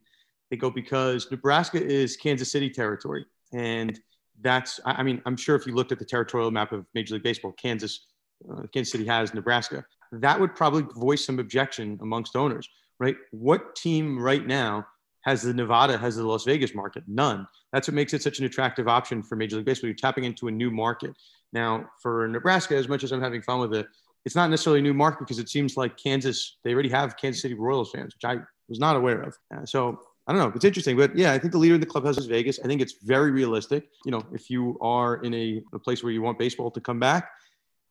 They 0.51 0.57
go, 0.57 0.71
because 0.71 1.31
Nebraska 1.31 1.83
is 1.83 2.17
Kansas 2.17 2.51
City 2.51 2.69
territory. 2.69 3.25
And 3.53 3.99
that's, 4.41 4.81
I 4.85 5.03
mean, 5.03 5.23
I'm 5.27 5.37
sure 5.37 5.57
if 5.57 5.67
you 5.67 5.75
looked 5.75 5.93
at 5.93 5.99
the 5.99 6.05
territorial 6.05 6.51
map 6.51 6.73
of 6.73 6.87
Major 6.95 7.15
League 7.15 7.23
Baseball, 7.23 7.53
Kansas, 7.53 8.07
uh, 8.51 8.63
Kansas 8.73 8.91
City 8.93 9.07
has 9.07 9.35
Nebraska 9.35 9.85
that 10.13 10.39
would 10.39 10.55
probably 10.55 10.83
voice 10.95 11.25
some 11.25 11.39
objection 11.39 11.99
amongst 12.03 12.37
owners, 12.37 12.69
right? 12.99 13.17
What 13.31 13.75
team 13.75 14.19
right 14.19 14.47
now 14.47 14.87
has 15.25 15.43
the 15.43 15.55
Nevada, 15.55 15.97
has 15.97 16.17
the 16.17 16.27
Las 16.27 16.45
Vegas 16.45 16.75
market? 16.75 17.05
None. 17.07 17.47
That's 17.73 17.89
what 17.89 17.95
makes 17.95 18.13
it 18.15 18.23
such 18.23 18.39
an 18.39 18.45
attractive 18.45 18.89
option 18.89 19.23
for 19.23 19.37
Major 19.37 19.57
League 19.57 19.65
Baseball. 19.65 19.89
You're 19.89 19.97
tapping 19.97 20.25
into 20.25 20.49
a 20.49 20.51
new 20.51 20.71
market. 20.71 21.17
Now, 21.53 21.89
for 22.01 22.29
Nebraska, 22.29 22.77
as 22.77 22.89
much 22.89 23.05
as 23.05 23.13
I'm 23.13 23.21
having 23.21 23.43
fun 23.43 23.61
with 23.61 23.75
it, 23.75 23.87
it's 24.25 24.35
not 24.35 24.51
necessarily 24.51 24.81
a 24.81 24.83
new 24.83 24.95
market 24.95 25.21
because 25.21 25.39
it 25.39 25.49
seems 25.49 25.77
like 25.77 25.97
Kansas, 25.97 26.59
they 26.65 26.73
already 26.73 26.89
have 26.89 27.17
Kansas 27.17 27.43
City 27.43 27.55
Royals 27.55 27.91
fans, 27.91 28.15
which 28.15 28.25
I 28.25 28.43
was 28.69 28.79
not 28.79 28.97
aware 28.97 29.23
of. 29.23 29.39
Uh, 29.55 29.67
so 29.67 30.01
I 30.27 30.33
don't 30.33 30.41
know. 30.41 30.53
It's 30.55 30.65
interesting, 30.65 30.97
but 30.97 31.17
yeah, 31.17 31.33
I 31.33 31.39
think 31.39 31.53
the 31.53 31.59
leader 31.59 31.75
in 31.75 31.81
the 31.81 31.87
clubhouse 31.87 32.19
is 32.19 32.27
Vegas. 32.27 32.61
I 32.63 32.69
think 32.69 32.81
it's 32.81 32.95
very 33.03 33.33
realistic. 33.33 33.89
You 34.05 34.13
know, 34.13 34.23
if 34.33 34.49
you 34.49 34.79
are 34.81 35.17
in 35.23 35.35
a, 35.35 35.63
a 35.73 35.79
place 35.79 36.05
where 36.05 36.13
you 36.13 36.23
want 36.23 36.39
baseball 36.39 36.71
to 36.71 36.81
come 36.81 37.01
back, 37.01 37.31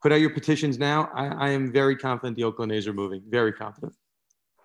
put 0.02 0.12
out 0.12 0.22
your 0.22 0.30
petitions 0.30 0.80
now. 0.80 1.10
I, 1.14 1.28
I 1.28 1.50
am 1.50 1.72
very 1.72 1.96
confident 1.96 2.38
the 2.38 2.46
Oakland 2.46 2.72
A's 2.72 2.88
are 2.88 2.94
moving. 2.94 3.22
Very 3.28 3.52
confident. 3.52 3.94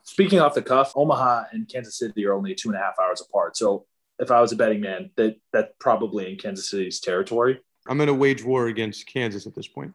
Speaking 0.06 0.38
off 0.38 0.54
the 0.54 0.62
cuff, 0.62 0.92
Omaha 0.94 1.46
and 1.50 1.68
Kansas 1.68 1.98
City 1.98 2.24
are 2.26 2.32
only 2.32 2.54
two 2.54 2.68
and 2.68 2.78
a 2.78 2.80
half 2.80 2.94
hours 3.02 3.20
apart. 3.20 3.56
So 3.56 3.86
if 4.20 4.30
I 4.30 4.40
was 4.40 4.52
a 4.52 4.56
betting 4.56 4.80
man, 4.80 5.10
that 5.16 5.36
that 5.52 5.78
probably 5.80 6.30
in 6.30 6.38
Kansas 6.38 6.70
City's 6.70 7.00
territory. 7.00 7.60
I'm 7.88 7.98
going 7.98 8.08
to 8.08 8.14
wage 8.14 8.42
war 8.42 8.66
against 8.66 9.06
Kansas 9.06 9.46
at 9.46 9.54
this 9.54 9.68
point. 9.68 9.94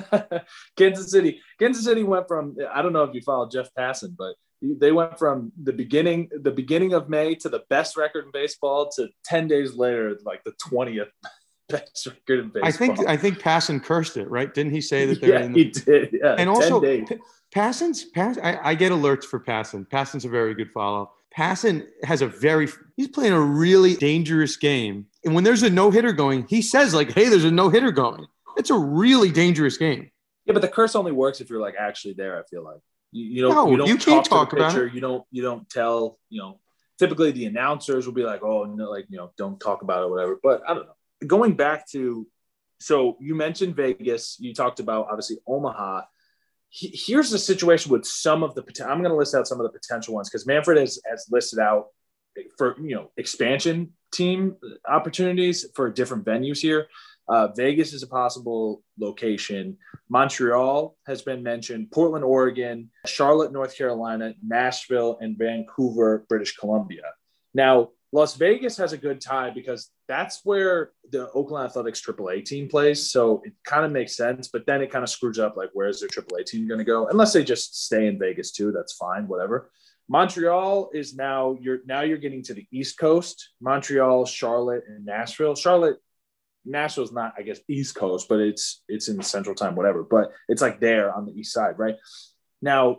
Kansas 0.76 1.10
City, 1.10 1.40
Kansas 1.58 1.84
City 1.84 2.04
went 2.04 2.28
from 2.28 2.56
I 2.72 2.82
don't 2.82 2.92
know 2.92 3.02
if 3.02 3.14
you 3.14 3.20
followed 3.20 3.50
Jeff 3.50 3.68
Passan, 3.76 4.16
but 4.16 4.34
they 4.62 4.92
went 4.92 5.18
from 5.18 5.50
the 5.60 5.72
beginning 5.72 6.30
the 6.40 6.52
beginning 6.52 6.94
of 6.94 7.08
May 7.08 7.34
to 7.36 7.48
the 7.48 7.64
best 7.68 7.96
record 7.96 8.24
in 8.24 8.30
baseball 8.30 8.90
to 8.96 9.08
10 9.24 9.48
days 9.48 9.74
later 9.74 10.16
like 10.24 10.44
the 10.44 10.52
20th 10.52 11.10
best 11.68 12.06
record 12.06 12.40
in 12.44 12.48
baseball. 12.48 12.68
I 12.68 12.70
think 12.70 13.08
I 13.08 13.16
think 13.16 13.38
Passan 13.40 13.82
cursed 13.82 14.16
it, 14.16 14.30
right? 14.30 14.54
Didn't 14.54 14.72
he 14.72 14.80
say 14.80 15.06
that 15.06 15.20
they're 15.20 15.40
yeah, 15.40 15.44
in 15.44 15.52
the, 15.52 15.64
he 15.64 15.70
did. 15.70 16.10
Yeah, 16.12 16.36
and 16.38 16.48
also 16.48 16.80
Passan's 17.54 18.04
Pass 18.04 18.38
I, 18.42 18.58
I, 18.62 18.74
get 18.74 18.92
alerts 18.92 19.24
for 19.24 19.38
Passan. 19.38 19.86
Passan's 19.88 20.24
a 20.24 20.28
very 20.28 20.54
good 20.54 20.70
follow. 20.72 21.12
Passan 21.36 21.86
has 22.02 22.22
a 22.22 22.26
very 22.26 22.68
he's 22.96 23.08
playing 23.08 23.32
a 23.32 23.40
really 23.40 23.94
dangerous 23.94 24.56
game. 24.56 25.06
And 25.24 25.34
when 25.34 25.44
there's 25.44 25.62
a 25.62 25.70
no-hitter 25.70 26.12
going, 26.12 26.46
he 26.48 26.62
says 26.62 26.94
like, 26.94 27.12
"Hey, 27.12 27.28
there's 27.28 27.44
a 27.44 27.50
no-hitter 27.50 27.92
going." 27.92 28.26
It's 28.56 28.70
a 28.70 28.78
really 28.78 29.30
dangerous 29.30 29.76
game. 29.76 30.10
Yeah, 30.44 30.54
but 30.54 30.62
the 30.62 30.68
curse 30.68 30.96
only 30.96 31.12
works 31.12 31.40
if 31.40 31.48
you're 31.48 31.60
like 31.60 31.74
actually 31.78 32.14
there, 32.14 32.38
I 32.38 32.42
feel 32.48 32.64
like. 32.64 32.80
You, 33.12 33.24
you 33.24 33.42
don't. 33.42 33.54
No, 33.54 33.70
you, 33.70 33.76
don't 33.76 33.86
you 33.86 33.96
can't 33.96 34.24
talk 34.24 34.50
to 34.50 34.56
the 34.56 34.62
about 34.62 34.72
pitcher. 34.72 34.86
it. 34.86 34.94
You 34.94 35.00
don't. 35.00 35.24
You 35.30 35.42
don't 35.42 35.68
tell. 35.68 36.18
You 36.30 36.40
know, 36.40 36.60
typically 36.98 37.30
the 37.30 37.46
announcers 37.46 38.06
will 38.06 38.14
be 38.14 38.24
like, 38.24 38.42
"Oh, 38.42 38.64
no, 38.64 38.90
like 38.90 39.06
you 39.08 39.18
know, 39.18 39.30
don't 39.36 39.60
talk 39.60 39.82
about 39.82 40.02
it, 40.02 40.06
or 40.06 40.10
whatever." 40.10 40.38
But 40.42 40.62
I 40.66 40.74
don't 40.74 40.86
know. 40.86 41.26
Going 41.26 41.54
back 41.54 41.88
to, 41.90 42.26
so 42.80 43.16
you 43.20 43.34
mentioned 43.34 43.76
Vegas. 43.76 44.36
You 44.40 44.54
talked 44.54 44.80
about 44.80 45.06
obviously 45.10 45.36
Omaha. 45.46 46.02
He, 46.74 46.90
here's 46.94 47.30
the 47.30 47.38
situation 47.38 47.92
with 47.92 48.06
some 48.06 48.42
of 48.42 48.54
the. 48.54 48.62
poten- 48.62 48.86
I'm 48.86 49.02
going 49.02 49.10
to 49.10 49.16
list 49.16 49.34
out 49.34 49.46
some 49.46 49.60
of 49.60 49.70
the 49.70 49.78
potential 49.78 50.14
ones 50.14 50.30
because 50.30 50.46
Manfred 50.46 50.78
has 50.78 50.98
has 51.08 51.26
listed 51.30 51.58
out 51.58 51.88
for 52.56 52.76
you 52.80 52.94
know 52.94 53.10
expansion 53.18 53.92
team 54.12 54.56
opportunities 54.88 55.66
for 55.74 55.90
different 55.90 56.24
venues 56.24 56.58
here. 56.60 56.86
Uh, 57.28 57.48
Vegas 57.56 57.92
is 57.92 58.02
a 58.02 58.06
possible 58.06 58.82
location. 58.98 59.76
Montreal 60.08 60.96
has 61.06 61.22
been 61.22 61.42
mentioned. 61.42 61.90
Portland, 61.90 62.24
Oregon, 62.24 62.90
Charlotte, 63.06 63.52
North 63.52 63.76
Carolina, 63.76 64.34
Nashville, 64.42 65.18
and 65.20 65.38
Vancouver, 65.38 66.24
British 66.28 66.56
Columbia. 66.56 67.04
Now, 67.54 67.90
Las 68.14 68.34
Vegas 68.34 68.76
has 68.76 68.92
a 68.92 68.98
good 68.98 69.22
tie 69.22 69.48
because 69.48 69.90
that's 70.06 70.42
where 70.44 70.90
the 71.10 71.30
Oakland 71.32 71.64
Athletics 71.64 72.02
AAA 72.04 72.44
team 72.44 72.68
plays. 72.68 73.10
So 73.10 73.40
it 73.44 73.54
kind 73.64 73.86
of 73.86 73.90
makes 73.90 74.14
sense, 74.14 74.48
but 74.48 74.66
then 74.66 74.82
it 74.82 74.90
kind 74.90 75.02
of 75.02 75.08
screws 75.08 75.38
up 75.38 75.56
like, 75.56 75.70
where's 75.72 76.00
their 76.00 76.10
AAA 76.10 76.44
team 76.44 76.68
going 76.68 76.78
to 76.78 76.84
go? 76.84 77.08
Unless 77.08 77.32
they 77.32 77.42
just 77.42 77.84
stay 77.84 78.06
in 78.06 78.18
Vegas 78.18 78.52
too, 78.52 78.70
that's 78.70 78.92
fine, 78.92 79.26
whatever. 79.26 79.70
Montreal 80.08 80.90
is 80.92 81.14
now 81.14 81.56
you're 81.58 81.78
now 81.86 82.02
you're 82.02 82.18
getting 82.18 82.42
to 82.42 82.54
the 82.54 82.66
East 82.70 82.98
Coast. 82.98 83.50
Montreal, 83.62 84.26
Charlotte, 84.26 84.84
and 84.86 85.06
Nashville. 85.06 85.54
Charlotte, 85.54 85.96
Nashville's 86.66 87.12
not, 87.12 87.32
I 87.38 87.42
guess, 87.42 87.60
East 87.66 87.94
Coast, 87.94 88.28
but 88.28 88.40
it's 88.40 88.82
it's 88.88 89.08
in 89.08 89.22
Central 89.22 89.54
Time, 89.54 89.74
whatever. 89.74 90.02
But 90.02 90.32
it's 90.48 90.60
like 90.60 90.80
there 90.80 91.14
on 91.14 91.24
the 91.24 91.32
East 91.32 91.54
Side, 91.54 91.78
right? 91.78 91.96
Now, 92.60 92.98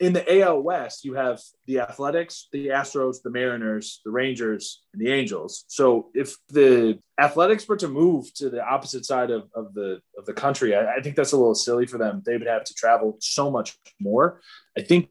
in 0.00 0.12
the 0.12 0.40
AL 0.40 0.62
West, 0.62 1.04
you 1.04 1.14
have 1.14 1.40
the 1.66 1.80
Athletics, 1.80 2.48
the 2.52 2.68
Astros, 2.68 3.22
the 3.22 3.30
Mariners, 3.30 4.00
the 4.04 4.10
Rangers, 4.10 4.82
and 4.92 5.04
the 5.04 5.10
Angels. 5.12 5.64
So 5.68 6.10
if 6.14 6.36
the 6.48 6.98
Athletics 7.18 7.66
were 7.66 7.76
to 7.78 7.88
move 7.88 8.32
to 8.34 8.48
the 8.48 8.64
opposite 8.64 9.04
side 9.04 9.30
of, 9.30 9.48
of 9.54 9.74
the 9.74 10.00
of 10.16 10.24
the 10.26 10.32
country, 10.32 10.74
I, 10.74 10.96
I 10.96 11.00
think 11.00 11.16
that's 11.16 11.32
a 11.32 11.36
little 11.36 11.54
silly 11.54 11.86
for 11.86 11.98
them. 11.98 12.22
They 12.24 12.36
would 12.36 12.46
have 12.46 12.64
to 12.64 12.74
travel 12.74 13.16
so 13.20 13.50
much 13.50 13.76
more. 14.00 14.40
I 14.76 14.82
think 14.82 15.08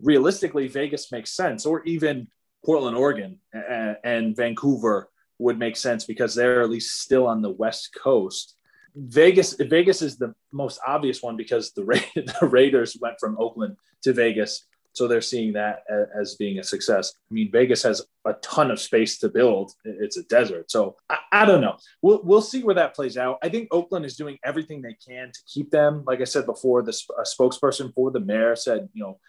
realistically, 0.00 0.68
Vegas 0.68 1.10
makes 1.10 1.34
sense, 1.34 1.66
or 1.66 1.82
even 1.84 2.28
Portland, 2.64 2.96
Oregon, 2.96 3.38
and, 3.52 3.96
and 4.04 4.36
Vancouver 4.36 5.10
would 5.38 5.58
make 5.58 5.76
sense 5.76 6.04
because 6.04 6.34
they're 6.34 6.62
at 6.62 6.70
least 6.70 7.00
still 7.00 7.26
on 7.26 7.42
the 7.42 7.50
West 7.50 7.90
Coast. 7.94 8.56
Vegas, 8.98 9.54
Vegas 9.54 10.02
is 10.02 10.18
the 10.18 10.34
most 10.52 10.80
obvious 10.86 11.22
one 11.22 11.36
because 11.36 11.72
the, 11.72 11.84
Ra- 11.84 11.98
the 12.16 12.48
Raiders 12.48 12.96
went 13.00 13.16
from 13.20 13.36
Oakland 13.38 13.76
to 14.02 14.12
Vegas, 14.12 14.66
so 14.92 15.06
they're 15.06 15.20
seeing 15.20 15.52
that 15.52 15.84
as 16.18 16.34
being 16.34 16.58
a 16.58 16.64
success. 16.64 17.12
I 17.30 17.34
mean, 17.34 17.50
Vegas 17.52 17.84
has 17.84 18.02
a 18.24 18.32
ton 18.34 18.72
of 18.72 18.80
space 18.80 19.18
to 19.18 19.28
build; 19.28 19.72
it's 19.84 20.16
a 20.16 20.24
desert. 20.24 20.70
So 20.70 20.96
I, 21.08 21.18
I 21.30 21.44
don't 21.44 21.60
know. 21.60 21.76
We'll 22.02 22.20
we'll 22.24 22.42
see 22.42 22.64
where 22.64 22.74
that 22.74 22.96
plays 22.96 23.16
out. 23.16 23.38
I 23.42 23.48
think 23.48 23.68
Oakland 23.70 24.04
is 24.04 24.16
doing 24.16 24.38
everything 24.44 24.82
they 24.82 24.96
can 25.06 25.30
to 25.32 25.40
keep 25.46 25.70
them. 25.70 26.02
Like 26.04 26.20
I 26.20 26.24
said 26.24 26.46
before, 26.46 26.82
the 26.82 26.92
sp- 26.92 27.14
spokesperson 27.22 27.94
for 27.94 28.10
the 28.10 28.20
mayor 28.20 28.56
said, 28.56 28.88
you 28.92 29.04
know, 29.04 29.20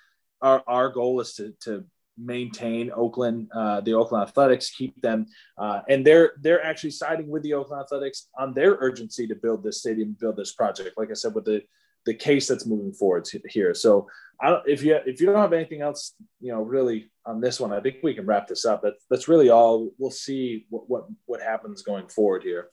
our 0.42 0.64
our 0.66 0.90
goal 0.90 1.20
is 1.20 1.36
to 1.36 1.54
to 1.62 1.86
maintain 2.20 2.92
Oakland, 2.94 3.50
uh, 3.54 3.82
the 3.82 3.94
Oakland 3.94 4.28
Athletics, 4.28 4.70
keep 4.70 5.02
them, 5.02 5.26
uh, 5.58 5.82
and 5.90 6.06
they're 6.06 6.34
they're 6.42 6.64
actually 6.64 6.92
siding 6.92 7.30
with 7.30 7.44
the 7.44 7.54
Oakland 7.54 7.84
Athletics 7.84 8.28
on 8.38 8.54
their 8.54 8.74
urgency 8.80 9.28
to 9.28 9.36
build 9.36 9.64
this 9.64 9.80
stadium, 9.80 10.16
build 10.20 10.36
this 10.36 10.54
project. 10.54 10.98
Like 10.98 11.12
I 11.12 11.14
said, 11.14 11.34
with 11.34 11.46
the 11.46 11.64
the 12.06 12.14
case 12.14 12.48
that's 12.48 12.66
moving 12.66 12.94
forward 12.94 13.28
here. 13.50 13.74
So, 13.74 14.08
if 14.66 14.84
you 14.84 15.00
if 15.06 15.20
you 15.20 15.28
don't 15.28 15.36
have 15.36 15.54
anything 15.54 15.82
else, 15.82 16.14
you 16.40 16.52
know, 16.52 16.62
really 16.62 17.12
on 17.26 17.42
this 17.42 17.60
one, 17.60 17.72
I 17.72 17.80
think 17.80 17.98
we 18.04 18.14
can 18.14 18.26
wrap 18.26 18.48
this 18.48 18.66
up. 18.66 18.82
That's 18.82 19.06
that's 19.10 19.28
really 19.28 19.50
all. 19.50 19.92
We'll 19.98 20.12
see 20.12 20.66
what 20.70 20.90
what, 20.90 21.06
what 21.26 21.42
happens 21.42 21.82
going 21.82 22.08
forward 22.08 22.44
here. 22.44 22.70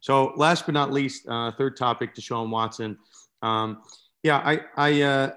So, 0.00 0.32
last 0.36 0.66
but 0.66 0.74
not 0.74 0.92
least, 0.92 1.28
uh, 1.28 1.52
third 1.52 1.76
topic, 1.76 2.14
to 2.14 2.20
Deshaun 2.20 2.50
Watson. 2.50 2.98
Um, 3.40 3.82
yeah, 4.22 4.38
I 4.38 4.60
I 4.76 5.02
uh, 5.02 5.30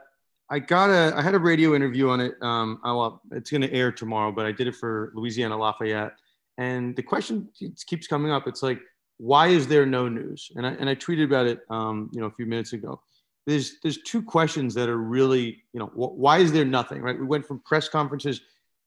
I 0.50 0.60
got 0.60 0.90
a 0.90 1.14
I 1.16 1.22
had 1.22 1.34
a 1.34 1.40
radio 1.40 1.76
interview 1.76 2.10
on 2.10 2.20
it. 2.22 2.36
Um, 2.42 2.80
I, 2.84 2.92
well, 2.92 3.22
it's 3.32 3.50
going 3.50 3.62
to 3.62 3.74
air 3.74 3.92
tomorrow, 3.92 4.32
but 4.32 4.46
I 4.46 4.52
did 4.52 4.68
it 4.68 4.76
for 4.76 5.12
Louisiana 5.16 5.58
Lafayette, 5.58 6.14
and 6.58 6.96
the 6.96 7.04
question 7.04 7.50
keeps 7.88 8.08
coming 8.08 8.32
up. 8.32 8.48
It's 8.48 8.62
like, 8.62 8.80
why 9.18 9.48
is 9.48 9.68
there 9.68 9.86
no 9.86 10.08
news? 10.08 10.52
And 10.56 10.66
I 10.66 10.72
and 10.72 10.90
I 10.90 10.96
tweeted 10.96 11.26
about 11.26 11.48
it, 11.48 11.60
um, 11.70 12.10
you 12.14 12.22
know, 12.22 12.28
a 12.28 12.32
few 12.32 12.46
minutes 12.46 12.74
ago. 12.74 13.02
There's 13.48 13.80
there's 13.82 14.02
two 14.04 14.22
questions 14.22 14.74
that 14.76 14.90
are 14.90 14.98
really, 14.98 15.64
you 15.74 15.80
know, 15.80 15.88
wh- 15.88 16.18
why 16.18 16.40
is 16.40 16.52
there 16.52 16.66
nothing? 16.66 17.02
Right? 17.02 17.20
We 17.20 17.26
went 17.26 17.46
from 17.46 17.60
press 17.60 17.90
conferences 17.90 18.42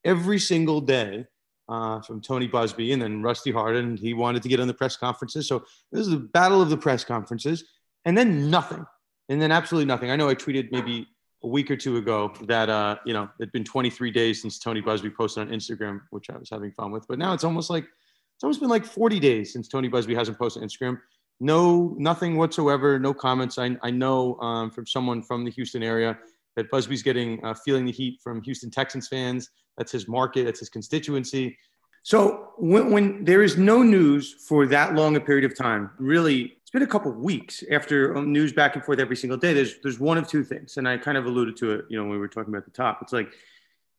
every 0.05 0.38
single 0.38 0.81
day 0.81 1.27
uh, 1.68 2.01
from 2.01 2.21
Tony 2.21 2.49
Buzbee 2.49 2.92
and 2.92 3.01
then 3.01 3.23
Rusty 3.23 3.53
Hardin. 3.53 3.97
He 3.97 4.14
wanted 4.14 4.42
to 4.42 4.49
get 4.49 4.61
on 4.61 4.66
the 4.66 4.75
press 4.75 4.97
conferences. 4.97 5.47
So 5.47 5.64
this 5.92 6.03
is 6.03 6.11
the 6.11 6.16
battle 6.18 6.62
of 6.62 6.71
the 6.71 6.77
press 6.77 7.05
conferences. 7.05 7.64
And 8.05 8.16
then 8.16 8.49
nothing. 8.49 8.87
And 9.29 9.40
then 9.42 9.53
absolutely 9.53 9.87
nothing. 9.87 10.11
I 10.11 10.16
know 10.16 10.29
I 10.29 10.35
tweeted 10.35 10.73
maybe 10.73 11.07
a 11.42 11.46
week 11.46 11.70
or 11.70 11.77
two 11.77 11.98
ago 11.98 12.33
that, 12.42 12.68
uh, 12.68 12.96
you 13.05 13.12
know, 13.12 13.29
it'd 13.38 13.53
been 13.53 13.64
23 13.64 14.11
days 14.11 14.42
since 14.42 14.59
Tony 14.59 14.83
Buzbee 14.83 15.14
posted 15.14 15.46
on 15.46 15.55
Instagram, 15.55 16.01
which 16.11 16.31
I 16.31 16.37
was 16.37 16.51
having 16.51 16.72
fun 16.72 16.90
with. 16.90 17.07
But 17.07 17.18
now 17.18 17.33
it's 17.33 17.44
almost 17.44 17.70
like, 17.70 17.85
it's 17.85 18.44
almost 18.44 18.61
been 18.61 18.68
like 18.68 18.85
40 18.85 19.20
days 19.20 19.53
since 19.53 19.68
Tony 19.68 19.88
Buzbee 19.88 20.16
hasn't 20.16 20.38
posted 20.38 20.62
on 20.62 20.68
Instagram. 20.68 21.01
No, 21.40 21.94
nothing 21.98 22.37
whatsoever. 22.37 22.98
No 22.98 23.14
comments. 23.14 23.59
I, 23.59 23.77
I 23.83 23.90
know 23.90 24.38
um, 24.40 24.70
from 24.70 24.87
someone 24.87 25.22
from 25.22 25.44
the 25.44 25.51
Houston 25.53 25.83
area 25.83 26.18
that 26.57 26.70
Buzbee's 26.70 27.03
getting, 27.03 27.44
uh, 27.44 27.55
feeling 27.55 27.85
the 27.85 27.92
heat 27.92 28.20
from 28.22 28.42
Houston 28.42 28.70
Texans 28.70 29.07
fans. 29.07 29.51
That's 29.77 29.92
his 29.92 30.09
market. 30.09 30.44
That's 30.44 30.59
his 30.59 30.68
constituency. 30.68 31.57
So 32.03 32.53
when, 32.59 32.90
when 32.90 33.24
there 33.24 33.42
is 33.42 33.57
no 33.57 33.83
news 33.83 34.35
for 34.48 34.66
that 34.66 34.94
long 34.94 35.14
a 35.16 35.20
period 35.20 35.44
of 35.44 35.57
time, 35.57 35.90
really, 35.98 36.58
it's 36.68 36.72
been 36.74 36.83
a 36.83 36.87
couple 36.87 37.11
of 37.11 37.16
weeks 37.16 37.64
after 37.70 38.14
um, 38.14 38.31
news 38.31 38.52
back 38.52 38.74
and 38.74 38.85
forth 38.85 38.98
every 38.98 39.16
single 39.16 39.38
day. 39.38 39.54
There's 39.54 39.81
there's 39.83 39.98
one 39.98 40.18
of 40.18 40.28
two 40.28 40.44
things, 40.44 40.76
and 40.76 40.87
I 40.87 40.98
kind 40.98 41.16
of 41.16 41.24
alluded 41.24 41.57
to 41.57 41.72
it, 41.72 41.87
you 41.88 41.96
know, 41.96 42.02
when 42.02 42.12
we 42.12 42.18
were 42.18 42.28
talking 42.28 42.52
about 42.52 42.66
the 42.66 42.70
top. 42.70 42.98
It's 43.00 43.14
like, 43.14 43.33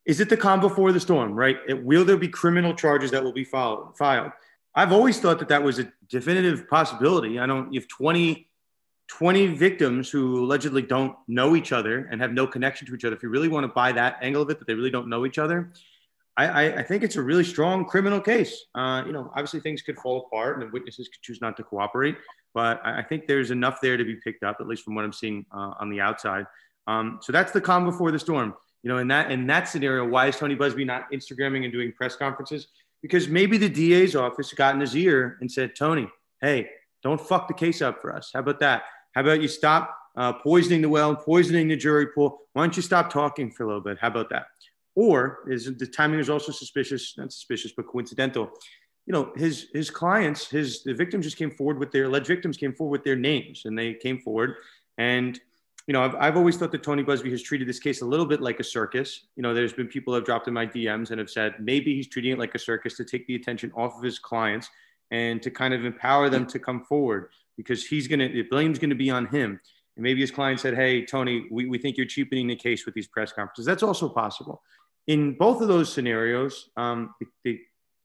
is 0.05 0.19
it 0.19 0.29
the 0.29 0.38
calm 0.38 0.60
before 0.60 0.91
the 0.91 0.99
storm, 0.99 1.34
right? 1.34 1.58
It, 1.67 1.84
will 1.84 2.05
there 2.05 2.15
be 2.15 2.27
criminal 2.27 2.75
charges 2.75 3.10
that 3.10 3.23
will 3.23 3.34
be 3.34 3.43
followed, 3.43 3.97
filed? 3.97 4.34
I've 4.75 4.91
always 4.91 5.19
thought 5.19 5.39
that 5.39 5.47
that 5.47 5.63
was 5.63 5.79
a 5.79 5.91
definitive 6.10 6.69
possibility. 6.69 7.39
I 7.39 7.47
don't. 7.47 7.73
You 7.73 7.79
have 7.79 7.89
20, 7.89 8.47
20 9.08 9.47
victims 9.47 10.12
who 10.12 10.45
allegedly 10.45 10.84
don't 10.84 11.15
know 11.27 11.55
each 11.55 11.71
other 11.71 12.08
and 12.12 12.21
have 12.21 12.34
no 12.34 12.45
connection 12.45 12.86
to 12.86 12.93
each 12.93 13.03
other. 13.03 13.15
If 13.15 13.23
you 13.23 13.29
really 13.29 13.47
want 13.47 13.63
to 13.63 13.69
buy 13.69 13.93
that 13.93 14.19
angle 14.21 14.43
of 14.43 14.49
it, 14.51 14.60
that 14.60 14.67
they 14.67 14.75
really 14.75 14.91
don't 14.91 15.10
know 15.10 15.25
each 15.25 15.39
other, 15.39 15.71
I, 16.38 16.73
I, 16.75 16.84
think 16.84 17.03
it's 17.03 17.17
a 17.17 17.21
really 17.21 17.43
strong 17.43 17.84
criminal 17.84 18.21
case. 18.21 18.65
Uh, 18.73 19.03
you 19.05 19.12
know, 19.12 19.29
obviously 19.32 19.60
things 19.60 19.82
could 19.82 19.97
fall 19.97 20.27
apart 20.27 20.58
and 20.58 20.67
the 20.67 20.71
witnesses 20.71 21.10
could 21.10 21.21
choose 21.21 21.41
not 21.41 21.58
to 21.58 21.63
cooperate, 21.63 22.15
but 22.54 22.82
I, 22.84 23.04
think 23.04 23.28
there's 23.28 23.52
enough 23.52 23.80
there 23.82 23.98
to 23.98 24.04
be 24.04 24.16
picked 24.16 24.44
up, 24.44 24.58
at 24.60 24.68
least 24.68 24.84
from 24.84 24.96
what 24.96 25.06
I'm 25.06 25.14
seeing 25.14 25.46
uh, 25.52 25.74
on 25.80 25.90
the 25.90 26.02
outside. 26.02 26.46
Um, 26.88 27.20
so 27.22 27.32
that's 27.32 27.52
the 27.52 27.62
calm 27.62 27.86
before 27.86 28.12
the 28.12 28.20
storm. 28.20 28.56
You 28.84 28.90
know, 28.90 28.98
in 28.98 29.08
that 29.10 29.32
in 29.32 29.46
that 29.48 29.68
scenario, 29.68 30.08
why 30.08 30.28
is 30.28 30.38
Tony 30.38 30.56
Buzbee 30.56 30.86
not 30.86 31.12
Instagramming 31.12 31.64
and 31.64 31.72
doing 31.72 31.92
press 31.92 32.16
conferences? 32.16 32.68
Because 33.02 33.28
maybe 33.28 33.58
the 33.58 33.70
DA's 33.70 34.16
office 34.16 34.54
got 34.54 34.74
in 34.74 34.82
his 34.82 34.96
ear 34.96 35.38
and 35.42 35.52
said, 35.52 35.76
Tony, 35.76 36.10
hey, 36.42 36.70
don't 37.04 37.20
fuck 37.20 37.48
the 37.48 37.54
case 37.54 37.82
up 37.82 38.02
for 38.02 38.16
us. 38.16 38.32
How 38.34 38.40
about 38.40 38.60
that? 38.62 38.84
How 39.14 39.22
about 39.22 39.42
you 39.42 39.48
stop 39.48 39.96
uh, 40.18 40.34
poisoning 40.34 40.82
the 40.82 40.90
well 40.90 41.16
poisoning 41.16 41.68
the 41.68 41.76
jury 41.76 42.08
pool? 42.08 42.40
Why 42.54 42.64
don't 42.64 42.76
you 42.76 42.84
stop 42.84 43.12
talking 43.12 43.52
for 43.52 43.64
a 43.64 43.68
little 43.68 43.82
bit? 43.82 43.98
How 44.00 44.08
about 44.08 44.30
that? 44.30 44.48
Or 44.96 45.40
is 45.48 45.78
the 45.78 45.88
timing 45.88 46.20
is 46.20 46.30
also 46.30 46.52
suspicious, 46.52 47.16
not 47.18 47.32
suspicious, 47.32 47.72
but 47.76 47.88
coincidental. 47.88 48.52
You 49.10 49.13
know, 49.13 49.32
his 49.36 49.69
his 49.74 49.89
clients, 49.89 50.48
his 50.48 50.84
the 50.84 50.93
victims 50.93 51.26
just 51.26 51.36
came 51.36 51.50
forward 51.50 51.80
with 51.80 51.91
their 51.91 52.04
alleged 52.04 52.28
victims 52.28 52.58
came 52.58 52.74
forward 52.74 52.91
with 52.91 53.04
their 53.04 53.15
names, 53.15 53.63
and 53.65 53.78
they 53.78 53.95
came 53.95 54.19
forward. 54.19 54.58
And 55.00 55.39
you 55.88 55.93
know, 55.93 56.04
I've, 56.04 56.15
I've 56.15 56.38
always 56.38 56.58
thought 56.58 56.72
that 56.74 56.84
Tony 56.84 57.04
Buzbee 57.04 57.32
has 57.32 57.41
treated 57.41 57.67
this 57.67 57.80
case 57.80 58.04
a 58.04 58.06
little 58.06 58.28
bit 58.28 58.39
like 58.39 58.60
a 58.60 58.63
circus. 58.63 59.26
You 59.36 59.41
know, 59.41 59.56
there's 59.56 59.74
been 59.74 59.88
people 59.88 60.13
have 60.13 60.26
dropped 60.26 60.48
in 60.48 60.54
my 60.54 60.67
DMs 60.67 61.10
and 61.10 61.17
have 61.17 61.32
said 61.32 61.56
maybe 61.60 61.95
he's 61.95 62.08
treating 62.08 62.34
it 62.34 62.38
like 62.38 62.54
a 62.54 62.60
circus 62.60 62.95
to 62.98 63.04
take 63.04 63.26
the 63.26 63.34
attention 63.34 63.72
off 63.76 63.98
of 63.98 64.04
his 64.04 64.19
clients 64.19 64.69
and 65.10 65.41
to 65.41 65.50
kind 65.50 65.74
of 65.74 65.86
empower 65.86 66.30
them 66.30 66.45
to 66.45 66.60
come 66.60 66.84
forward 66.84 67.30
because 67.58 67.84
he's 67.84 68.08
going 68.08 68.19
to 68.19 68.28
the 68.28 68.43
blame's 68.43 68.78
going 68.78 68.91
to 68.91 68.95
be 68.95 69.10
on 69.10 69.26
him. 69.26 69.60
And 69.95 70.04
maybe 70.04 70.22
his 70.22 70.30
client 70.30 70.60
said, 70.60 70.76
"Hey, 70.76 71.04
Tony, 71.04 71.48
we, 71.50 71.65
we 71.65 71.80
think 71.80 71.98
you're 71.98 72.06
cheapening 72.06 72.45
the 72.45 72.56
case 72.56 72.86
with 72.86 72.93
these 72.93 73.08
press 73.08 73.34
conferences." 73.34 73.65
That's 73.65 73.82
also 73.82 74.08
possible. 74.08 74.62
In 75.08 75.34
both 75.34 75.63
of 75.63 75.67
those 75.67 75.91
scenarios, 75.91 76.69
um, 76.78 77.15
the, 77.19 77.26
the 77.43 77.60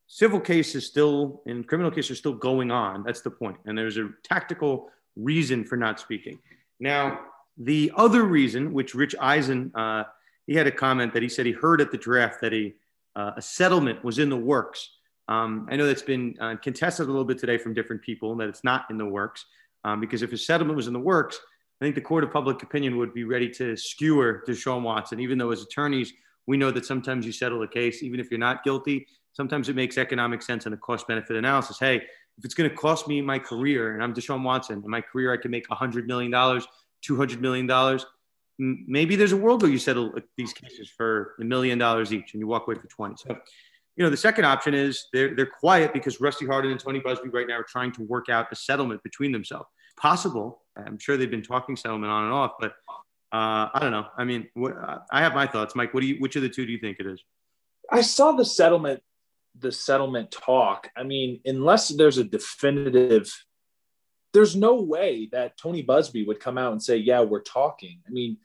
civil 0.07 0.41
case 0.41 0.75
is 0.75 0.87
still 0.87 1.43
and 1.47 1.67
criminal 1.67 1.91
case 1.91 2.11
are 2.11 2.15
still 2.15 2.35
going 2.35 2.71
on. 2.71 3.03
That's 3.03 3.21
the 3.21 3.31
point. 3.31 3.57
And 3.67 3.77
there's 3.77 3.97
a 3.97 4.11
tactical 4.23 4.91
reason 5.17 5.65
for 5.65 5.77
not 5.77 6.01
speaking. 6.01 6.39
Now, 6.81 7.21
the 7.57 7.93
other 7.97 8.25
reason, 8.25 8.73
which 8.73 8.95
Rich 8.95 9.15
Eisen, 9.21 9.73
uh, 9.75 10.05
he 10.47 10.55
had 10.55 10.67
a 10.67 10.73
comment 10.73 11.13
that 11.15 11.23
he 11.23 11.29
said 11.29 11.47
he 11.47 11.53
heard 11.53 11.81
at 11.81 11.91
the 11.91 11.99
draft 11.99 12.41
that 12.41 12.53
a, 12.53 12.75
uh, 13.17 13.33
a 13.37 13.43
settlement 13.43 14.03
was 14.05 14.19
in 14.19 14.29
the 14.29 14.37
works. 14.37 14.91
Um, 15.29 15.67
I 15.71 15.77
know 15.77 15.87
that's 15.87 16.03
been 16.03 16.37
uh, 16.41 16.57
contested 16.57 17.07
a 17.07 17.11
little 17.11 17.25
bit 17.25 17.39
today 17.39 17.57
from 17.57 17.73
different 17.73 18.03
people 18.03 18.35
that 18.37 18.49
it's 18.49 18.65
not 18.65 18.87
in 18.91 18.99
the 18.99 19.07
works 19.07 19.47
um, 19.85 20.01
because 20.01 20.23
if 20.23 20.33
a 20.33 20.39
settlement 20.39 20.77
was 20.77 20.87
in 20.87 20.93
the 20.93 21.01
works, 21.01 21.39
I 21.81 21.85
think 21.85 21.95
the 21.95 22.01
court 22.01 22.25
of 22.25 22.31
public 22.31 22.63
opinion 22.63 22.99
would 22.99 23.15
be 23.15 23.25
ready 23.25 23.49
to 23.51 23.77
skewer 23.77 24.45
Deshaun 24.47 24.83
Watson, 24.83 25.21
even 25.21 25.39
though 25.39 25.51
as 25.51 25.63
attorneys, 25.63 26.13
we 26.47 26.57
know 26.57 26.71
that 26.71 26.85
sometimes 26.85 27.25
you 27.25 27.33
settle 27.33 27.63
a 27.63 27.69
case, 27.69 28.03
even 28.03 28.21
if 28.21 28.31
you're 28.31 28.39
not 28.39 28.65
guilty, 28.65 29.07
sometimes 29.35 29.69
it 29.69 29.77
makes 29.77 29.99
economic 29.99 30.43
sense 30.43 30.67
in 30.67 30.73
a 30.73 30.77
cost 30.77 31.07
benefit 31.07 31.37
analysis. 31.37 31.79
Hey, 31.79 31.97
if 32.39 32.45
it's 32.45 32.55
going 32.55 32.69
to 32.69 32.75
cost 32.75 33.07
me 33.07 33.21
my 33.21 33.39
career 33.39 33.95
and 33.95 34.03
I'm 34.03 34.15
Deshaun 34.15 34.43
Watson, 34.43 34.83
in 34.85 34.91
my 34.91 35.01
career, 35.01 35.33
I 35.33 35.37
can 35.37 35.51
make 35.51 35.69
$100 35.69 36.07
million, 36.07 36.33
$200 36.33 37.41
million. 37.41 38.01
Maybe 38.59 39.17
there's 39.17 39.33
a 39.33 39.37
world 39.37 39.63
where 39.63 39.71
you 39.71 39.79
settle 39.79 40.13
these 40.37 40.53
cases 40.53 40.89
for 40.89 41.35
a 41.41 41.45
million 41.45 41.79
dollars 41.79 42.13
each 42.13 42.33
and 42.33 42.41
you 42.41 42.47
walk 42.47 42.67
away 42.67 42.77
for 42.77 42.87
20. 42.87 43.17
So, 43.19 43.37
you 43.97 44.05
know, 44.05 44.11
the 44.11 44.17
second 44.17 44.45
option 44.45 44.75
is 44.75 45.07
they're, 45.13 45.35
they're 45.35 45.47
quiet 45.47 45.93
because 45.93 46.21
Rusty 46.21 46.47
Hardin 46.47 46.71
and 46.71 46.81
Tony 46.81 47.01
Buzbee 47.01 47.33
right 47.33 47.47
now 47.47 47.59
are 47.59 47.67
trying 47.69 47.93
to 47.93 48.03
work 48.03 48.29
out 48.29 48.47
a 48.51 48.57
settlement 48.57 49.03
between 49.03 49.33
themselves. 49.33 49.67
Possible. 49.97 50.63
I'm 50.77 50.99
sure 50.99 51.17
they've 51.17 51.31
been 51.31 51.43
talking 51.43 51.77
settlement 51.77 52.11
on 52.11 52.25
and 52.25 52.33
off, 52.33 52.53
but 52.59 52.73
uh, 53.33 53.71
I 53.73 53.79
don't 53.81 53.93
know. 53.93 54.07
I 54.17 54.25
mean, 54.25 54.49
what, 54.55 54.75
I 55.11 55.21
have 55.21 55.35
my 55.35 55.47
thoughts. 55.47 55.77
Mike, 55.77 55.95
what 55.95 56.01
do 56.01 56.07
you, 56.07 56.17
which 56.17 56.35
of 56.37 56.43
the 56.43 56.49
two 56.49 56.67
do 56.67 56.73
you 56.73 56.79
think 56.79 56.99
it 56.99 57.07
is? 57.07 57.23
I 57.91 58.01
saw 58.01 58.33
the 58.33 58.45
settlement 58.45 59.03
the 59.59 59.73
settlement 59.73 60.31
talk, 60.31 60.91
I 60.97 61.03
mean, 61.03 61.41
unless 61.45 61.89
there's 61.89 62.19
a 62.19 62.25
definitive, 62.25 63.33
there's 64.33 64.57
no 64.57 64.83
way 64.83 65.29
that 65.33 65.57
Tony 65.57 65.85
Buzbee 65.85 66.27
would 66.27 66.41
come 66.41 66.59
out 66.59 66.73
and 66.73 66.83
say, 66.83 66.97
"Yeah, 66.97 67.21
we're 67.21 67.43
talking." 67.43 68.01
I 68.07 68.11
mean, 68.11 68.39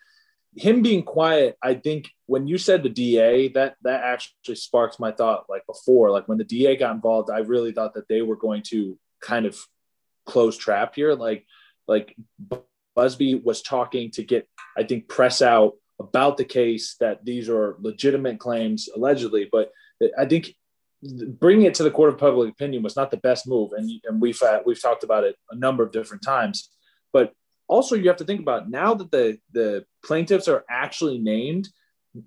him 0.55 0.81
being 0.81 1.03
quiet, 1.03 1.57
I 1.61 1.75
think 1.75 2.09
when 2.25 2.47
you 2.47 2.57
said 2.57 2.83
the 2.83 2.89
DA, 2.89 3.49
that 3.49 3.75
that 3.83 4.03
actually 4.03 4.55
sparks 4.55 4.99
my 4.99 5.11
thought. 5.11 5.45
Like 5.49 5.65
before, 5.65 6.11
like 6.11 6.27
when 6.27 6.37
the 6.37 6.43
DA 6.43 6.75
got 6.75 6.95
involved, 6.95 7.29
I 7.29 7.39
really 7.39 7.71
thought 7.71 7.93
that 7.95 8.07
they 8.07 8.21
were 8.21 8.35
going 8.35 8.63
to 8.67 8.97
kind 9.21 9.45
of 9.45 9.57
close 10.25 10.57
trap 10.57 10.95
here. 10.95 11.13
Like, 11.13 11.45
like 11.87 12.15
Buzbee 12.97 13.43
was 13.43 13.61
talking 13.61 14.11
to 14.11 14.23
get, 14.23 14.47
I 14.77 14.83
think, 14.83 15.07
press 15.07 15.41
out 15.41 15.73
about 15.99 16.37
the 16.37 16.45
case 16.45 16.95
that 16.99 17.25
these 17.25 17.49
are 17.49 17.75
legitimate 17.79 18.39
claims 18.39 18.89
allegedly, 18.95 19.49
but 19.51 19.71
I 20.17 20.25
think 20.25 20.55
bringing 21.01 21.65
it 21.65 21.73
to 21.75 21.83
the 21.83 21.91
court 21.91 22.09
of 22.09 22.17
public 22.17 22.49
opinion 22.49 22.83
was 22.83 22.95
not 22.95 23.11
the 23.11 23.17
best 23.17 23.47
move, 23.47 23.71
and 23.73 23.89
and 24.05 24.21
we've 24.21 24.41
uh, 24.41 24.59
we've 24.65 24.81
talked 24.81 25.03
about 25.03 25.23
it 25.23 25.35
a 25.51 25.55
number 25.55 25.83
of 25.83 25.91
different 25.91 26.23
times. 26.23 26.69
But 27.13 27.33
also, 27.67 27.95
you 27.95 28.07
have 28.07 28.17
to 28.17 28.25
think 28.25 28.41
about 28.41 28.69
now 28.69 28.93
that 28.93 29.11
the 29.11 29.37
the 29.51 29.85
plaintiffs 30.03 30.47
are 30.47 30.65
actually 30.69 31.19
named, 31.19 31.69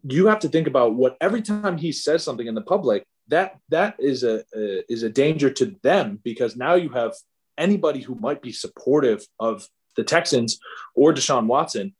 you 0.04 0.26
have 0.26 0.40
to 0.40 0.48
think 0.48 0.66
about 0.66 0.94
what 0.94 1.16
every 1.20 1.42
time 1.42 1.76
he 1.76 1.92
says 1.92 2.22
something 2.22 2.46
in 2.46 2.54
the 2.54 2.62
public, 2.62 3.04
that 3.28 3.58
that 3.68 3.96
is 3.98 4.24
a, 4.24 4.44
a 4.54 4.92
is 4.92 5.02
a 5.02 5.10
danger 5.10 5.50
to 5.50 5.76
them 5.82 6.20
because 6.22 6.56
now 6.56 6.74
you 6.74 6.88
have 6.90 7.14
anybody 7.58 8.00
who 8.00 8.14
might 8.14 8.40
be 8.40 8.52
supportive 8.52 9.26
of 9.38 9.68
the 9.96 10.04
Texans 10.04 10.58
or 10.94 11.12
Deshaun 11.12 11.46
Watson. 11.46 11.94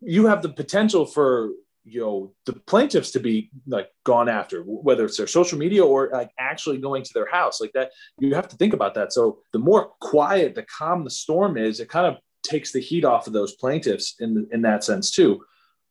You 0.00 0.26
have 0.26 0.42
the 0.42 0.50
potential 0.50 1.06
for 1.06 1.50
you 1.84 2.00
know 2.00 2.32
the 2.46 2.52
plaintiffs 2.52 3.10
to 3.10 3.20
be 3.20 3.50
like 3.66 3.88
gone 4.04 4.28
after 4.28 4.62
whether 4.62 5.04
it's 5.04 5.16
their 5.16 5.26
social 5.26 5.58
media 5.58 5.84
or 5.84 6.10
like 6.12 6.30
actually 6.38 6.78
going 6.78 7.02
to 7.02 7.10
their 7.12 7.30
house 7.30 7.60
like 7.60 7.72
that 7.72 7.90
you 8.18 8.34
have 8.34 8.48
to 8.48 8.56
think 8.56 8.72
about 8.72 8.94
that. 8.94 9.12
So 9.12 9.38
the 9.52 9.58
more 9.58 9.92
quiet 10.00 10.54
the 10.54 10.64
calm 10.64 11.04
the 11.04 11.10
storm 11.10 11.56
is 11.56 11.80
it 11.80 11.88
kind 11.88 12.06
of 12.06 12.20
takes 12.42 12.72
the 12.72 12.80
heat 12.80 13.04
off 13.04 13.26
of 13.26 13.32
those 13.32 13.56
plaintiffs 13.56 14.16
in 14.20 14.46
in 14.52 14.62
that 14.62 14.84
sense 14.84 15.10
too. 15.10 15.42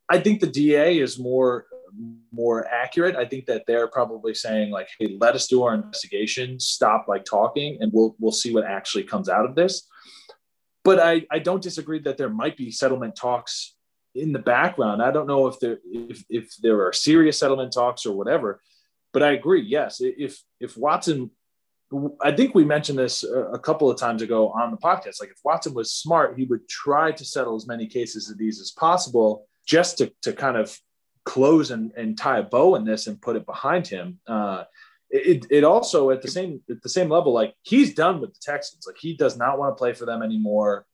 I 0.09 0.19
think 0.19 0.39
the 0.39 0.47
da 0.47 0.97
is 0.97 1.19
more 1.19 1.65
more 2.31 2.65
accurate. 2.67 3.17
I 3.17 3.25
think 3.25 3.45
that 3.47 3.63
they're 3.67 3.87
probably 3.87 4.33
saying 4.33 4.71
like 4.71 4.87
hey 4.97 5.17
let 5.19 5.35
us 5.35 5.47
do 5.47 5.63
our 5.63 5.73
investigation 5.75 6.59
stop 6.59 7.05
like 7.07 7.25
talking 7.25 7.77
and 7.81 7.91
we'll 7.93 8.15
we'll 8.19 8.31
see 8.31 8.53
what 8.53 8.63
actually 8.63 9.03
comes 9.03 9.27
out 9.27 9.45
of 9.45 9.55
this. 9.55 9.87
But 10.83 10.99
i 10.99 11.25
i 11.29 11.39
don't 11.39 11.61
disagree 11.61 11.99
that 11.99 12.17
there 12.17 12.29
might 12.29 12.55
be 12.55 12.71
settlement 12.71 13.15
talks 13.15 13.75
in 14.15 14.33
the 14.33 14.39
background. 14.39 15.01
I 15.01 15.11
don't 15.11 15.27
know 15.27 15.47
if 15.47 15.59
there 15.59 15.79
if 15.85 16.23
if 16.29 16.55
there 16.61 16.85
are 16.85 16.93
serious 16.93 17.37
settlement 17.37 17.73
talks 17.73 18.05
or 18.05 18.15
whatever, 18.15 18.61
but 19.13 19.23
I 19.23 19.31
agree. 19.31 19.61
Yes, 19.61 20.01
if 20.01 20.41
if 20.59 20.77
Watson, 20.77 21.31
I 22.21 22.31
think 22.31 22.53
we 22.53 22.65
mentioned 22.65 22.99
this 22.99 23.23
a 23.23 23.59
couple 23.59 23.89
of 23.89 23.99
times 23.99 24.21
ago 24.21 24.49
on 24.49 24.71
the 24.71 24.77
podcast. 24.77 25.19
Like 25.19 25.29
if 25.29 25.39
Watson 25.43 25.73
was 25.73 25.93
smart, 25.93 26.37
he 26.37 26.45
would 26.45 26.67
try 26.67 27.11
to 27.11 27.25
settle 27.25 27.55
as 27.55 27.67
many 27.67 27.87
cases 27.87 28.29
of 28.29 28.37
these 28.37 28.59
as 28.59 28.71
possible, 28.71 29.45
just 29.65 29.97
to 29.99 30.11
to 30.23 30.33
kind 30.33 30.57
of 30.57 30.77
close 31.23 31.71
and, 31.71 31.91
and 31.95 32.17
tie 32.17 32.39
a 32.39 32.43
bow 32.43 32.75
in 32.75 32.83
this 32.83 33.07
and 33.07 33.21
put 33.21 33.35
it 33.35 33.45
behind 33.45 33.87
him. 33.87 34.19
Uh, 34.25 34.63
it, 35.11 35.45
it 35.49 35.63
also 35.63 36.09
at 36.09 36.21
the 36.21 36.27
same 36.27 36.61
at 36.69 36.81
the 36.81 36.89
same 36.89 37.09
level, 37.09 37.33
like 37.33 37.53
he's 37.63 37.93
done 37.93 38.21
with 38.21 38.33
the 38.33 38.39
Texans. 38.41 38.85
Like 38.87 38.97
he 38.99 39.15
does 39.15 39.37
not 39.37 39.59
want 39.59 39.71
to 39.71 39.79
play 39.79 39.93
for 39.93 40.05
them 40.05 40.23
anymore. 40.23 40.85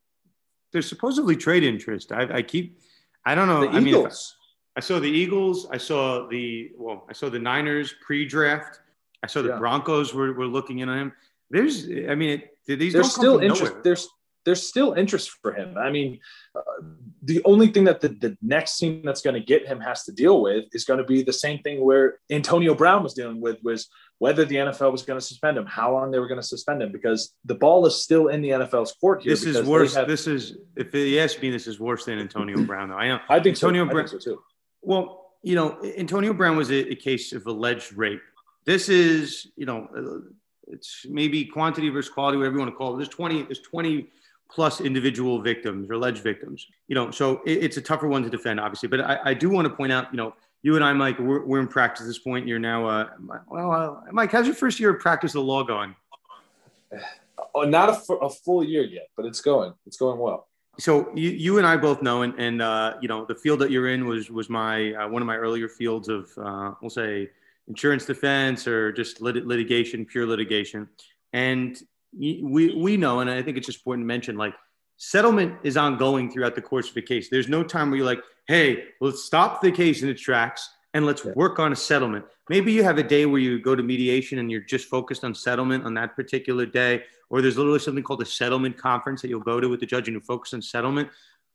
There's 0.73 0.89
supposedly 0.89 1.35
trade 1.35 1.63
interest. 1.63 2.11
I, 2.11 2.37
I 2.37 2.41
keep 2.41 2.79
I 3.27 3.35
don't 3.35 3.49
know. 3.51 3.61
The 3.61 3.77
I 3.77 3.81
Eagles. 3.81 4.35
Mean, 4.35 4.77
I 4.77 4.81
saw 4.87 4.99
the 4.99 5.13
Eagles. 5.23 5.67
I 5.69 5.79
saw 5.89 6.27
the 6.27 6.71
well. 6.77 7.05
I 7.11 7.13
saw 7.13 7.27
the 7.29 7.39
Niners 7.39 7.93
pre-draft. 8.05 8.79
I 9.21 9.27
saw 9.27 9.41
the 9.41 9.49
yeah. 9.49 9.57
Broncos 9.57 10.13
were, 10.13 10.31
were 10.33 10.45
looking 10.57 10.79
in 10.79 10.87
on 10.89 10.97
him. 10.97 11.13
There's, 11.49 11.89
I 12.11 12.15
mean, 12.15 12.31
it, 12.67 12.77
these 12.79 12.93
there's 12.93 13.13
still 13.13 13.39
interest. 13.39 13.73
Nowhere. 13.73 13.83
There's 13.83 14.07
there's 14.45 14.63
still 14.65 14.93
interest 14.93 15.27
for 15.41 15.51
him. 15.51 15.77
I 15.77 15.89
mean, 15.89 16.19
uh, 16.55 16.61
the 17.23 17.41
only 17.45 17.67
thing 17.67 17.85
that 17.85 18.01
the, 18.01 18.09
the 18.09 18.37
next 18.41 18.77
team 18.77 19.01
that's 19.03 19.21
going 19.21 19.33
to 19.33 19.39
get 19.39 19.65
him 19.65 19.79
has 19.79 20.03
to 20.03 20.11
deal 20.11 20.41
with 20.41 20.65
is 20.73 20.85
going 20.85 20.99
to 20.99 21.03
be 21.03 21.23
the 21.23 21.33
same 21.33 21.59
thing 21.59 21.83
where 21.83 22.19
Antonio 22.29 22.75
Brown 22.75 23.03
was 23.03 23.13
dealing 23.13 23.41
with 23.41 23.57
was 23.63 23.89
whether 24.19 24.45
the 24.45 24.55
NFL 24.55 24.91
was 24.91 25.03
going 25.03 25.19
to 25.19 25.25
suspend 25.25 25.57
him, 25.57 25.65
how 25.65 25.93
long 25.93 26.11
they 26.11 26.19
were 26.19 26.27
going 26.27 26.39
to 26.39 26.47
suspend 26.47 26.81
him, 26.81 26.91
because 26.91 27.33
the 27.45 27.55
ball 27.55 27.85
is 27.85 28.01
still 28.01 28.27
in 28.27 28.41
the 28.41 28.49
NFL's 28.49 28.93
court 28.93 29.23
here. 29.23 29.31
This 29.31 29.45
is 29.45 29.63
worse. 29.63 29.95
Have, 29.95 30.07
this 30.07 30.27
is, 30.27 30.57
if 30.75 30.93
you 30.93 31.19
ask 31.19 31.41
me, 31.41 31.49
this 31.49 31.67
is 31.67 31.79
worse 31.79 32.05
than 32.05 32.19
Antonio 32.19 32.63
Brown. 32.63 32.89
Though 32.89 32.95
I 32.95 33.07
know. 33.07 33.19
I 33.29 33.39
think 33.39 33.55
Antonio 33.55 33.85
so. 33.85 33.91
Brown. 33.91 34.07
So 34.07 34.17
too. 34.17 34.41
Well, 34.81 35.25
you 35.43 35.55
know, 35.55 35.79
Antonio 35.97 36.33
Brown 36.33 36.57
was 36.57 36.71
a, 36.71 36.91
a, 36.91 36.95
case 36.95 37.31
of 37.33 37.45
alleged 37.45 37.93
rape. 37.93 38.21
This 38.65 38.89
is, 38.89 39.47
you 39.55 39.65
know, 39.65 39.87
uh, 39.95 40.29
it's 40.67 41.05
maybe 41.09 41.45
quantity 41.45 41.89
versus 41.89 42.11
quality, 42.11 42.37
whatever 42.37 42.55
you 42.55 42.59
want 42.59 42.71
to 42.71 42.75
call 42.75 42.93
it. 42.93 42.97
There's 42.97 43.09
20. 43.09 43.43
There's 43.43 43.61
20 43.61 44.09
plus 44.49 44.81
individual 44.81 45.41
victims 45.41 45.89
or 45.89 45.93
alleged 45.93 46.23
victims. 46.23 46.65
You 46.87 46.95
know, 46.95 47.11
so 47.11 47.41
it, 47.45 47.63
it's 47.63 47.77
a 47.77 47.81
tougher 47.81 48.07
one 48.07 48.23
to 48.23 48.29
defend, 48.29 48.59
obviously. 48.59 48.89
But 48.89 49.01
I, 49.01 49.19
I 49.25 49.33
do 49.33 49.49
want 49.49 49.67
to 49.67 49.73
point 49.73 49.91
out, 49.91 50.11
you 50.11 50.17
know 50.17 50.33
you 50.63 50.75
and 50.75 50.83
I, 50.83 50.91
Mike, 50.93 51.19
we're, 51.19 51.45
we're 51.45 51.59
in 51.59 51.67
practice 51.67 52.01
at 52.01 52.07
this 52.07 52.19
point. 52.19 52.47
You're 52.47 52.59
now, 52.59 52.87
uh, 52.87 53.09
well, 53.47 53.71
uh, 53.71 54.11
Mike, 54.11 54.31
how's 54.31 54.45
your 54.45 54.55
first 54.55 54.79
year 54.79 54.89
of 54.91 54.99
practice 54.99 55.35
of 55.35 55.43
law 55.43 55.63
going? 55.63 55.95
Oh, 57.53 57.61
not 57.61 57.89
a, 57.89 58.13
a, 58.15 58.29
full 58.29 58.63
year 58.63 58.83
yet, 58.83 59.07
but 59.15 59.25
it's 59.25 59.41
going. 59.41 59.73
It's 59.85 59.97
going 59.97 60.19
well. 60.19 60.47
So 60.79 61.11
you, 61.15 61.29
you 61.29 61.57
and 61.57 61.65
I 61.65 61.77
both 61.77 62.01
know, 62.01 62.23
and, 62.23 62.33
and 62.37 62.61
uh, 62.61 62.95
you 63.01 63.07
know, 63.07 63.25
the 63.25 63.35
field 63.35 63.59
that 63.59 63.71
you're 63.71 63.87
in 63.87 64.05
was 64.05 64.29
was 64.29 64.49
my 64.49 64.93
uh, 64.93 65.07
one 65.07 65.21
of 65.21 65.25
my 65.25 65.35
earlier 65.35 65.67
fields 65.67 66.07
of, 66.07 66.29
uh, 66.37 66.73
we'll 66.81 66.89
say, 66.89 67.29
insurance 67.67 68.05
defense 68.05 68.67
or 68.67 68.91
just 68.91 69.21
lit- 69.21 69.47
litigation, 69.47 70.05
pure 70.05 70.27
litigation. 70.27 70.87
And 71.33 71.81
we 72.13 72.73
we 72.75 72.97
know, 72.97 73.19
and 73.19 73.29
I 73.29 73.41
think 73.41 73.57
it's 73.57 73.67
just 73.67 73.79
important 73.79 74.03
to 74.03 74.07
mention, 74.07 74.37
like 74.37 74.53
settlement 74.97 75.55
is 75.63 75.77
ongoing 75.77 76.31
throughout 76.31 76.55
the 76.55 76.61
course 76.61 76.89
of 76.89 76.95
the 76.95 77.01
case. 77.01 77.29
There's 77.29 77.47
no 77.47 77.63
time 77.63 77.89
where 77.89 77.97
you're 77.97 78.05
like, 78.05 78.21
hey, 78.47 78.85
let's 78.99 79.23
stop 79.23 79.61
the 79.61 79.71
case 79.71 80.01
in 80.01 80.09
its 80.09 80.21
tracks 80.21 80.69
and 80.93 81.05
let's 81.05 81.23
work 81.23 81.59
on 81.59 81.71
a 81.71 81.75
settlement. 81.75 82.25
Maybe 82.49 82.71
you 82.71 82.83
have 82.83 82.97
a 82.97 83.03
day 83.03 83.25
where 83.25 83.39
you 83.39 83.59
go 83.59 83.75
to 83.75 83.83
mediation 83.83 84.39
and 84.39 84.49
you're 84.49 84.61
just 84.61 84.87
focused 84.87 85.23
on 85.23 85.35
settlement 85.35 85.85
on 85.85 85.93
that 85.95 86.15
particular 86.15 86.65
day, 86.65 87.03
or 87.29 87.41
there's 87.41 87.57
literally 87.57 87.79
something 87.79 88.03
called 88.03 88.21
a 88.21 88.25
settlement 88.25 88.77
conference 88.77 89.21
that 89.21 89.27
you'll 89.27 89.41
go 89.41 89.59
to 89.59 89.67
with 89.67 89.79
the 89.79 89.85
judge 89.85 90.07
and 90.07 90.15
you 90.15 90.21
focus 90.21 90.53
on 90.53 90.61
settlement. 90.61 91.09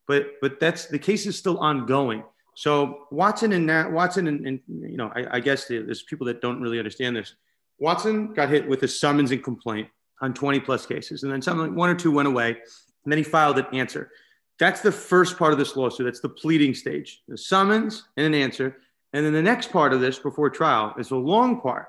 But 0.07 0.34
but 0.40 0.61
that's 0.61 0.86
the 0.86 0.98
case 0.98 1.26
is 1.26 1.36
still 1.36 1.59
ongoing. 1.59 2.22
So 2.55 3.07
Watson 3.11 3.53
and 3.53 3.68
that 3.70 3.90
Watson 3.90 4.28
and, 4.28 4.46
and 4.46 4.61
you 4.68 4.96
know 4.96 5.11
I, 5.14 5.36
I 5.36 5.40
guess 5.40 5.66
there's 5.66 6.03
people 6.03 6.26
that 6.26 6.40
don't 6.42 6.61
really 6.61 6.78
understand 6.78 7.16
this. 7.16 7.34
Watson 7.78 8.34
got 8.34 8.50
hit 8.50 8.68
with 8.68 8.82
a 8.82 8.88
summons 8.88 9.30
and 9.30 9.42
complaint 9.42 9.88
on 10.23 10.33
20 10.33 10.61
plus 10.61 10.87
cases, 10.87 11.25
and 11.25 11.33
then 11.33 11.43
some 11.43 11.75
one 11.75 11.91
or 11.91 11.95
two 11.95 12.12
went 12.12 12.29
away, 12.29 12.51
and 12.51 13.12
then 13.12 13.18
he 13.18 13.25
filed 13.25 13.59
an 13.59 13.66
answer. 13.73 14.11
That's 14.59 14.81
the 14.81 14.93
first 14.93 15.37
part 15.37 15.53
of 15.53 15.59
this 15.59 15.77
lawsuit. 15.77 16.07
That's 16.07 16.20
the 16.20 16.29
pleading 16.29 16.75
stage, 16.75 17.23
the 17.27 17.37
summons 17.37 18.05
and 18.16 18.25
an 18.25 18.35
answer. 18.35 18.77
And 19.12 19.27
then 19.27 19.33
the 19.33 19.43
next 19.43 19.73
part 19.73 19.93
of 19.93 20.01
this 20.01 20.18
before 20.18 20.49
trial 20.51 20.95
is 20.99 21.11
a 21.11 21.16
long 21.16 21.61
part, 21.61 21.89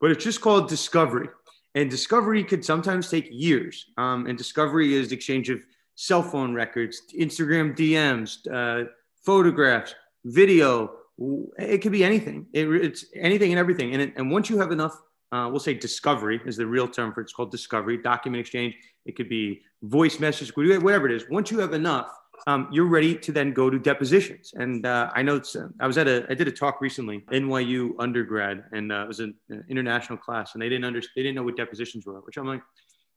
but 0.00 0.10
it's 0.10 0.24
just 0.24 0.40
called 0.40 0.68
discovery. 0.68 1.28
And 1.74 1.90
discovery 1.90 2.42
could 2.42 2.64
sometimes 2.64 3.10
take 3.10 3.28
years. 3.30 3.86
Um, 3.98 4.26
and 4.26 4.38
discovery 4.38 4.94
is 4.94 5.08
the 5.08 5.16
exchange 5.16 5.50
of 5.50 5.60
cell 5.96 6.22
phone 6.22 6.54
records, 6.54 7.02
Instagram 7.18 7.76
DMs, 7.76 8.38
uh, 8.50 8.88
photographs, 9.24 9.94
video. 10.24 10.92
It 11.58 11.78
could 11.78 11.92
be 11.92 12.04
anything. 12.04 12.46
It, 12.52 12.68
it's 12.68 13.04
anything 13.14 13.52
and 13.52 13.58
everything. 13.58 13.92
And, 13.92 14.02
it, 14.02 14.14
and 14.16 14.30
once 14.30 14.48
you 14.48 14.58
have 14.58 14.72
enough, 14.72 15.00
uh, 15.34 15.48
we'll 15.48 15.58
say 15.58 15.74
discovery 15.74 16.40
is 16.46 16.56
the 16.56 16.66
real 16.66 16.86
term 16.86 17.12
for 17.12 17.20
it. 17.20 17.24
It's 17.24 17.32
called 17.32 17.50
discovery, 17.50 17.98
document 17.98 18.40
exchange. 18.40 18.76
It 19.04 19.16
could 19.16 19.28
be 19.28 19.62
voice 19.82 20.20
message, 20.20 20.54
whatever 20.56 21.06
it 21.08 21.12
is. 21.12 21.24
Once 21.28 21.50
you 21.50 21.58
have 21.58 21.72
enough, 21.72 22.08
um, 22.46 22.68
you're 22.70 22.86
ready 22.86 23.16
to 23.16 23.32
then 23.32 23.52
go 23.52 23.68
to 23.68 23.78
depositions. 23.78 24.52
And 24.54 24.86
uh, 24.86 25.10
I 25.12 25.22
know 25.22 25.36
uh, 25.38 25.68
I 25.80 25.88
was 25.88 25.98
at 25.98 26.06
a, 26.06 26.24
I 26.30 26.34
did 26.34 26.46
a 26.46 26.52
talk 26.52 26.80
recently, 26.80 27.24
NYU 27.32 27.94
undergrad, 27.98 28.64
and 28.72 28.92
uh, 28.92 29.02
it 29.02 29.08
was 29.08 29.18
an 29.18 29.34
international 29.68 30.18
class, 30.18 30.54
and 30.54 30.62
they 30.62 30.68
didn't 30.68 30.84
understand, 30.84 31.12
they 31.16 31.22
didn't 31.22 31.34
know 31.34 31.42
what 31.42 31.56
depositions 31.56 32.06
were, 32.06 32.20
which 32.20 32.36
I'm 32.36 32.46
like, 32.46 32.62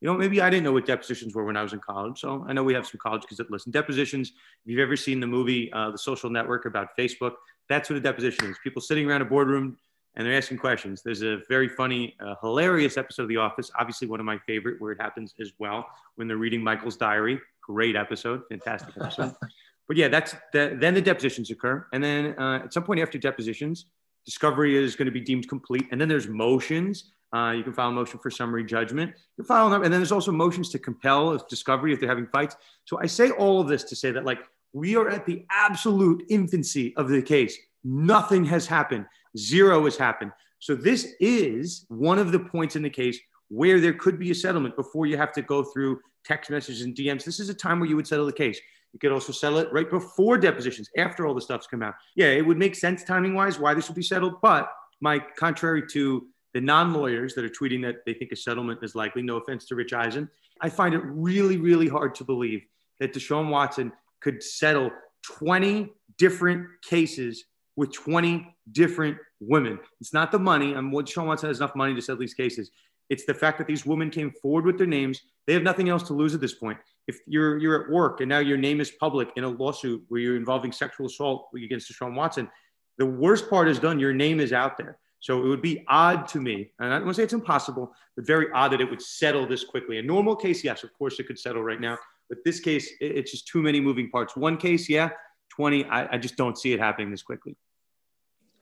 you 0.01 0.07
know, 0.07 0.17
maybe 0.17 0.41
I 0.41 0.49
didn't 0.49 0.63
know 0.63 0.73
what 0.73 0.87
depositions 0.87 1.35
were 1.35 1.45
when 1.45 1.57
I 1.57 1.61
was 1.61 1.73
in 1.73 1.79
college. 1.79 2.19
So 2.19 2.45
I 2.47 2.53
know 2.53 2.63
we 2.63 2.73
have 2.73 2.87
some 2.87 2.99
college 2.99 3.23
kids 3.27 3.37
that 3.37 3.51
listen. 3.51 3.71
Depositions, 3.71 4.29
if 4.29 4.35
you've 4.65 4.79
ever 4.79 4.95
seen 4.95 5.19
the 5.19 5.27
movie 5.27 5.71
uh, 5.71 5.91
The 5.91 5.97
Social 5.99 6.31
Network 6.31 6.65
about 6.65 6.89
Facebook, 6.97 7.33
that's 7.69 7.89
what 7.89 7.97
a 7.97 8.01
deposition 8.01 8.45
is. 8.45 8.57
People 8.63 8.81
sitting 8.81 9.09
around 9.09 9.21
a 9.21 9.25
boardroom 9.25 9.77
and 10.17 10.27
they're 10.27 10.35
asking 10.35 10.57
questions. 10.57 11.01
There's 11.01 11.21
a 11.21 11.37
very 11.47 11.69
funny, 11.69 12.17
uh, 12.19 12.35
hilarious 12.41 12.97
episode 12.97 13.23
of 13.23 13.29
The 13.29 13.37
Office, 13.37 13.71
obviously 13.79 14.07
one 14.07 14.19
of 14.19 14.25
my 14.25 14.37
favorite, 14.39 14.81
where 14.81 14.91
it 14.91 14.99
happens 14.99 15.33
as 15.39 15.53
well 15.59 15.87
when 16.15 16.27
they're 16.27 16.37
reading 16.37 16.61
Michael's 16.61 16.97
diary 16.97 17.39
great 17.67 17.95
episode, 17.95 18.41
fantastic 18.49 18.95
episode. 18.99 19.33
but 19.87 19.97
yeah, 19.97 20.07
that's 20.07 20.35
the, 20.53 20.75
then 20.79 20.93
the 20.93 21.01
depositions 21.01 21.51
occur, 21.51 21.85
and 21.93 22.03
then 22.03 22.33
uh, 22.39 22.61
at 22.63 22.73
some 22.73 22.83
point 22.83 22.99
after 22.99 23.17
depositions, 23.17 23.85
discovery 24.25 24.75
is 24.75 24.95
going 24.95 25.05
to 25.05 25.11
be 25.11 25.21
deemed 25.21 25.47
complete, 25.47 25.85
and 25.91 25.99
then 25.99 26.07
there's 26.07 26.27
motions. 26.27 27.11
Uh, 27.35 27.53
you 27.55 27.61
can 27.61 27.73
file 27.73 27.89
a 27.89 27.91
motion 27.91 28.19
for 28.19 28.31
summary 28.31 28.63
judgment. 28.63 29.11
You 29.37 29.43
can 29.43 29.45
file, 29.45 29.73
and 29.73 29.83
then 29.83 29.91
there's 29.91 30.13
also 30.13 30.31
motions 30.31 30.69
to 30.69 30.79
compel 30.79 31.37
discovery 31.49 31.93
if 31.93 31.99
they're 31.99 32.09
having 32.09 32.27
fights. 32.27 32.55
So 32.85 32.99
I 32.99 33.05
say 33.05 33.31
all 33.31 33.59
of 33.59 33.67
this 33.67 33.83
to 33.85 33.95
say 33.95 34.11
that 34.11 34.23
like 34.23 34.39
we 34.73 34.95
are 34.95 35.09
at 35.09 35.25
the 35.25 35.45
absolute 35.51 36.23
infancy 36.29 36.95
of 36.95 37.09
the 37.09 37.21
case. 37.21 37.57
Nothing 37.83 38.45
has 38.45 38.65
happened. 38.65 39.05
Zero 39.37 39.85
has 39.85 39.97
happened. 39.97 40.31
So 40.59 40.75
this 40.75 41.13
is 41.19 41.85
one 41.89 42.19
of 42.19 42.31
the 42.31 42.39
points 42.39 42.75
in 42.75 42.81
the 42.81 42.89
case 42.89 43.19
where 43.49 43.79
there 43.79 43.93
could 43.93 44.19
be 44.19 44.31
a 44.31 44.35
settlement 44.35 44.75
before 44.75 45.05
you 45.05 45.17
have 45.17 45.31
to 45.33 45.41
go 45.41 45.63
through 45.63 45.99
text 46.25 46.49
messages 46.49 46.81
and 46.81 46.95
DMs. 46.95 47.23
This 47.23 47.39
is 47.39 47.49
a 47.49 47.53
time 47.53 47.79
where 47.79 47.87
you 47.87 47.95
would 47.95 48.07
settle 48.07 48.25
the 48.25 48.33
case. 48.33 48.59
You 48.93 48.99
could 48.99 49.11
also 49.11 49.31
settle 49.31 49.59
it 49.59 49.71
right 49.71 49.89
before 49.89 50.37
depositions, 50.37 50.89
after 50.97 51.25
all 51.25 51.33
the 51.33 51.41
stuff's 51.41 51.67
come 51.67 51.83
out. 51.83 51.93
Yeah, 52.15 52.27
it 52.27 52.45
would 52.45 52.57
make 52.57 52.75
sense 52.75 53.03
timing 53.03 53.33
wise 53.33 53.59
why 53.59 53.73
this 53.73 53.87
would 53.87 53.95
be 53.95 54.01
settled. 54.01 54.41
But 54.41 54.71
my 55.01 55.19
contrary 55.37 55.83
to 55.91 56.27
the 56.53 56.61
non-lawyers 56.61 57.35
that 57.35 57.45
are 57.45 57.49
tweeting 57.49 57.81
that 57.83 57.97
they 58.05 58.13
think 58.13 58.31
a 58.31 58.35
settlement 58.35 58.79
is 58.81 58.95
likely, 58.95 59.21
no 59.21 59.37
offense 59.37 59.65
to 59.65 59.75
Rich 59.75 59.93
Eisen, 59.93 60.29
I 60.61 60.69
find 60.69 60.95
it 60.95 61.01
really, 61.03 61.57
really 61.57 61.87
hard 61.87 62.15
to 62.15 62.23
believe 62.23 62.63
that 62.99 63.13
Deshaun 63.13 63.49
Watson 63.49 63.91
could 64.21 64.41
settle 64.41 64.89
20 65.23 65.89
different 66.17 66.67
cases 66.81 67.45
with 67.75 67.93
20 67.93 68.55
different 68.71 69.17
women. 69.39 69.79
It's 70.01 70.13
not 70.13 70.31
the 70.31 70.39
money. 70.39 70.73
I'm 70.73 70.91
what 70.91 71.05
Deshaun 71.05 71.27
Watson 71.27 71.49
has 71.49 71.59
enough 71.59 71.75
money 71.75 71.93
to 71.95 72.01
settle 72.01 72.19
these 72.19 72.33
cases. 72.33 72.71
It's 73.09 73.25
the 73.25 73.33
fact 73.33 73.57
that 73.57 73.67
these 73.67 73.85
women 73.85 74.09
came 74.09 74.31
forward 74.41 74.65
with 74.65 74.77
their 74.77 74.87
names. 74.87 75.21
They 75.45 75.53
have 75.53 75.63
nothing 75.63 75.89
else 75.89 76.03
to 76.03 76.13
lose 76.13 76.33
at 76.35 76.41
this 76.41 76.53
point. 76.53 76.77
If 77.07 77.19
you're 77.25 77.57
you're 77.57 77.83
at 77.83 77.89
work 77.89 78.19
and 78.19 78.27
now 78.27 78.39
your 78.39 78.57
name 78.57 78.81
is 78.81 78.91
public 78.91 79.29
in 79.37 79.45
a 79.45 79.49
lawsuit 79.49 80.03
where 80.09 80.19
you're 80.19 80.35
involving 80.35 80.71
sexual 80.71 81.07
assault 81.07 81.47
against 81.55 81.91
Deshaun 81.91 82.15
Watson, 82.15 82.49
the 82.97 83.05
worst 83.05 83.49
part 83.49 83.69
is 83.69 83.79
done. 83.79 83.99
Your 83.99 84.13
name 84.13 84.39
is 84.39 84.51
out 84.51 84.77
there. 84.77 84.97
So 85.19 85.43
it 85.43 85.47
would 85.47 85.61
be 85.61 85.83
odd 85.87 86.27
to 86.29 86.39
me, 86.39 86.71
and 86.79 86.93
I 86.93 86.97
don't 86.97 87.05
want 87.05 87.15
to 87.15 87.21
say 87.21 87.23
it's 87.23 87.33
impossible, 87.33 87.91
but 88.15 88.27
very 88.27 88.47
odd 88.53 88.71
that 88.73 88.81
it 88.81 88.89
would 88.89 89.01
settle 89.01 89.47
this 89.47 89.63
quickly. 89.63 89.97
A 89.97 90.03
normal 90.03 90.35
case, 90.35 90.63
yes, 90.63 90.83
of 90.83 90.93
course 90.93 91.19
it 91.19 91.25
could 91.25 91.39
settle 91.39 91.63
right 91.63 91.81
now. 91.81 91.97
But 92.29 92.39
this 92.45 92.59
case, 92.59 92.91
it's 92.99 93.31
just 93.31 93.47
too 93.47 93.61
many 93.61 93.81
moving 93.81 94.11
parts. 94.11 94.35
One 94.35 94.57
case, 94.57 94.87
yeah, 94.87 95.09
20, 95.55 95.85
I, 95.85 96.13
I 96.13 96.17
just 96.17 96.35
don't 96.35 96.57
see 96.57 96.71
it 96.73 96.79
happening 96.79 97.09
this 97.09 97.23
quickly. 97.23 97.55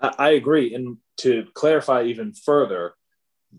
I 0.02 0.32
agree. 0.32 0.74
And 0.74 0.98
to 1.18 1.46
clarify 1.54 2.04
even 2.04 2.34
further, 2.34 2.94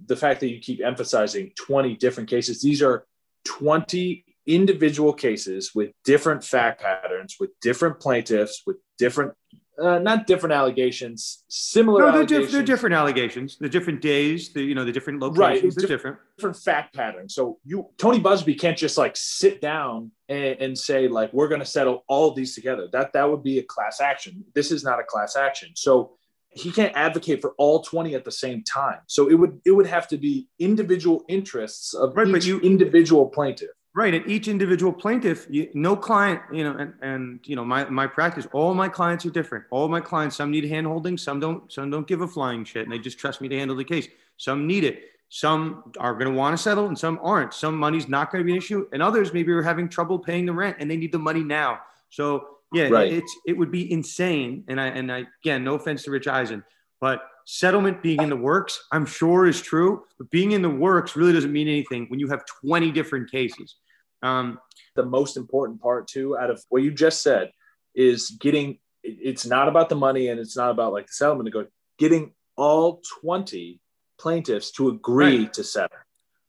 the 0.06 0.16
fact 0.16 0.40
that 0.40 0.48
you 0.50 0.60
keep 0.60 0.84
emphasizing 0.84 1.52
20 1.56 1.96
different 1.96 2.28
cases, 2.28 2.60
these 2.60 2.82
are 2.82 3.06
20 3.44 4.24
individual 4.46 5.12
cases 5.12 5.72
with 5.74 5.90
different 6.04 6.44
fact 6.44 6.82
patterns, 6.82 7.36
with 7.40 7.50
different 7.60 7.98
plaintiffs, 8.00 8.62
with 8.66 8.76
different, 8.98 9.32
uh, 9.80 9.98
not 9.98 10.26
different 10.26 10.54
allegations, 10.54 11.44
similar 11.48 12.00
no, 12.00 12.06
they're 12.06 12.16
allegations. 12.20 12.52
they're 12.52 12.62
different 12.62 12.94
allegations. 12.94 13.58
The 13.58 13.68
different 13.68 14.00
days, 14.00 14.52
the, 14.52 14.62
you 14.62 14.74
know, 14.74 14.84
the 14.84 14.92
different 14.92 15.20
locations, 15.20 15.76
right. 15.76 15.76
they're 15.76 15.96
different. 15.96 16.18
Different 16.36 16.56
fact 16.56 16.94
patterns. 16.94 17.34
So 17.34 17.58
you, 17.64 17.88
Tony 17.98 18.20
Buzbee 18.20 18.58
can't 18.58 18.78
just 18.78 18.96
like 18.96 19.16
sit 19.16 19.60
down 19.60 20.12
and, 20.28 20.60
and 20.60 20.78
say 20.78 21.08
like, 21.08 21.32
we're 21.32 21.48
going 21.48 21.60
to 21.60 21.66
settle 21.66 22.04
all 22.08 22.32
these 22.32 22.54
together. 22.54 22.88
That, 22.92 23.12
that 23.14 23.28
would 23.28 23.42
be 23.42 23.58
a 23.58 23.62
class 23.64 24.00
action. 24.00 24.44
This 24.54 24.70
is 24.70 24.84
not 24.84 25.00
a 25.00 25.04
class 25.04 25.36
action. 25.36 25.70
So 25.74 26.16
he 26.56 26.72
can't 26.72 26.94
advocate 26.96 27.40
for 27.40 27.54
all 27.58 27.82
20 27.82 28.14
at 28.14 28.24
the 28.24 28.32
same 28.32 28.62
time. 28.64 28.98
So 29.06 29.28
it 29.28 29.34
would 29.34 29.60
it 29.64 29.72
would 29.72 29.86
have 29.86 30.08
to 30.08 30.16
be 30.16 30.48
individual 30.58 31.24
interests 31.28 31.94
of 31.94 32.16
right, 32.16 32.28
each 32.28 32.46
you, 32.46 32.60
individual 32.60 33.26
plaintiff. 33.26 33.70
Right, 33.94 34.12
and 34.12 34.26
each 34.26 34.46
individual 34.46 34.92
plaintiff, 34.92 35.46
you, 35.48 35.70
no 35.72 35.96
client, 35.96 36.42
you 36.52 36.64
know, 36.64 36.76
and, 36.76 36.92
and 37.00 37.40
you 37.44 37.56
know, 37.56 37.64
my 37.64 37.88
my 37.88 38.06
practice, 38.06 38.46
all 38.52 38.74
my 38.74 38.88
clients 38.88 39.24
are 39.24 39.30
different. 39.30 39.64
All 39.70 39.88
my 39.88 40.00
clients, 40.00 40.36
some 40.36 40.50
need 40.50 40.64
hand 40.64 40.86
holding, 40.86 41.16
some 41.16 41.40
don't, 41.40 41.70
some 41.72 41.90
don't 41.90 42.06
give 42.06 42.20
a 42.20 42.28
flying 42.28 42.64
shit, 42.64 42.84
and 42.84 42.92
they 42.92 42.98
just 42.98 43.18
trust 43.18 43.40
me 43.40 43.48
to 43.48 43.58
handle 43.58 43.76
the 43.76 43.84
case. 43.84 44.08
Some 44.36 44.66
need 44.66 44.84
it. 44.84 45.04
Some 45.28 45.92
are 45.98 46.12
going 46.12 46.30
to 46.30 46.38
want 46.38 46.56
to 46.56 46.62
settle, 46.62 46.86
and 46.86 46.98
some 46.98 47.18
aren't. 47.22 47.52
Some 47.52 47.76
money's 47.76 48.08
not 48.08 48.30
going 48.30 48.42
to 48.42 48.46
be 48.46 48.52
an 48.52 48.58
issue, 48.58 48.86
and 48.92 49.02
others 49.02 49.32
maybe 49.32 49.50
are 49.52 49.62
having 49.62 49.88
trouble 49.88 50.18
paying 50.18 50.46
the 50.46 50.52
rent, 50.52 50.76
and 50.78 50.90
they 50.90 50.96
need 50.96 51.12
the 51.12 51.18
money 51.18 51.42
now. 51.42 51.80
So 52.10 52.55
yeah, 52.72 52.88
right. 52.88 53.12
it's 53.12 53.36
it 53.46 53.56
would 53.56 53.70
be 53.70 53.90
insane. 53.90 54.64
And 54.68 54.80
I 54.80 54.86
and 54.88 55.10
I 55.10 55.26
again, 55.42 55.64
no 55.64 55.74
offense 55.74 56.04
to 56.04 56.10
Rich 56.10 56.28
Eisen, 56.28 56.64
but 57.00 57.22
settlement 57.44 58.02
being 58.02 58.20
in 58.22 58.28
the 58.28 58.36
works, 58.36 58.84
I'm 58.90 59.06
sure 59.06 59.46
is 59.46 59.60
true. 59.60 60.04
But 60.18 60.30
being 60.30 60.52
in 60.52 60.62
the 60.62 60.70
works 60.70 61.16
really 61.16 61.32
doesn't 61.32 61.52
mean 61.52 61.68
anything 61.68 62.06
when 62.08 62.18
you 62.18 62.28
have 62.28 62.42
20 62.64 62.90
different 62.90 63.30
cases. 63.30 63.76
Um, 64.22 64.58
the 64.96 65.04
most 65.04 65.36
important 65.36 65.80
part 65.80 66.08
too, 66.08 66.36
out 66.36 66.50
of 66.50 66.62
what 66.68 66.82
you 66.82 66.90
just 66.90 67.22
said, 67.22 67.50
is 67.94 68.30
getting. 68.40 68.78
It's 69.02 69.46
not 69.46 69.68
about 69.68 69.88
the 69.88 69.94
money, 69.94 70.28
and 70.28 70.40
it's 70.40 70.56
not 70.56 70.70
about 70.70 70.92
like 70.92 71.06
the 71.06 71.12
settlement 71.12 71.46
to 71.46 71.50
go. 71.52 71.66
Getting 71.98 72.32
all 72.56 73.00
20 73.22 73.80
plaintiffs 74.18 74.72
to 74.72 74.88
agree 74.88 75.38
right. 75.38 75.52
to 75.52 75.62
settle. 75.62 75.96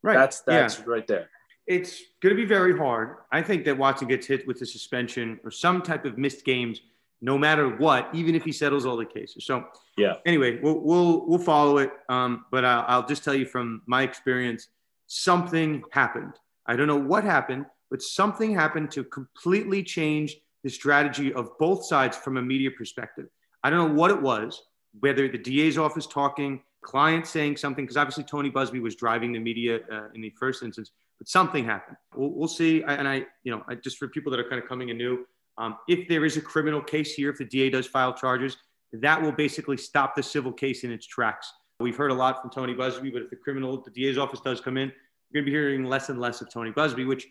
Right. 0.02 0.16
That's 0.16 0.42
that's 0.42 0.80
yeah. 0.80 0.86
right 0.88 1.06
there 1.06 1.30
it's 1.68 2.02
going 2.22 2.36
to 2.36 2.42
be 2.42 2.48
very 2.48 2.76
hard. 2.76 3.18
I 3.32 3.42
think 3.42 3.66
that 3.66 3.78
Watson 3.78 4.08
gets 4.08 4.26
hit 4.26 4.48
with 4.48 4.62
a 4.62 4.66
suspension 4.66 5.40
or 5.44 5.52
some 5.52 5.82
type 5.82 6.06
of 6.06 6.18
missed 6.18 6.46
games, 6.46 6.82
no 7.22 7.38
matter 7.38 7.68
what, 7.68 8.10
even 8.14 8.36
if 8.36 8.44
he 8.44 8.52
settles 8.52 8.86
all 8.86 8.96
the 8.96 9.06
cases. 9.06 9.46
So, 9.46 9.66
yeah. 9.98 10.16
Anyway, 10.26 10.60
we'll 10.62 10.80
we'll, 10.80 11.28
we'll 11.28 11.40
follow 11.40 11.80
it. 11.80 11.92
Um, 12.10 12.46
but 12.52 12.64
I'll, 12.64 12.86
I'll 12.88 13.08
just 13.08 13.24
tell 13.24 13.34
you 13.34 13.46
from 13.46 13.82
my 13.86 14.04
experience, 14.04 14.70
something 15.08 15.84
happened. 15.92 16.34
I 16.66 16.76
don't 16.76 16.88
know 16.88 16.96
what 16.98 17.24
happened, 17.24 17.66
but 17.92 18.02
something 18.02 18.54
happened 18.54 18.92
to 18.92 19.04
completely 19.04 19.84
change 19.84 20.38
the 20.64 20.70
strategy 20.70 21.34
of 21.34 21.58
both 21.60 21.86
sides 21.86 22.16
from 22.18 22.38
a 22.38 22.42
media 22.42 22.72
perspective. 22.72 23.28
I 23.64 23.70
don't 23.70 23.90
know 23.90 24.00
what 24.00 24.12
it 24.12 24.22
was, 24.22 24.64
whether 25.00 25.28
the 25.28 25.38
DA's 25.38 25.78
office 25.78 26.08
talking, 26.08 26.62
client 26.82 27.28
saying 27.28 27.58
something, 27.58 27.86
because 27.86 27.98
obviously 27.98 28.24
Tony 28.24 28.52
Buzbee 28.52 28.82
was 28.82 28.96
driving 28.96 29.32
the 29.34 29.40
media 29.40 29.80
uh, 29.92 30.08
in 30.14 30.22
the 30.22 30.30
first 30.32 30.64
instance 30.64 30.92
but 31.18 31.28
something 31.28 31.66
happened. 31.66 31.98
We'll, 32.16 32.32
we'll 32.32 32.48
see. 32.48 32.84
And 32.84 33.08
I, 33.08 33.26
you 33.44 33.52
know, 33.52 33.64
I, 33.68 33.76
just 33.76 33.98
for 33.98 34.08
people 34.08 34.32
that 34.32 34.40
are 34.40 34.50
kind 34.50 34.62
of 34.62 34.68
coming 34.68 34.90
in 34.90 34.98
new, 34.98 35.26
um, 35.58 35.78
if 35.88 36.08
there 36.08 36.26
is 36.26 36.38
a 36.38 36.42
criminal 36.42 36.82
case 36.82 37.14
here, 37.14 37.30
if 37.30 37.38
the 37.38 37.46
DA 37.46 37.70
does 37.70 37.88
file 37.88 38.14
charges, 38.14 38.58
that 38.94 39.22
will 39.22 39.32
basically 39.32 39.78
stop 39.78 40.16
the 40.16 40.24
civil 40.24 40.52
case 40.52 40.84
in 40.84 40.92
its 40.92 41.06
tracks. 41.06 41.52
We've 41.80 41.98
heard 41.98 42.12
a 42.12 42.16
lot 42.16 42.42
from 42.42 42.52
Tony 42.52 42.74
Buzbee, 42.74 43.12
but 43.12 43.24
if 43.24 43.30
the 43.30 43.36
criminal, 43.36 43.82
the 43.82 43.92
DA's 43.92 44.18
office 44.18 44.40
does 44.40 44.62
come 44.62 44.78
in, 44.78 44.92
you're 45.30 45.42
going 45.42 45.46
to 45.46 45.52
be 45.52 45.52
hearing 45.52 45.86
less 45.86 46.10
and 46.10 46.20
less 46.20 46.42
of 46.42 46.52
Tony 46.52 46.72
Buzbee, 46.72 47.08
which 47.08 47.28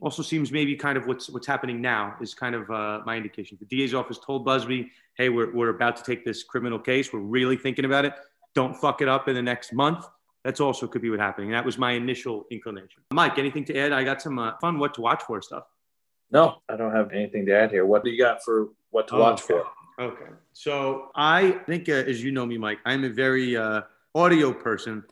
also 0.00 0.22
seems 0.22 0.50
maybe 0.50 0.74
kind 0.74 0.96
of 0.96 1.06
what's 1.06 1.28
what's 1.28 1.46
happening 1.46 1.80
now 1.80 2.14
is 2.20 2.34
kind 2.34 2.54
of 2.54 2.70
uh, 2.70 3.00
my 3.04 3.16
indication. 3.16 3.58
The 3.60 3.66
DA's 3.66 3.94
office 3.94 4.18
told 4.18 4.46
Buzbee, 4.46 4.88
"Hey, 5.16 5.28
we're 5.28 5.54
we're 5.54 5.68
about 5.68 5.96
to 5.96 6.02
take 6.02 6.24
this 6.24 6.42
criminal 6.42 6.78
case. 6.78 7.12
We're 7.12 7.20
really 7.20 7.56
thinking 7.56 7.84
about 7.84 8.04
it. 8.04 8.14
Don't 8.54 8.76
fuck 8.76 9.02
it 9.02 9.08
up 9.08 9.28
in 9.28 9.34
the 9.34 9.42
next 9.42 9.72
month." 9.72 10.04
That's 10.44 10.60
also 10.60 10.86
could 10.86 11.02
be 11.02 11.10
what 11.10 11.20
happening. 11.20 11.50
That 11.50 11.64
was 11.64 11.76
my 11.76 11.92
initial 11.92 12.46
inclination. 12.50 13.02
Mike, 13.12 13.38
anything 13.38 13.64
to 13.66 13.78
add? 13.78 13.92
I 13.92 14.04
got 14.04 14.22
some 14.22 14.38
uh, 14.38 14.52
fun 14.60 14.78
what 14.78 14.94
to 14.94 15.00
watch 15.02 15.22
for 15.22 15.42
stuff. 15.42 15.64
No, 16.30 16.56
I 16.68 16.76
don't 16.76 16.92
have 16.92 17.12
anything 17.12 17.44
to 17.46 17.54
add 17.54 17.70
here. 17.70 17.84
What 17.84 18.04
do 18.04 18.10
you 18.10 18.18
got 18.18 18.42
for 18.42 18.68
what 18.90 19.08
to 19.08 19.16
watch 19.16 19.42
okay. 19.42 19.62
for? 19.98 20.02
Okay. 20.02 20.30
So 20.54 21.10
I 21.14 21.52
think, 21.66 21.88
uh, 21.88 21.92
as 21.92 22.22
you 22.22 22.32
know 22.32 22.46
me, 22.46 22.56
Mike, 22.56 22.78
I'm 22.86 23.04
a 23.04 23.10
very 23.10 23.56
uh, 23.56 23.82
audio 24.14 24.52
person. 24.52 25.04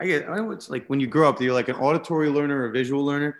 I 0.00 0.06
get, 0.06 0.28
I 0.28 0.36
know 0.36 0.50
it's 0.50 0.68
like 0.68 0.86
when 0.88 1.00
you 1.00 1.06
grow 1.06 1.28
up, 1.28 1.40
you're 1.40 1.54
like 1.54 1.68
an 1.68 1.76
auditory 1.76 2.28
learner 2.28 2.58
or 2.58 2.66
a 2.66 2.72
visual 2.72 3.04
learner. 3.04 3.38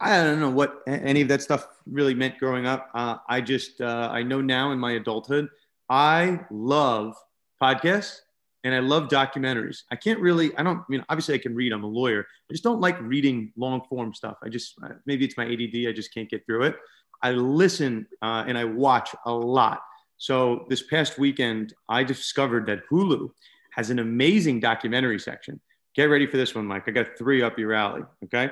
I 0.00 0.22
don't 0.22 0.38
know 0.38 0.50
what 0.50 0.82
any 0.86 1.22
of 1.22 1.28
that 1.28 1.42
stuff 1.42 1.66
really 1.86 2.14
meant 2.14 2.38
growing 2.38 2.66
up. 2.66 2.90
Uh, 2.94 3.16
I 3.28 3.40
just, 3.40 3.80
uh, 3.80 4.08
I 4.12 4.22
know 4.22 4.40
now 4.40 4.70
in 4.72 4.78
my 4.78 4.92
adulthood, 4.92 5.48
I 5.88 6.40
love 6.50 7.16
podcasts 7.60 8.20
and 8.66 8.74
I 8.74 8.80
love 8.80 9.04
documentaries. 9.08 9.84
I 9.92 9.96
can't 9.96 10.18
really, 10.18 10.54
I 10.56 10.64
don't 10.64 10.78
I 10.78 10.84
mean, 10.88 11.04
obviously 11.08 11.36
I 11.36 11.38
can 11.38 11.54
read, 11.54 11.72
I'm 11.72 11.84
a 11.84 11.86
lawyer. 11.86 12.26
I 12.50 12.52
just 12.52 12.64
don't 12.64 12.80
like 12.80 13.00
reading 13.00 13.52
long 13.56 13.82
form 13.88 14.12
stuff. 14.12 14.38
I 14.42 14.48
just, 14.48 14.74
uh, 14.82 14.88
maybe 15.06 15.24
it's 15.24 15.36
my 15.36 15.44
ADD, 15.44 15.88
I 15.88 15.92
just 15.92 16.12
can't 16.12 16.28
get 16.28 16.44
through 16.44 16.64
it. 16.64 16.76
I 17.22 17.30
listen 17.30 18.08
uh, 18.22 18.42
and 18.48 18.58
I 18.58 18.64
watch 18.64 19.14
a 19.24 19.32
lot. 19.32 19.82
So 20.16 20.66
this 20.68 20.82
past 20.82 21.16
weekend, 21.16 21.74
I 21.88 22.02
discovered 22.02 22.66
that 22.66 22.80
Hulu 22.90 23.30
has 23.70 23.90
an 23.90 24.00
amazing 24.00 24.58
documentary 24.58 25.20
section. 25.20 25.60
Get 25.94 26.06
ready 26.06 26.26
for 26.26 26.36
this 26.36 26.52
one, 26.52 26.66
Mike. 26.66 26.88
I 26.88 26.90
got 26.90 27.16
three 27.16 27.42
up 27.42 27.60
your 27.60 27.72
alley. 27.72 28.02
Okay. 28.24 28.50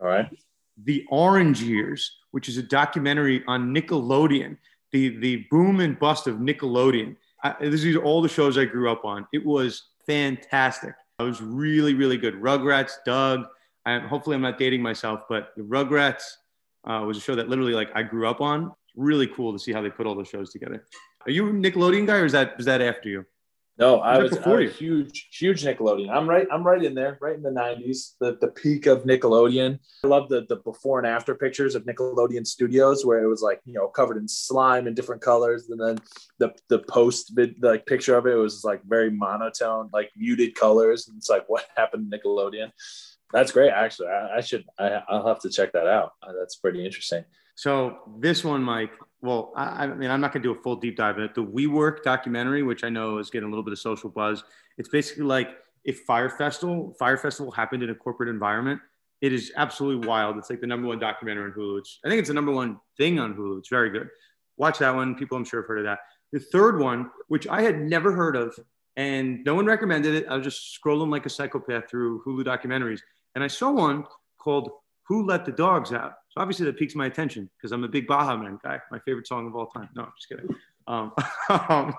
All 0.00 0.08
right. 0.08 0.26
The 0.84 1.04
Orange 1.10 1.60
Years, 1.60 2.16
which 2.30 2.48
is 2.48 2.56
a 2.56 2.62
documentary 2.62 3.44
on 3.46 3.74
Nickelodeon, 3.74 4.56
the, 4.90 5.18
the 5.18 5.44
boom 5.50 5.80
and 5.80 5.98
bust 5.98 6.26
of 6.26 6.36
Nickelodeon. 6.36 7.16
I, 7.42 7.54
this 7.60 7.84
is 7.84 7.96
all 7.96 8.22
the 8.22 8.28
shows 8.28 8.58
I 8.58 8.64
grew 8.64 8.90
up 8.90 9.04
on. 9.04 9.26
It 9.32 9.44
was 9.44 9.90
fantastic. 10.06 10.94
It 11.18 11.22
was 11.22 11.40
really, 11.40 11.94
really 11.94 12.16
good. 12.16 12.34
Rugrats, 12.34 12.92
Doug. 13.04 13.46
I, 13.86 13.98
hopefully, 13.98 14.36
I'm 14.36 14.42
not 14.42 14.58
dating 14.58 14.82
myself, 14.82 15.22
but 15.28 15.56
Rugrats 15.58 16.22
uh, 16.84 17.04
was 17.06 17.16
a 17.16 17.20
show 17.20 17.34
that 17.34 17.48
literally 17.48 17.72
like 17.72 17.90
I 17.94 18.02
grew 18.02 18.28
up 18.28 18.40
on. 18.40 18.72
Really 18.96 19.26
cool 19.26 19.52
to 19.52 19.58
see 19.58 19.72
how 19.72 19.80
they 19.82 19.90
put 19.90 20.06
all 20.06 20.14
those 20.14 20.28
shows 20.28 20.50
together. 20.50 20.84
Are 21.26 21.30
you 21.30 21.48
a 21.48 21.52
Nickelodeon 21.52 22.06
guy, 22.06 22.18
or 22.18 22.24
is 22.24 22.32
that 22.32 22.54
is 22.58 22.66
that 22.66 22.80
after 22.80 23.08
you? 23.08 23.24
No, 23.78 24.00
I 24.00 24.18
was, 24.18 24.36
I 24.36 24.50
was 24.50 24.76
huge, 24.76 25.28
huge 25.32 25.64
Nickelodeon. 25.64 26.10
I'm 26.10 26.28
right. 26.28 26.46
I'm 26.52 26.62
right 26.62 26.84
in 26.84 26.94
there, 26.94 27.16
right 27.22 27.34
in 27.34 27.42
the 27.42 27.50
'90s, 27.50 28.14
the, 28.20 28.36
the 28.38 28.48
peak 28.48 28.84
of 28.84 29.04
Nickelodeon. 29.04 29.78
I 30.04 30.06
love 30.06 30.28
the 30.28 30.44
the 30.50 30.56
before 30.56 30.98
and 30.98 31.06
after 31.06 31.34
pictures 31.34 31.74
of 31.74 31.84
Nickelodeon 31.84 32.46
Studios, 32.46 33.06
where 33.06 33.22
it 33.22 33.26
was 33.26 33.40
like 33.40 33.60
you 33.64 33.72
know 33.72 33.88
covered 33.88 34.18
in 34.18 34.28
slime 34.28 34.86
in 34.86 34.92
different 34.92 35.22
colors, 35.22 35.70
and 35.70 35.80
then 35.80 35.98
the 36.38 36.52
the 36.68 36.80
post 36.80 37.32
like 37.62 37.86
picture 37.86 38.16
of 38.16 38.26
it 38.26 38.34
was 38.34 38.64
like 38.64 38.82
very 38.84 39.10
monotone, 39.10 39.88
like 39.94 40.10
muted 40.14 40.54
colors. 40.54 41.08
And 41.08 41.16
it's 41.16 41.30
like 41.30 41.44
what 41.48 41.64
happened 41.76 42.12
to 42.12 42.18
Nickelodeon? 42.18 42.72
That's 43.32 43.52
great. 43.52 43.70
Actually, 43.70 44.08
I, 44.08 44.38
I 44.38 44.40
should. 44.40 44.64
I, 44.78 45.02
will 45.08 45.26
have 45.26 45.40
to 45.40 45.50
check 45.50 45.72
that 45.72 45.86
out. 45.86 46.12
Uh, 46.22 46.32
that's 46.38 46.56
pretty 46.56 46.84
interesting. 46.84 47.24
So 47.60 47.98
this 48.16 48.42
one, 48.42 48.62
Mike. 48.62 48.92
Well, 49.20 49.52
I, 49.54 49.84
I 49.84 49.86
mean, 49.86 50.10
I'm 50.10 50.22
not 50.22 50.32
going 50.32 50.42
to 50.42 50.48
do 50.48 50.58
a 50.58 50.62
full 50.62 50.76
deep 50.76 50.96
dive 50.96 51.18
in 51.18 51.24
it. 51.24 51.34
The 51.34 51.44
WeWork 51.44 52.02
documentary, 52.02 52.62
which 52.62 52.84
I 52.84 52.88
know 52.88 53.18
is 53.18 53.28
getting 53.28 53.48
a 53.48 53.50
little 53.50 53.62
bit 53.62 53.72
of 53.72 53.78
social 53.78 54.08
buzz. 54.08 54.42
It's 54.78 54.88
basically 54.88 55.24
like 55.24 55.50
if 55.84 55.98
Fire 56.06 56.30
Festival, 56.30 56.96
Fyre 56.98 57.18
Festival 57.18 57.52
happened 57.52 57.82
in 57.82 57.90
a 57.90 57.94
corporate 57.94 58.30
environment. 58.30 58.80
It 59.20 59.34
is 59.34 59.52
absolutely 59.56 60.08
wild. 60.08 60.38
It's 60.38 60.48
like 60.48 60.62
the 60.62 60.66
number 60.66 60.88
one 60.88 60.98
documentary 60.98 61.44
on 61.44 61.52
Hulu. 61.52 61.80
It's, 61.80 61.98
I 62.02 62.08
think 62.08 62.20
it's 62.20 62.28
the 62.28 62.34
number 62.34 62.50
one 62.50 62.80
thing 62.96 63.18
on 63.18 63.34
Hulu. 63.34 63.58
It's 63.58 63.68
very 63.68 63.90
good. 63.90 64.08
Watch 64.56 64.78
that 64.78 64.94
one. 64.94 65.14
People, 65.14 65.36
I'm 65.36 65.44
sure, 65.44 65.60
have 65.60 65.68
heard 65.68 65.80
of 65.80 65.84
that. 65.84 65.98
The 66.32 66.40
third 66.40 66.80
one, 66.80 67.10
which 67.28 67.46
I 67.46 67.60
had 67.60 67.78
never 67.78 68.10
heard 68.10 68.36
of, 68.36 68.58
and 68.96 69.44
no 69.44 69.54
one 69.54 69.66
recommended 69.66 70.14
it. 70.14 70.26
I 70.30 70.34
was 70.34 70.44
just 70.44 70.80
scrolling 70.82 71.10
like 71.10 71.26
a 71.26 71.30
psychopath 71.30 71.90
through 71.90 72.22
Hulu 72.24 72.42
documentaries, 72.42 73.00
and 73.34 73.44
I 73.44 73.48
saw 73.48 73.70
one 73.70 74.04
called 74.38 74.70
"Who 75.10 75.26
Let 75.26 75.44
the 75.44 75.50
Dogs 75.50 75.92
Out." 75.92 76.12
So 76.28 76.40
obviously 76.40 76.66
that 76.66 76.78
piques 76.78 76.94
my 76.94 77.06
attention 77.06 77.50
because 77.56 77.72
I'm 77.72 77.82
a 77.82 77.88
big 77.88 78.06
Baha 78.06 78.38
Man 78.38 78.60
guy. 78.62 78.78
My 78.92 79.00
favorite 79.00 79.26
song 79.26 79.48
of 79.48 79.56
all 79.56 79.66
time. 79.66 79.88
No, 79.96 80.04
I'm 80.04 80.12
just 80.16 80.28
kidding. 80.28 80.54
Um, 80.86 81.12
um, 81.68 81.94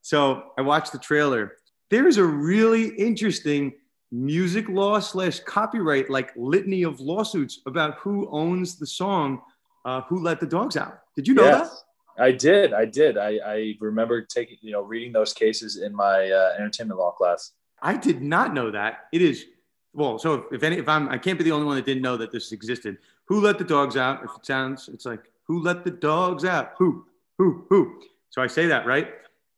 so 0.00 0.52
I 0.56 0.62
watched 0.62 0.92
the 0.92 0.98
trailer. 0.98 1.52
There's 1.90 2.16
a 2.16 2.24
really 2.24 2.88
interesting 2.96 3.74
music 4.10 4.70
law 4.70 4.98
slash 4.98 5.40
copyright 5.40 6.08
like 6.08 6.32
litany 6.34 6.84
of 6.84 7.00
lawsuits 7.00 7.60
about 7.66 7.96
who 7.96 8.26
owns 8.30 8.78
the 8.78 8.86
song 8.86 9.42
uh, 9.84 10.00
"Who 10.08 10.22
Let 10.22 10.40
the 10.40 10.46
Dogs 10.46 10.78
Out." 10.78 11.00
Did 11.14 11.28
you 11.28 11.34
know 11.34 11.44
yes, 11.44 11.84
that? 12.16 12.24
I 12.24 12.32
did. 12.32 12.72
I 12.72 12.86
did. 12.86 13.18
I, 13.18 13.38
I 13.44 13.74
remember 13.78 14.22
taking 14.22 14.56
you 14.62 14.72
know 14.72 14.80
reading 14.80 15.12
those 15.12 15.34
cases 15.34 15.76
in 15.76 15.94
my 15.94 16.30
uh, 16.30 16.54
entertainment 16.58 16.98
law 16.98 17.10
class. 17.10 17.52
I 17.82 17.98
did 17.98 18.22
not 18.22 18.54
know 18.54 18.70
that. 18.70 19.04
It 19.12 19.20
is 19.20 19.44
well. 19.92 20.18
So 20.18 20.34
if, 20.34 20.44
if 20.52 20.62
any, 20.62 20.76
if 20.76 20.88
I'm, 20.88 21.08
I 21.08 21.18
can't 21.18 21.38
be 21.38 21.44
the 21.44 21.52
only 21.52 21.66
one 21.66 21.76
that 21.76 21.84
didn't 21.84 22.02
know 22.02 22.16
that 22.16 22.30
this 22.30 22.52
existed. 22.52 22.98
Who 23.26 23.40
let 23.40 23.58
the 23.58 23.64
dogs 23.64 23.96
out? 23.96 24.24
If 24.24 24.30
it 24.36 24.46
sounds, 24.46 24.88
it's 24.92 25.04
like, 25.04 25.30
who 25.44 25.62
let 25.62 25.84
the 25.84 25.90
dogs 25.90 26.44
out? 26.44 26.72
Who, 26.78 27.06
who, 27.38 27.64
who? 27.68 28.00
So 28.30 28.42
I 28.42 28.46
say 28.46 28.66
that, 28.66 28.86
right? 28.86 29.08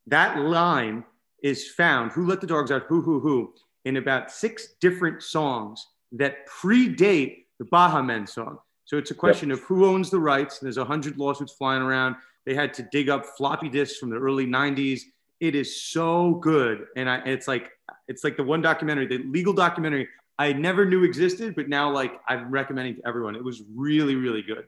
That 0.07 0.39
line 0.39 1.05
is 1.43 1.69
found, 1.69 2.13
who 2.13 2.27
let 2.27 2.41
the 2.41 2.47
dogs 2.47 2.71
out? 2.71 2.85
Who, 2.89 3.01
who, 3.01 3.21
who? 3.21 3.55
In 3.85 3.97
about 3.97 4.31
six 4.31 4.75
different 4.81 5.23
songs 5.23 5.87
that 6.13 6.47
predate 6.49 7.45
the 7.59 7.65
Baha 7.67 8.03
Men 8.03 8.27
song. 8.27 8.59
So 8.85 8.99
it's 8.99 9.11
a 9.11 9.15
question 9.15 9.51
yep. 9.51 9.59
of 9.59 9.65
who 9.65 9.87
owns 9.87 10.11
the 10.11 10.19
rights. 10.19 10.59
There's 10.59 10.77
a 10.77 10.85
hundred 10.85 11.17
lawsuits 11.17 11.53
flying 11.53 11.83
around. 11.83 12.17
They 12.45 12.55
had 12.55 12.75
to 12.75 12.83
dig 12.91 13.09
up 13.09 13.25
floppy 13.37 13.69
disks 13.69 13.99
from 13.99 14.11
the 14.11 14.17
early 14.17 14.47
90s. 14.47 15.03
It 15.39 15.55
is 15.55 15.83
so 15.83 16.35
good. 16.35 16.87
And 16.97 17.09
I, 17.09 17.19
it's 17.19 17.47
like, 17.47 17.71
it's 18.09 18.25
like 18.25 18.37
the 18.37 18.43
one 18.43 18.61
documentary, 18.61 19.07
the 19.07 19.19
legal 19.19 19.53
documentary 19.53 20.09
I 20.41 20.55
never 20.55 20.87
knew 20.87 21.05
existed, 21.05 21.55
but 21.55 21.69
now 21.69 21.93
like 21.93 22.19
I'm 22.27 22.51
recommending 22.51 22.97
to 22.97 23.07
everyone. 23.07 23.37
It 23.37 23.45
was 23.45 23.63
really, 23.75 24.15
really 24.15 24.41
good. 24.41 24.65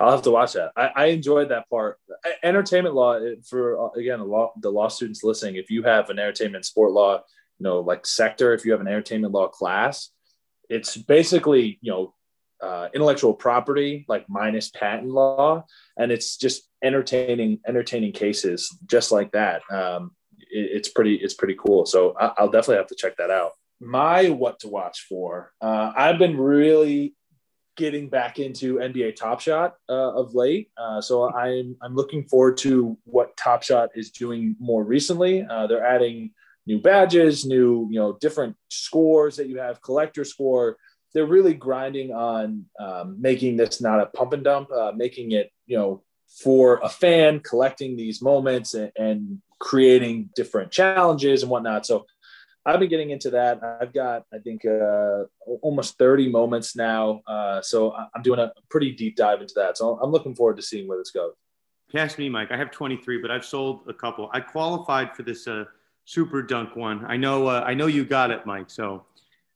I'll 0.00 0.10
have 0.10 0.22
to 0.22 0.32
watch 0.32 0.54
that. 0.54 0.72
I, 0.76 0.90
I 0.96 1.04
enjoyed 1.06 1.50
that 1.50 1.70
part. 1.70 2.00
Entertainment 2.42 2.92
law 2.92 3.20
for 3.48 3.92
again, 3.96 4.18
a 4.18 4.24
law, 4.24 4.52
the 4.60 4.70
law 4.70 4.88
students 4.88 5.22
listening. 5.22 5.54
If 5.54 5.70
you 5.70 5.84
have 5.84 6.10
an 6.10 6.18
entertainment 6.18 6.64
sport 6.64 6.90
law, 6.90 7.18
you 7.58 7.64
know, 7.64 7.78
like 7.78 8.04
sector, 8.04 8.52
if 8.52 8.64
you 8.64 8.72
have 8.72 8.80
an 8.80 8.88
entertainment 8.88 9.32
law 9.32 9.46
class, 9.46 10.10
it's 10.68 10.96
basically 10.96 11.78
you 11.80 11.92
know 11.92 12.14
uh, 12.60 12.88
intellectual 12.92 13.32
property 13.32 14.04
like 14.08 14.28
minus 14.28 14.70
patent 14.70 15.08
law, 15.08 15.66
and 15.96 16.10
it's 16.10 16.36
just 16.36 16.68
entertaining 16.82 17.60
entertaining 17.64 18.10
cases 18.10 18.76
just 18.86 19.12
like 19.12 19.30
that. 19.32 19.62
Um, 19.70 20.16
it, 20.50 20.70
it's 20.72 20.88
pretty 20.88 21.14
it's 21.14 21.34
pretty 21.34 21.54
cool. 21.64 21.86
So 21.86 22.16
I, 22.18 22.32
I'll 22.38 22.50
definitely 22.50 22.78
have 22.78 22.88
to 22.88 22.96
check 22.96 23.18
that 23.18 23.30
out 23.30 23.52
my 23.80 24.30
what 24.30 24.60
to 24.60 24.68
watch 24.68 25.06
for. 25.08 25.52
Uh, 25.60 25.92
I've 25.96 26.18
been 26.18 26.36
really 26.36 27.14
getting 27.76 28.08
back 28.08 28.38
into 28.38 28.76
NBA 28.76 29.16
Top 29.16 29.40
Shot 29.40 29.74
uh, 29.88 30.12
of 30.14 30.34
late, 30.34 30.70
uh, 30.76 31.00
so 31.00 31.32
I'm 31.32 31.76
I'm 31.82 31.94
looking 31.94 32.24
forward 32.24 32.56
to 32.58 32.96
what 33.04 33.36
Top 33.36 33.62
Shot 33.62 33.90
is 33.94 34.10
doing 34.10 34.56
more 34.58 34.84
recently. 34.84 35.44
Uh, 35.44 35.66
they're 35.66 35.84
adding 35.84 36.30
new 36.66 36.80
badges, 36.80 37.44
new 37.44 37.88
you 37.90 37.98
know 37.98 38.16
different 38.20 38.56
scores 38.70 39.36
that 39.36 39.48
you 39.48 39.58
have, 39.58 39.82
collector 39.82 40.24
score. 40.24 40.76
They're 41.12 41.26
really 41.26 41.54
grinding 41.54 42.12
on 42.12 42.64
um, 42.80 43.20
making 43.20 43.56
this 43.56 43.80
not 43.80 44.00
a 44.00 44.06
pump 44.06 44.32
and 44.32 44.42
dump, 44.42 44.70
uh, 44.72 44.92
making 44.94 45.32
it 45.32 45.50
you 45.66 45.76
know 45.76 46.02
for 46.42 46.80
a 46.82 46.88
fan 46.88 47.40
collecting 47.40 47.96
these 47.96 48.20
moments 48.20 48.74
and, 48.74 48.90
and 48.96 49.42
creating 49.60 50.28
different 50.34 50.70
challenges 50.70 51.42
and 51.42 51.50
whatnot. 51.50 51.86
So 51.86 52.06
I've 52.66 52.80
been 52.80 52.88
getting 52.88 53.10
into 53.10 53.30
that. 53.30 53.62
I've 53.80 53.92
got, 53.92 54.24
I 54.32 54.38
think, 54.38 54.64
uh, 54.64 55.24
almost 55.60 55.98
30 55.98 56.30
moments 56.30 56.74
now. 56.74 57.20
Uh, 57.26 57.60
so 57.60 57.92
I'm 57.92 58.22
doing 58.22 58.40
a 58.40 58.52
pretty 58.70 58.92
deep 58.92 59.16
dive 59.16 59.42
into 59.42 59.54
that. 59.56 59.76
So 59.76 59.98
I'm 60.02 60.10
looking 60.10 60.34
forward 60.34 60.56
to 60.56 60.62
seeing 60.62 60.88
where 60.88 60.98
this 60.98 61.10
goes. 61.10 61.34
Pass 61.92 62.16
me, 62.16 62.28
Mike. 62.28 62.50
I 62.50 62.56
have 62.56 62.70
23, 62.70 63.18
but 63.20 63.30
I've 63.30 63.44
sold 63.44 63.82
a 63.88 63.92
couple. 63.92 64.30
I 64.32 64.40
qualified 64.40 65.14
for 65.14 65.22
this 65.22 65.46
uh, 65.46 65.64
super 66.06 66.42
dunk 66.42 66.74
one. 66.74 67.04
I 67.06 67.18
know, 67.18 67.48
uh, 67.48 67.62
I 67.66 67.74
know 67.74 67.86
you 67.86 68.04
got 68.04 68.30
it, 68.30 68.46
Mike. 68.46 68.70
So 68.70 69.04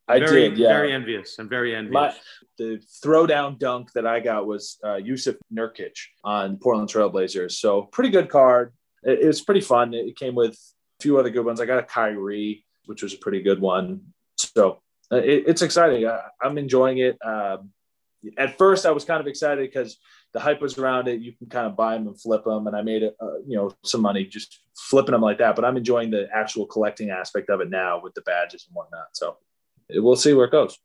I'm 0.06 0.22
I 0.22 0.26
very, 0.26 0.50
did. 0.50 0.59
Yeah. 0.59 0.68
Very 0.68 0.92
envious. 0.92 1.38
I'm 1.38 1.48
very 1.48 1.74
envious. 1.74 1.94
My, 1.94 2.14
the 2.59 2.82
throwdown 3.02 3.59
dunk 3.59 3.90
that 3.92 4.06
I 4.06 4.20
got 4.20 4.46
was 4.46 4.78
uh, 4.84 4.98
Jusuf 4.98 5.36
Nurkic 5.52 5.96
on 6.24 6.59
Portland 6.59 6.90
Trailblazers. 6.90 7.52
So 7.52 7.82
pretty 7.82 8.11
good 8.11 8.28
card. 8.28 8.74
It, 9.02 9.20
it 9.20 9.26
was 9.26 9.40
pretty 9.40 9.62
fun. 9.62 9.94
It 9.94 10.16
came 10.16 10.34
with 10.34 10.52
a 10.52 11.02
few 11.02 11.18
other 11.18 11.30
good 11.30 11.46
ones. 11.46 11.59
I 11.61 11.64
got 11.64 11.78
a 11.78 11.82
Kyrie 11.82 12.66
which 12.89 13.03
was 13.03 13.12
a 13.12 13.18
pretty 13.18 13.43
good 13.43 13.61
one. 13.61 14.01
So 14.36 14.80
uh, 15.12 15.16
it, 15.16 15.45
it's 15.47 15.62
exciting. 15.62 16.07
I, 16.07 16.20
am 16.43 16.57
enjoying 16.57 16.99
it. 16.99 17.18
Um, 17.24 17.70
at 18.36 18.57
first, 18.57 18.86
I 18.86 18.91
was 18.91 19.05
kind 19.05 19.20
of 19.20 19.26
excited 19.26 19.70
because 19.70 19.99
the 20.32 20.41
hype 20.41 20.61
was 20.61 20.78
around 20.78 21.07
it. 21.07 21.20
You 21.20 21.32
can 21.32 21.49
kind 21.49 21.66
of 21.66 21.76
buy 21.76 21.95
them 21.95 22.09
and 22.09 22.20
flip 22.20 22.45
them, 22.45 22.66
and 22.66 22.74
I 22.74 22.82
made 22.82 23.03
uh, 23.05 23.39
you 23.47 23.57
know, 23.57 23.72
some 23.84 24.01
money 24.01 24.24
just 24.24 24.61
flipping 24.76 25.12
them 25.12 25.20
like 25.20 25.39
that. 25.39 25.55
But 25.55 25.66
I'm 25.66 25.76
enjoying 25.76 26.11
the 26.11 26.28
actual 26.34 26.66
collecting 26.66 27.11
aspect 27.11 27.51
of 27.51 27.61
it 27.61 27.70
now 27.70 28.01
with 28.03 28.14
the 28.14 28.22
badges 28.22 28.66
and 28.66 28.74
whatnot. 28.74 29.09
So 29.12 29.36
we'll 29.91 30.16
see 30.16 30.32
where 30.32 30.47
it 30.47 30.53
goes. 30.53 30.78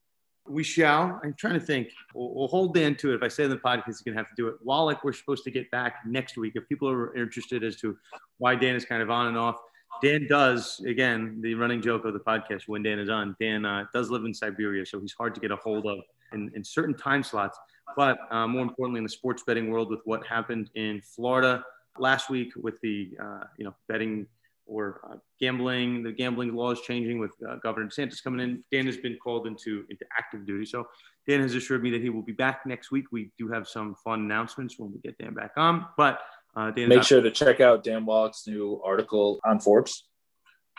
We 0.45 0.63
shall. 0.63 1.21
I'm 1.23 1.33
trying 1.33 1.53
to 1.53 1.65
think. 1.65 1.89
We'll, 2.13 2.33
we'll 2.35 2.47
hold 2.49 2.73
Dan 2.75 2.95
to 2.95 3.13
it. 3.13 3.15
If 3.15 3.23
I 3.23 3.29
say 3.29 3.45
in 3.45 3.49
the 3.49 3.57
podcast, 3.57 3.85
he's 3.87 4.01
going 4.01 4.15
to 4.15 4.21
have 4.21 4.29
to 4.29 4.35
do 4.35 4.49
it. 4.49 4.55
Wallach, 4.61 5.03
we're 5.05 5.13
supposed 5.13 5.45
to 5.45 5.51
get 5.51 5.71
back 5.71 5.99
next 6.05 6.37
week. 6.37 6.53
If 6.55 6.67
people 6.67 6.89
are 6.89 7.15
interested 7.15 7.63
as 7.63 7.77
to 7.77 7.97
why 8.39 8.55
Dan 8.55 8.75
is 8.75 8.83
kind 8.83 9.01
of 9.01 9.09
on 9.09 9.27
and 9.27 9.37
off, 9.37 9.55
Dan 10.03 10.27
does 10.27 10.81
again 10.85 11.39
the 11.39 11.55
running 11.55 11.81
joke 11.81 12.03
of 12.03 12.13
the 12.13 12.19
podcast 12.19 12.63
when 12.67 12.83
Dan 12.83 12.99
is 12.99 13.09
on. 13.09 13.37
Dan 13.39 13.65
uh, 13.65 13.85
does 13.93 14.09
live 14.09 14.25
in 14.25 14.33
Siberia, 14.33 14.85
so 14.85 14.99
he's 14.99 15.13
hard 15.13 15.33
to 15.33 15.39
get 15.39 15.49
a 15.49 15.55
hold 15.55 15.85
of 15.85 15.99
in, 16.33 16.51
in 16.55 16.63
certain 16.63 16.93
time 16.93 17.23
slots. 17.23 17.57
But 17.95 18.17
uh, 18.29 18.45
more 18.47 18.63
importantly, 18.63 18.97
in 18.97 19.05
the 19.05 19.09
sports 19.09 19.43
betting 19.47 19.71
world, 19.71 19.89
with 19.89 20.01
what 20.03 20.25
happened 20.27 20.69
in 20.75 21.01
Florida 21.01 21.63
last 21.97 22.29
week 22.29 22.51
with 22.57 22.79
the 22.81 23.11
uh, 23.21 23.43
you 23.57 23.63
know 23.63 23.73
betting 23.87 24.27
or 24.65 24.99
uh, 25.09 25.15
gambling. 25.39 26.03
The 26.03 26.11
gambling 26.11 26.53
law 26.53 26.71
is 26.71 26.81
changing 26.81 27.19
with 27.19 27.31
uh, 27.47 27.55
Governor 27.63 27.87
DeSantis 27.87 28.21
coming 28.21 28.41
in. 28.41 28.63
Dan 28.71 28.85
has 28.85 28.97
been 28.97 29.17
called 29.23 29.47
into 29.47 29.85
into 29.89 30.05
active 30.17 30.45
duty, 30.45 30.65
so 30.65 30.85
Dan 31.27 31.39
has 31.39 31.55
assured 31.55 31.81
me 31.81 31.91
that 31.91 32.01
he 32.01 32.09
will 32.09 32.21
be 32.21 32.33
back 32.33 32.65
next 32.65 32.91
week. 32.91 33.05
We 33.13 33.31
do 33.37 33.47
have 33.47 33.69
some 33.69 33.95
fun 34.03 34.21
announcements 34.21 34.77
when 34.77 34.91
we 34.91 34.99
get 34.99 35.17
Dan 35.17 35.33
back 35.33 35.51
on, 35.55 35.85
but 35.95 36.19
uh, 36.55 36.71
Dan 36.71 36.89
make 36.89 37.03
sure 37.03 37.21
to 37.21 37.31
check 37.31 37.59
out 37.59 37.83
Dan 37.83 38.05
Wallach's 38.05 38.43
new 38.47 38.81
article 38.83 39.39
on 39.45 39.59
Forbes. 39.59 40.05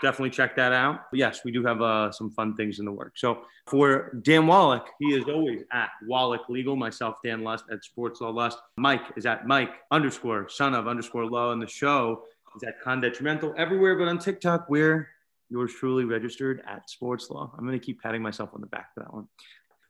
Definitely 0.02 0.30
check 0.30 0.56
that 0.56 0.72
out. 0.72 1.02
But 1.10 1.18
yes, 1.18 1.40
we 1.44 1.52
do 1.52 1.64
have 1.64 1.80
uh, 1.80 2.10
some 2.10 2.30
fun 2.30 2.56
things 2.56 2.78
in 2.78 2.84
the 2.84 2.92
work. 2.92 3.12
So 3.16 3.42
for 3.66 4.18
Dan 4.22 4.46
Wallach, 4.46 4.86
he 4.98 5.14
is 5.14 5.24
always 5.28 5.62
at 5.72 5.90
Wallach 6.06 6.48
Legal. 6.48 6.74
Myself, 6.76 7.16
Dan 7.24 7.42
Lust 7.42 7.64
at 7.70 7.84
Sports 7.84 8.20
Law 8.20 8.30
Lust. 8.30 8.58
Mike 8.76 9.02
is 9.16 9.24
at 9.24 9.46
Mike 9.46 9.70
underscore 9.90 10.48
son 10.48 10.74
of 10.74 10.88
underscore 10.88 11.26
law. 11.26 11.52
And 11.52 11.62
the 11.62 11.66
show 11.68 12.24
is 12.56 12.64
at 12.64 12.80
Con 12.80 13.00
Detrimental 13.00 13.54
everywhere, 13.56 13.96
but 13.96 14.08
on 14.08 14.18
TikTok, 14.18 14.68
we're 14.68 15.08
yours 15.48 15.72
truly 15.78 16.04
registered 16.04 16.62
at 16.66 16.90
Sports 16.90 17.30
Law. 17.30 17.52
I'm 17.56 17.64
going 17.64 17.78
to 17.78 17.84
keep 17.84 18.02
patting 18.02 18.22
myself 18.22 18.50
on 18.54 18.60
the 18.60 18.66
back 18.66 18.92
for 18.94 19.00
that 19.00 19.14
one. 19.14 19.28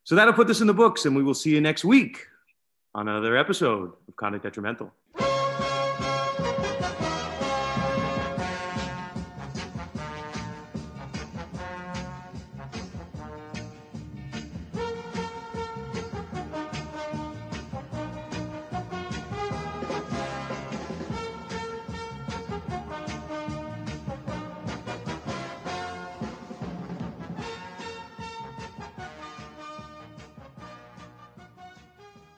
So 0.04 0.14
that'll 0.14 0.34
put 0.34 0.46
this 0.46 0.60
in 0.60 0.66
the 0.66 0.74
books, 0.74 1.06
and 1.06 1.16
we 1.16 1.22
will 1.22 1.34
see 1.34 1.50
you 1.50 1.60
next 1.60 1.84
week 1.84 2.26
on 2.94 3.08
another 3.08 3.36
episode 3.36 3.92
of 4.06 4.16
Conduct 4.16 4.44
Detrimental. 4.44 4.92